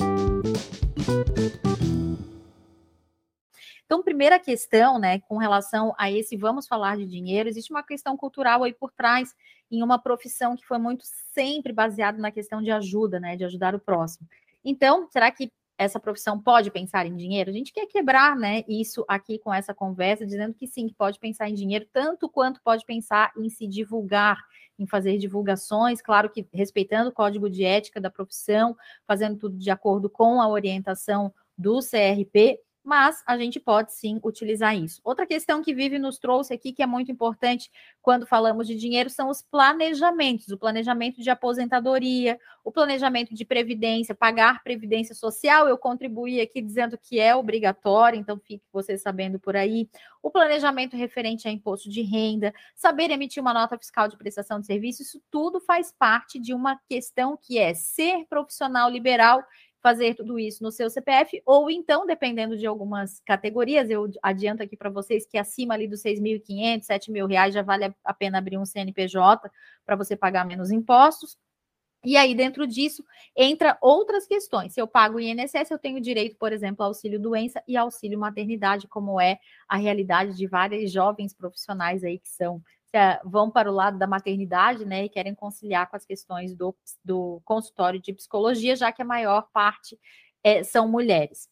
Então, 3.93 4.03
primeira 4.03 4.39
questão, 4.39 4.99
né, 4.99 5.19
com 5.19 5.37
relação 5.37 5.95
a 5.99 6.11
esse 6.11 6.35
vamos 6.35 6.67
falar 6.67 6.97
de 6.97 7.05
dinheiro, 7.05 7.47
existe 7.47 7.71
uma 7.71 7.83
questão 7.83 8.17
cultural 8.17 8.65
aí 8.65 8.73
por 8.73 8.91
trás 8.91 9.35
em 9.71 9.83
uma 9.83 9.99
profissão 9.99 10.57
que 10.57 10.65
foi 10.67 10.79
muito 10.79 11.05
sempre 11.35 11.75
baseada 11.75 12.17
na 12.17 12.31
questão 12.31 12.63
de 12.63 12.71
ajuda, 12.71 13.21
né, 13.21 13.37
de 13.37 13.45
ajudar 13.45 13.75
o 13.75 13.79
próximo. 13.79 14.27
Então, 14.65 15.07
será 15.11 15.31
que 15.31 15.53
essa 15.77 16.01
profissão 16.01 16.41
pode 16.41 16.71
pensar 16.71 17.05
em 17.05 17.15
dinheiro? 17.15 17.51
A 17.51 17.53
gente 17.53 17.71
quer 17.71 17.85
quebrar, 17.85 18.35
né, 18.35 18.65
isso 18.67 19.05
aqui 19.07 19.39
com 19.39 19.53
essa 19.53 19.75
conversa, 19.75 20.25
dizendo 20.25 20.55
que 20.55 20.67
sim, 20.67 20.89
que 20.89 20.95
pode 20.95 21.19
pensar 21.19 21.51
em 21.51 21.55
dinheiro, 21.55 21.87
tanto 21.93 22.31
quanto 22.31 22.63
pode 22.63 22.87
pensar 22.87 23.31
em 23.37 23.51
se 23.51 23.67
divulgar, 23.67 24.43
em 24.79 24.87
fazer 24.87 25.19
divulgações, 25.19 26.01
claro 26.01 26.31
que 26.31 26.49
respeitando 26.51 27.11
o 27.11 27.13
código 27.13 27.51
de 27.51 27.63
ética 27.63 28.01
da 28.01 28.11
profissão, 28.11 28.75
fazendo 29.07 29.37
tudo 29.37 29.59
de 29.59 29.71
acordo 29.71 30.09
com 30.09 30.41
a 30.41 30.49
orientação 30.49 31.31
do 31.59 31.81
CRP, 31.81 32.59
mas 32.85 33.23
a 33.27 33.39
gente 33.39 33.61
pode 33.61 33.93
sim 33.93 34.19
utilizar 34.25 34.77
isso. 34.77 35.01
Outra 35.05 35.27
questão 35.27 35.63
que 35.63 35.75
Vive 35.75 35.99
nos 35.99 36.19
trouxe 36.19 36.53
aqui, 36.53 36.73
que 36.73 36.83
é 36.83 36.87
muito 36.87 37.13
importante 37.13 37.71
quando 38.01 38.27
falamos 38.27 38.67
de 38.67 38.75
dinheiro, 38.75 39.09
são 39.09 39.29
os 39.29 39.41
planejamentos, 39.41 40.49
o 40.49 40.59
planejamento 40.59 41.23
de 41.23 41.31
aposentadoria, 41.31 42.39
o 42.65 42.73
planejamento 42.73 43.35
de 43.35 43.45
previdência, 43.45 44.15
pagar 44.15 44.63
previdência 44.65 45.15
social. 45.15 45.69
Eu 45.69 45.79
contribuí 45.79 46.41
aqui 46.41 46.61
dizendo 46.61 46.99
que 46.99 47.21
é 47.21 47.35
obrigatório, 47.37 48.19
então 48.19 48.39
fique 48.39 48.65
você 48.73 48.99
sabendo 48.99 49.39
por 49.39 49.55
aí. 49.55 49.89
O 50.21 50.31
planejamento 50.31 50.97
referente 50.97 51.47
a 51.47 51.51
imposto 51.51 51.89
de 51.89 52.03
renda, 52.03 52.53
saber 52.75 53.11
emitir 53.11 53.41
uma 53.41 53.55
nota 53.55 53.79
fiscal 53.79 54.09
de 54.09 54.17
prestação 54.17 54.61
de 54.61 54.67
serviço, 54.67 55.03
isso 55.03 55.23
tudo 55.31 55.61
faz 55.61 55.93
parte 55.93 56.39
de 56.39 56.53
uma 56.53 56.79
questão 56.89 57.37
que 57.41 57.59
é 57.59 57.75
ser 57.75 58.25
profissional 58.29 58.89
liberal 58.89 59.43
fazer 59.83 60.15
tudo 60.15 60.39
isso 60.39 60.63
no 60.63 60.71
seu 60.71 60.89
CPF, 60.89 61.43
ou 61.45 61.69
então, 61.69 62.07
dependendo 62.07 62.57
de 62.57 62.67
algumas 62.67 63.21
categorias, 63.27 63.91
eu 63.91 64.09
adianto 64.23 64.63
aqui 64.63 64.77
para 64.77 64.89
vocês 64.89 65.27
que 65.27 65.37
acima 65.37 65.75
ali 65.75 65.89
dos 65.89 66.03
6.500, 66.03 66.83
7 66.85 67.11
mil 67.11 67.27
reais 67.27 67.53
já 67.53 67.63
vale 67.63 67.93
a 68.05 68.15
pena 68.15 68.39
abrir 68.39 68.59
um 68.59 68.65
CNPJ 68.65 69.51
para 69.85 69.97
você 69.97 70.17
pagar 70.17 70.47
menos 70.47 70.71
impostos. 70.71 71.37
E 72.05 72.17
aí, 72.17 72.35
dentro 72.35 72.67
disso, 72.67 73.05
entra 73.37 73.79
outras 73.81 74.27
questões. 74.27 74.73
Se 74.73 74.81
eu 74.81 74.89
pago 74.89 75.21
INSS, 75.21 75.71
eu 75.71 75.79
tenho 75.79 76.01
direito, 76.01 76.37
por 76.37 76.53
exemplo, 76.53 76.83
ao 76.83 76.91
auxílio 76.91 77.21
doença 77.21 77.63
e 77.67 77.77
auxílio 77.77 78.19
maternidade, 78.19 78.89
como 78.89 79.21
é 79.21 79.39
a 79.69 79.77
realidade 79.77 80.37
de 80.37 80.47
várias 80.47 80.91
jovens 80.91 81.33
profissionais 81.33 82.03
aí 82.03 82.19
que 82.19 82.29
são 82.29 82.61
vão 83.25 83.51
para 83.51 83.71
o 83.71 83.75
lado 83.75 83.99
da 83.99 84.07
maternidade, 84.07 84.85
né, 84.85 85.05
e 85.05 85.09
querem 85.09 85.35
conciliar 85.35 85.89
com 85.89 85.97
as 85.97 86.05
questões 86.05 86.55
do, 86.55 86.75
do 87.05 87.41
consultório 87.45 88.01
de 88.01 88.13
psicologia, 88.13 88.77
já 88.77 88.93
que 88.93 89.03
a 89.03 89.05
maior 89.05 89.49
parte 89.53 89.99
é, 90.43 90.63
são 90.63 90.89
mulheres. 90.89 91.49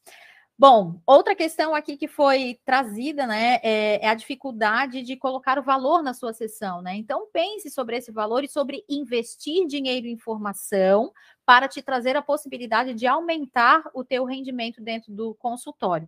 Bom, 0.60 1.00
outra 1.06 1.34
questão 1.34 1.74
aqui 1.74 1.96
que 1.96 2.06
foi 2.06 2.60
trazida, 2.66 3.26
né, 3.26 3.58
é, 3.62 4.04
é, 4.04 4.08
a 4.08 4.14
dificuldade 4.14 5.00
de 5.02 5.16
colocar 5.16 5.58
o 5.58 5.62
valor 5.62 6.02
na 6.02 6.12
sua 6.12 6.34
sessão, 6.34 6.82
né? 6.82 6.94
Então 6.96 7.28
pense 7.32 7.70
sobre 7.70 7.96
esse 7.96 8.12
valor 8.12 8.44
e 8.44 8.48
sobre 8.48 8.84
investir 8.86 9.66
dinheiro 9.66 10.06
em 10.06 10.18
formação 10.18 11.14
para 11.46 11.66
te 11.66 11.80
trazer 11.80 12.14
a 12.14 12.20
possibilidade 12.20 12.92
de 12.92 13.06
aumentar 13.06 13.82
o 13.94 14.04
teu 14.04 14.26
rendimento 14.26 14.82
dentro 14.82 15.10
do 15.14 15.34
consultório. 15.36 16.06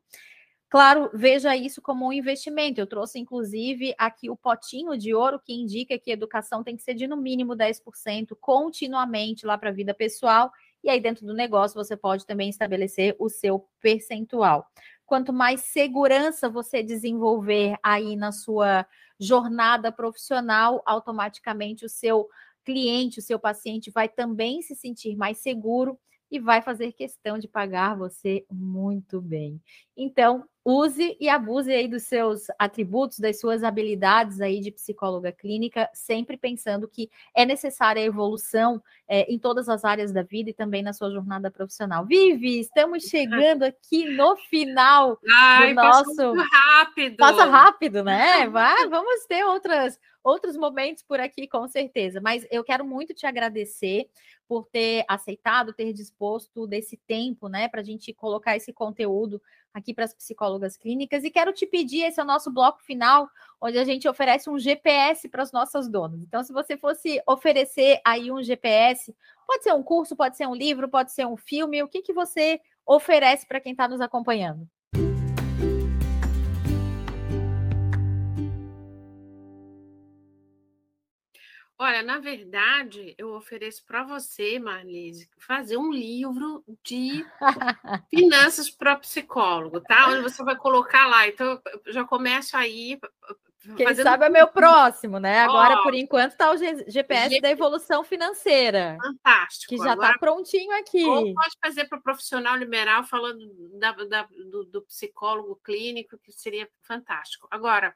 Claro, 0.72 1.10
veja 1.12 1.54
isso 1.54 1.82
como 1.82 2.06
um 2.06 2.12
investimento. 2.14 2.80
Eu 2.80 2.86
trouxe, 2.86 3.18
inclusive, 3.18 3.94
aqui 3.98 4.30
o 4.30 4.36
potinho 4.38 4.96
de 4.96 5.14
ouro 5.14 5.38
que 5.38 5.52
indica 5.52 5.98
que 5.98 6.10
educação 6.10 6.64
tem 6.64 6.74
que 6.74 6.82
ser 6.82 6.94
de 6.94 7.06
no 7.06 7.14
mínimo 7.14 7.54
10% 7.54 8.34
continuamente 8.40 9.44
lá 9.44 9.58
para 9.58 9.68
a 9.68 9.72
vida 9.72 9.92
pessoal 9.92 10.50
e 10.82 10.88
aí, 10.88 10.98
dentro 10.98 11.26
do 11.26 11.34
negócio, 11.34 11.74
você 11.76 11.94
pode 11.94 12.24
também 12.26 12.48
estabelecer 12.48 13.14
o 13.18 13.28
seu 13.28 13.68
percentual. 13.82 14.66
Quanto 15.04 15.30
mais 15.30 15.60
segurança 15.60 16.48
você 16.48 16.82
desenvolver 16.82 17.76
aí 17.82 18.16
na 18.16 18.32
sua 18.32 18.86
jornada 19.20 19.92
profissional, 19.92 20.82
automaticamente 20.86 21.84
o 21.84 21.88
seu 21.88 22.26
cliente, 22.64 23.18
o 23.18 23.22
seu 23.22 23.38
paciente 23.38 23.90
vai 23.90 24.08
também 24.08 24.62
se 24.62 24.74
sentir 24.74 25.16
mais 25.16 25.36
seguro 25.38 25.98
e 26.30 26.40
vai 26.40 26.62
fazer 26.62 26.92
questão 26.92 27.38
de 27.38 27.46
pagar 27.46 27.94
você 27.94 28.44
muito 28.50 29.20
bem. 29.20 29.60
Então, 29.94 30.44
use 30.64 31.16
e 31.20 31.28
abuse 31.28 31.72
aí 31.72 31.88
dos 31.88 32.04
seus 32.04 32.46
atributos, 32.58 33.18
das 33.18 33.40
suas 33.40 33.64
habilidades 33.64 34.40
aí 34.40 34.60
de 34.60 34.70
psicóloga 34.70 35.32
clínica, 35.32 35.88
sempre 35.92 36.36
pensando 36.36 36.88
que 36.88 37.10
é 37.34 37.44
necessária 37.44 38.02
a 38.02 38.06
evolução 38.06 38.82
é, 39.08 39.22
em 39.32 39.38
todas 39.38 39.68
as 39.68 39.84
áreas 39.84 40.12
da 40.12 40.22
vida 40.22 40.50
e 40.50 40.54
também 40.54 40.82
na 40.82 40.92
sua 40.92 41.10
jornada 41.10 41.50
profissional. 41.50 42.06
Vivi, 42.06 42.60
estamos 42.60 43.04
chegando 43.04 43.64
aqui 43.64 44.04
no 44.04 44.36
final 44.36 45.18
Ai, 45.34 45.68
do 45.68 45.74
nosso. 45.74 46.34
rápido. 46.34 47.16
Passa 47.16 47.44
rápido, 47.44 48.04
né? 48.04 48.48
Vai, 48.48 48.88
vamos 48.88 49.26
ter 49.26 49.44
outras 49.44 49.98
outros 50.22 50.56
momentos 50.56 51.02
por 51.02 51.18
aqui, 51.18 51.48
com 51.48 51.66
certeza. 51.66 52.20
Mas 52.20 52.46
eu 52.50 52.62
quero 52.62 52.84
muito 52.84 53.12
te 53.12 53.26
agradecer 53.26 54.08
por 54.46 54.66
ter 54.66 55.04
aceitado, 55.08 55.72
ter 55.72 55.92
disposto 55.92 56.66
desse 56.66 56.96
tempo, 56.96 57.48
né, 57.48 57.68
para 57.68 57.80
a 57.80 57.84
gente 57.84 58.12
colocar 58.12 58.56
esse 58.56 58.72
conteúdo 58.72 59.40
aqui 59.72 59.94
para 59.94 60.04
as 60.04 60.14
psicólogas 60.14 60.76
clínicas. 60.76 61.24
E 61.24 61.30
quero 61.30 61.52
te 61.52 61.66
pedir, 61.66 62.02
esse 62.02 62.20
é 62.20 62.22
o 62.22 62.26
nosso 62.26 62.50
bloco 62.50 62.82
final, 62.82 63.28
onde 63.60 63.78
a 63.78 63.84
gente 63.84 64.08
oferece 64.08 64.50
um 64.50 64.58
GPS 64.58 65.28
para 65.28 65.42
as 65.42 65.52
nossas 65.52 65.88
donas. 65.88 66.20
Então, 66.20 66.42
se 66.42 66.52
você 66.52 66.76
fosse 66.76 67.22
oferecer 67.26 68.00
aí 68.04 68.30
um 68.30 68.42
GPS, 68.42 69.14
pode 69.46 69.62
ser 69.62 69.72
um 69.72 69.82
curso, 69.82 70.16
pode 70.16 70.36
ser 70.36 70.46
um 70.46 70.54
livro, 70.54 70.88
pode 70.88 71.12
ser 71.12 71.26
um 71.26 71.36
filme, 71.36 71.82
o 71.82 71.88
que, 71.88 72.02
que 72.02 72.12
você 72.12 72.60
oferece 72.86 73.46
para 73.46 73.60
quem 73.60 73.72
está 73.72 73.88
nos 73.88 74.00
acompanhando? 74.00 74.68
Olha, 81.82 82.00
na 82.00 82.20
verdade, 82.20 83.12
eu 83.18 83.34
ofereço 83.34 83.84
para 83.84 84.04
você, 84.04 84.56
Marlise, 84.56 85.28
fazer 85.36 85.76
um 85.76 85.90
livro 85.90 86.64
de 86.80 87.26
finanças 88.08 88.70
para 88.70 88.94
psicólogo, 88.94 89.80
tá? 89.80 90.06
Onde 90.10 90.22
você 90.22 90.44
vai 90.44 90.54
colocar 90.54 91.08
lá. 91.08 91.26
Então, 91.26 91.60
eu 91.84 91.92
já 91.92 92.04
começo 92.04 92.56
aí. 92.56 93.00
Quem 93.76 93.84
fazendo... 93.84 94.04
sabe 94.04 94.26
é 94.26 94.28
meu 94.28 94.46
próximo, 94.46 95.18
né? 95.18 95.40
Agora, 95.40 95.80
oh, 95.80 95.82
por 95.82 95.94
enquanto, 95.94 96.32
está 96.32 96.52
o 96.52 96.56
GPS 96.56 97.34
G... 97.34 97.40
da 97.40 97.50
evolução 97.50 98.04
financeira. 98.04 98.96
Fantástico. 99.02 99.74
Que 99.74 99.82
já 99.82 99.94
está 99.94 100.16
prontinho 100.18 100.70
aqui. 100.78 101.04
Ou 101.04 101.34
pode 101.34 101.56
fazer 101.60 101.88
para 101.88 101.98
o 101.98 102.02
profissional 102.02 102.54
liberal, 102.54 103.02
falando 103.02 103.44
da, 103.80 103.90
da, 103.90 104.28
do, 104.52 104.64
do 104.66 104.82
psicólogo 104.82 105.60
clínico, 105.64 106.16
que 106.22 106.30
seria 106.30 106.68
fantástico. 106.82 107.48
Agora. 107.50 107.92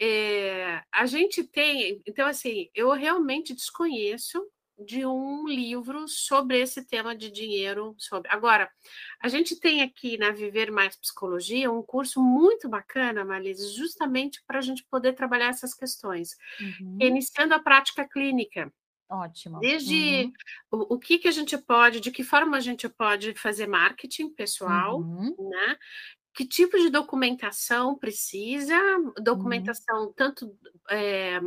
É, 0.00 0.82
a 0.90 1.04
gente 1.04 1.44
tem, 1.44 2.00
então 2.06 2.26
assim, 2.26 2.70
eu 2.74 2.90
realmente 2.92 3.52
desconheço 3.52 4.40
de 4.84 5.04
um 5.04 5.46
livro 5.46 6.08
sobre 6.08 6.58
esse 6.58 6.84
tema 6.86 7.14
de 7.14 7.30
dinheiro. 7.30 7.94
Sobre. 7.98 8.30
Agora, 8.30 8.70
a 9.22 9.28
gente 9.28 9.58
tem 9.58 9.82
aqui 9.82 10.16
na 10.16 10.30
Viver 10.30 10.70
Mais 10.72 10.96
Psicologia 10.96 11.70
um 11.70 11.82
curso 11.82 12.20
muito 12.20 12.68
bacana, 12.68 13.24
Marlise, 13.24 13.76
justamente 13.76 14.42
para 14.46 14.58
a 14.58 14.62
gente 14.62 14.84
poder 14.90 15.12
trabalhar 15.12 15.48
essas 15.48 15.74
questões, 15.74 16.36
uhum. 16.60 16.96
iniciando 17.00 17.54
a 17.54 17.58
prática 17.58 18.08
clínica. 18.08 18.72
Ótimo. 19.10 19.58
Desde 19.58 20.32
uhum. 20.72 20.80
o, 20.80 20.94
o, 20.94 20.98
que, 20.98 21.18
que 21.18 21.26
a 21.26 21.32
gente 21.32 21.58
pode, 21.58 21.98
de 21.98 22.12
que 22.12 22.22
forma 22.22 22.56
a 22.56 22.60
gente 22.60 22.88
pode 22.88 23.34
fazer 23.34 23.66
marketing 23.66 24.30
pessoal, 24.30 25.00
uhum. 25.00 25.34
né? 25.50 25.76
Que 26.40 26.46
tipo 26.46 26.78
de 26.78 26.88
documentação 26.88 27.94
precisa, 27.94 28.74
uhum. 28.74 29.12
documentação 29.22 30.04
uhum. 30.04 30.12
tanto 30.16 30.50
é, 30.88 31.38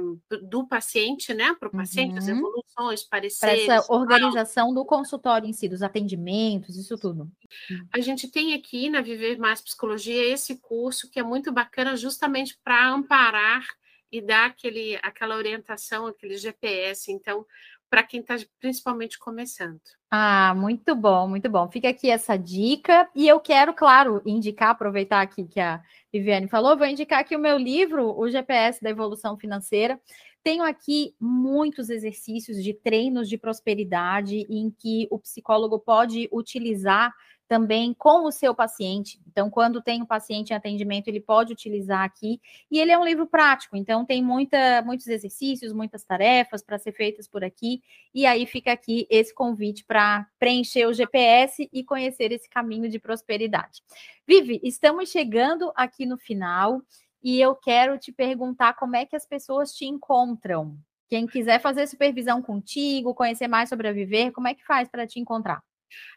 do 0.43 0.67
paciente, 0.67 1.33
né, 1.33 1.55
para 1.59 1.67
o 1.67 1.71
paciente, 1.71 2.11
uhum. 2.11 2.17
as 2.19 2.27
evoluções, 2.27 3.03
pareceres. 3.03 3.65
Para 3.65 3.75
essa 3.75 3.91
organização 3.91 4.65
tal. 4.67 4.75
do 4.75 4.85
consultório 4.85 5.49
em 5.49 5.53
si, 5.53 5.67
dos 5.67 5.81
atendimentos, 5.81 6.77
isso 6.77 6.95
tudo. 6.95 7.27
A 7.91 7.99
gente 8.01 8.29
tem 8.29 8.53
aqui 8.53 8.87
na 8.87 9.01
Viver 9.01 9.39
Mais 9.39 9.61
Psicologia 9.61 10.31
esse 10.31 10.59
curso 10.59 11.09
que 11.09 11.19
é 11.19 11.23
muito 11.23 11.51
bacana 11.51 11.97
justamente 11.97 12.55
para 12.63 12.89
amparar 12.89 13.65
e 14.11 14.21
dar 14.21 14.45
aquele, 14.45 14.99
aquela 15.01 15.35
orientação, 15.35 16.05
aquele 16.05 16.37
GPS. 16.37 17.11
Então, 17.11 17.43
para 17.93 18.01
quem 18.01 18.21
está 18.21 18.35
principalmente 18.59 19.19
começando. 19.19 19.79
Ah, 20.09 20.55
muito 20.57 20.95
bom, 20.95 21.27
muito 21.27 21.47
bom. 21.47 21.69
Fica 21.69 21.89
aqui 21.89 22.09
essa 22.09 22.35
dica. 22.35 23.07
E 23.13 23.27
eu 23.27 23.39
quero, 23.39 23.71
claro, 23.71 24.19
indicar, 24.25 24.71
aproveitar 24.71 25.21
aqui 25.21 25.43
que 25.45 25.59
a 25.59 25.79
Viviane 26.11 26.47
falou, 26.47 26.75
vou 26.75 26.87
indicar 26.87 27.19
aqui 27.19 27.35
o 27.35 27.39
meu 27.39 27.55
livro, 27.55 28.19
O 28.19 28.27
GPS 28.27 28.81
da 28.81 28.89
Evolução 28.89 29.37
Financeira. 29.37 30.01
Tenho 30.43 30.63
aqui 30.63 31.13
muitos 31.19 31.91
exercícios 31.91 32.63
de 32.63 32.73
treinos 32.73 33.29
de 33.29 33.37
prosperidade 33.37 34.37
em 34.49 34.71
que 34.71 35.07
o 35.11 35.19
psicólogo 35.19 35.77
pode 35.77 36.27
utilizar 36.31 37.13
também 37.53 37.93
com 37.93 38.25
o 38.25 38.31
seu 38.31 38.55
paciente. 38.55 39.21
Então, 39.27 39.47
quando 39.47 39.79
tem 39.79 40.01
um 40.01 40.07
paciente 40.07 40.49
em 40.49 40.55
atendimento, 40.55 41.07
ele 41.07 41.19
pode 41.19 41.53
utilizar 41.53 42.01
aqui. 42.01 42.41
E 42.71 42.79
ele 42.79 42.91
é 42.91 42.97
um 42.97 43.05
livro 43.05 43.27
prático, 43.27 43.77
então 43.77 44.03
tem 44.03 44.23
muita, 44.23 44.81
muitos 44.81 45.05
exercícios, 45.05 45.71
muitas 45.71 46.03
tarefas 46.03 46.63
para 46.63 46.79
ser 46.79 46.93
feitas 46.93 47.27
por 47.27 47.43
aqui. 47.43 47.83
E 48.11 48.25
aí 48.25 48.47
fica 48.47 48.71
aqui 48.71 49.05
esse 49.07 49.31
convite 49.31 49.85
para 49.85 50.25
preencher 50.39 50.87
o 50.87 50.93
GPS 50.93 51.69
e 51.71 51.83
conhecer 51.83 52.31
esse 52.31 52.49
caminho 52.49 52.89
de 52.89 52.97
prosperidade. 52.97 53.83
Vivi, 54.27 54.59
estamos 54.63 55.11
chegando 55.11 55.71
aqui 55.75 56.07
no 56.07 56.17
final 56.17 56.81
e 57.23 57.39
eu 57.39 57.53
quero 57.53 57.99
te 57.99 58.11
perguntar 58.11 58.73
como 58.73 58.95
é 58.95 59.05
que 59.05 59.15
as 59.15 59.27
pessoas 59.27 59.71
te 59.71 59.85
encontram. 59.85 60.75
Quem 61.07 61.27
quiser 61.27 61.61
fazer 61.61 61.85
supervisão 61.85 62.41
contigo, 62.41 63.13
conhecer 63.13 63.47
mais 63.47 63.69
sobre 63.69 63.87
a 63.87 63.93
Viver, 63.93 64.31
como 64.31 64.47
é 64.47 64.55
que 64.55 64.65
faz 64.65 64.89
para 64.89 65.05
te 65.05 65.19
encontrar? 65.19 65.61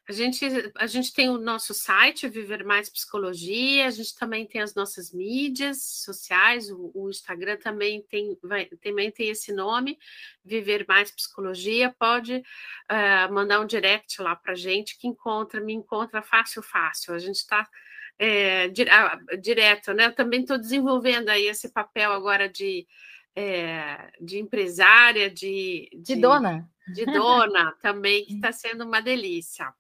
A 0.09 0.13
gente, 0.13 0.45
a 0.77 0.87
gente 0.87 1.13
tem 1.13 1.29
o 1.29 1.37
nosso 1.37 1.75
site, 1.75 2.29
Viver 2.29 2.65
Mais 2.65 2.89
Psicologia, 2.89 3.89
a 3.89 3.91
gente 3.91 4.15
também 4.15 4.47
tem 4.47 4.61
as 4.61 4.73
nossas 4.73 5.13
mídias 5.13 5.83
sociais, 5.83 6.71
o, 6.71 6.93
o 6.95 7.11
Instagram 7.11 7.57
também 7.57 8.03
tem, 8.03 8.39
vai, 8.41 8.67
também 8.67 9.11
tem 9.11 9.31
esse 9.31 9.53
nome, 9.53 9.99
Viver 10.45 10.85
Mais 10.87 11.11
Psicologia. 11.11 11.93
Pode 11.99 12.37
uh, 12.37 13.33
mandar 13.33 13.61
um 13.61 13.67
direct 13.67 14.23
lá 14.23 14.37
para 14.37 14.55
gente 14.55 14.97
que 14.97 15.09
encontra, 15.09 15.61
me 15.61 15.73
encontra 15.73 16.23
fácil, 16.23 16.63
fácil. 16.63 17.13
A 17.13 17.19
gente 17.19 17.37
está 17.37 17.69
é, 18.17 18.69
direto, 19.41 19.93
né? 19.93 20.07
Eu 20.07 20.15
também 20.15 20.43
estou 20.43 20.57
desenvolvendo 20.57 21.31
aí 21.31 21.49
esse 21.49 21.73
papel 21.73 22.13
agora 22.13 22.49
de, 22.49 22.87
é, 23.35 24.09
de 24.21 24.39
empresária, 24.39 25.29
de, 25.29 25.89
de, 25.93 26.15
de 26.15 26.21
dona 26.21 26.71
de 26.89 27.05
dona 27.07 27.73
também, 27.81 28.25
que 28.25 28.35
está 28.35 28.53
sendo 28.53 28.85
uma 28.85 29.01
delícia. 29.01 29.73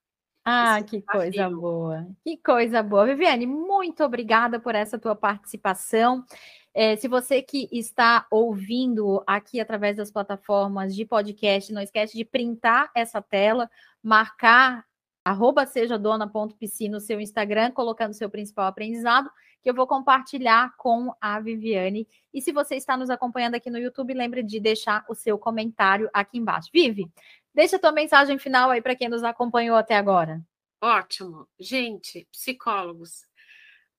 Ah, 0.48 0.80
que 0.80 1.02
coisa 1.02 1.50
boa, 1.50 2.06
que 2.22 2.36
coisa 2.36 2.80
boa. 2.80 3.04
Viviane, 3.04 3.46
muito 3.46 4.04
obrigada 4.04 4.60
por 4.60 4.76
essa 4.76 4.96
tua 4.96 5.16
participação. 5.16 6.24
É, 6.72 6.94
se 6.94 7.08
você 7.08 7.42
que 7.42 7.68
está 7.72 8.26
ouvindo 8.30 9.24
aqui 9.26 9.58
através 9.58 9.96
das 9.96 10.10
plataformas 10.10 10.94
de 10.94 11.04
podcast, 11.04 11.72
não 11.72 11.82
esquece 11.82 12.16
de 12.16 12.24
printar 12.24 12.90
essa 12.94 13.20
tela, 13.20 13.68
marcar 14.00 14.84
arroba 15.26 15.66
seja 15.66 15.98
dona.pc 15.98 16.88
no 16.88 17.00
seu 17.00 17.20
Instagram, 17.20 17.72
colocando 17.72 18.14
seu 18.14 18.30
principal 18.30 18.66
aprendizado, 18.66 19.28
que 19.60 19.68
eu 19.68 19.74
vou 19.74 19.84
compartilhar 19.84 20.76
com 20.76 21.12
a 21.20 21.40
Viviane. 21.40 22.06
E 22.32 22.40
se 22.40 22.52
você 22.52 22.76
está 22.76 22.96
nos 22.96 23.10
acompanhando 23.10 23.56
aqui 23.56 23.68
no 23.68 23.76
YouTube, 23.76 24.14
lembre 24.14 24.40
de 24.40 24.60
deixar 24.60 25.04
o 25.08 25.16
seu 25.16 25.36
comentário 25.36 26.08
aqui 26.12 26.38
embaixo. 26.38 26.70
Vivi, 26.72 27.10
deixa 27.52 27.74
a 27.74 27.78
tua 27.80 27.90
mensagem 27.90 28.38
final 28.38 28.70
aí 28.70 28.80
para 28.80 28.94
quem 28.94 29.08
nos 29.08 29.24
acompanhou 29.24 29.76
até 29.76 29.96
agora. 29.96 30.40
Ótimo. 30.80 31.48
Gente, 31.58 32.28
psicólogos, 32.30 33.26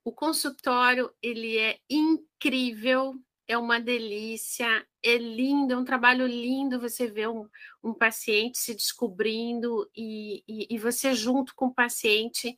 o 0.05 0.13
consultório, 0.13 1.11
ele 1.21 1.57
é 1.57 1.77
incrível, 1.89 3.15
é 3.47 3.57
uma 3.57 3.79
delícia, 3.79 4.85
é 5.03 5.17
lindo, 5.17 5.73
é 5.73 5.77
um 5.77 5.85
trabalho 5.85 6.27
lindo 6.27 6.79
você 6.79 7.07
ver 7.07 7.29
um, 7.29 7.47
um 7.83 7.93
paciente 7.93 8.57
se 8.57 8.73
descobrindo 8.75 9.89
e, 9.95 10.43
e, 10.47 10.67
e, 10.75 10.77
você 10.77 11.13
junto 11.13 11.55
com 11.55 11.67
o 11.67 11.73
paciente 11.73 12.57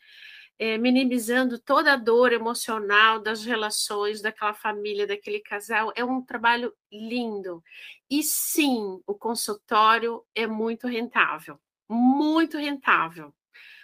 é, 0.57 0.77
minimizando 0.77 1.59
toda 1.59 1.93
a 1.93 1.97
dor 1.97 2.33
emocional 2.33 3.19
das 3.19 3.45
relações 3.45 4.21
daquela 4.21 4.53
família, 4.53 5.07
daquele 5.07 5.39
casal. 5.39 5.93
É 5.95 6.03
um 6.03 6.21
trabalho 6.21 6.73
lindo. 6.91 7.63
E 8.09 8.23
sim, 8.23 9.01
o 9.07 9.13
consultório 9.13 10.23
é 10.35 10.47
muito 10.47 10.87
rentável 10.87 11.59
muito 11.89 12.57
rentável. 12.57 13.33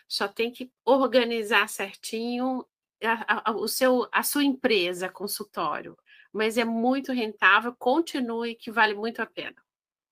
Só 0.08 0.28
tem 0.28 0.52
que 0.52 0.72
organizar 0.86 1.68
certinho 1.68 2.64
a, 3.04 3.50
a, 3.50 3.56
o 3.56 3.68
seu, 3.68 4.08
a 4.12 4.22
sua 4.22 4.44
empresa, 4.44 5.10
consultório. 5.10 5.98
Mas 6.36 6.58
é 6.58 6.66
muito 6.66 7.14
rentável, 7.14 7.74
continue, 7.80 8.56
que 8.56 8.70
vale 8.70 8.94
muito 8.94 9.22
a 9.22 9.26
pena. 9.26 9.56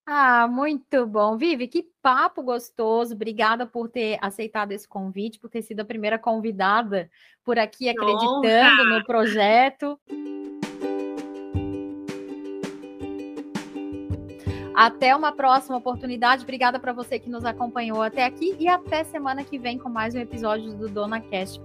Ah, 0.06 0.48
muito 0.48 1.06
bom. 1.06 1.36
Vivi, 1.36 1.68
que 1.68 1.86
papo 2.02 2.42
gostoso. 2.42 3.14
Obrigada 3.14 3.66
por 3.66 3.90
ter 3.90 4.18
aceitado 4.22 4.72
esse 4.72 4.88
convite, 4.88 5.38
por 5.38 5.50
ter 5.50 5.62
sido 5.62 5.82
a 5.82 5.86
primeira 5.86 6.18
convidada 6.18 7.12
por 7.44 7.60
aqui 7.60 7.90
acreditando 7.90 8.84
Honra. 8.84 9.00
no 9.00 9.06
projeto. 9.06 10.00
Até 14.74 15.14
uma 15.14 15.34
próxima 15.34 15.76
oportunidade. 15.76 16.44
Obrigada 16.44 16.80
para 16.80 16.94
você 16.94 17.20
que 17.20 17.30
nos 17.30 17.44
acompanhou 17.44 18.02
até 18.02 18.24
aqui 18.24 18.56
e 18.58 18.68
até 18.70 19.04
semana 19.04 19.44
que 19.44 19.60
vem 19.60 19.78
com 19.78 19.90
mais 19.90 20.16
um 20.16 20.20
episódio 20.20 20.74
do 20.74 20.88
Dona 20.88 21.20
Cast. 21.20 21.62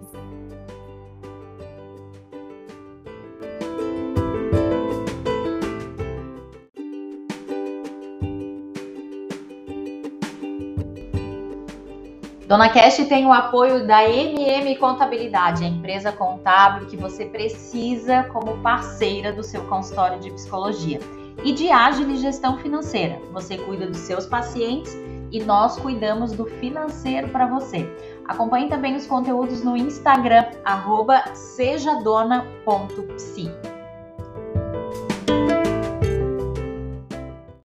Dona 12.48 12.70
Cash 12.70 12.96
tem 13.06 13.26
o 13.26 13.32
apoio 13.32 13.86
da 13.86 14.02
MM 14.08 14.74
Contabilidade, 14.76 15.62
a 15.62 15.68
empresa 15.68 16.10
contábil 16.10 16.88
que 16.88 16.96
você 16.96 17.26
precisa 17.26 18.22
como 18.32 18.56
parceira 18.62 19.30
do 19.30 19.42
seu 19.42 19.62
consultório 19.66 20.18
de 20.18 20.30
psicologia 20.30 20.98
e 21.44 21.52
de 21.52 21.70
ágil 21.70 22.06
gestão 22.16 22.56
financeira. 22.56 23.20
Você 23.34 23.58
cuida 23.58 23.86
dos 23.86 23.98
seus 23.98 24.24
pacientes 24.24 24.96
e 25.30 25.42
nós 25.42 25.78
cuidamos 25.78 26.32
do 26.32 26.46
financeiro 26.46 27.28
para 27.28 27.44
você. 27.44 27.86
Acompanhe 28.26 28.70
também 28.70 28.96
os 28.96 29.06
conteúdos 29.06 29.62
no 29.62 29.76
Instagram, 29.76 30.46
arroba 30.64 31.22
sejadona.psi. 31.34 32.48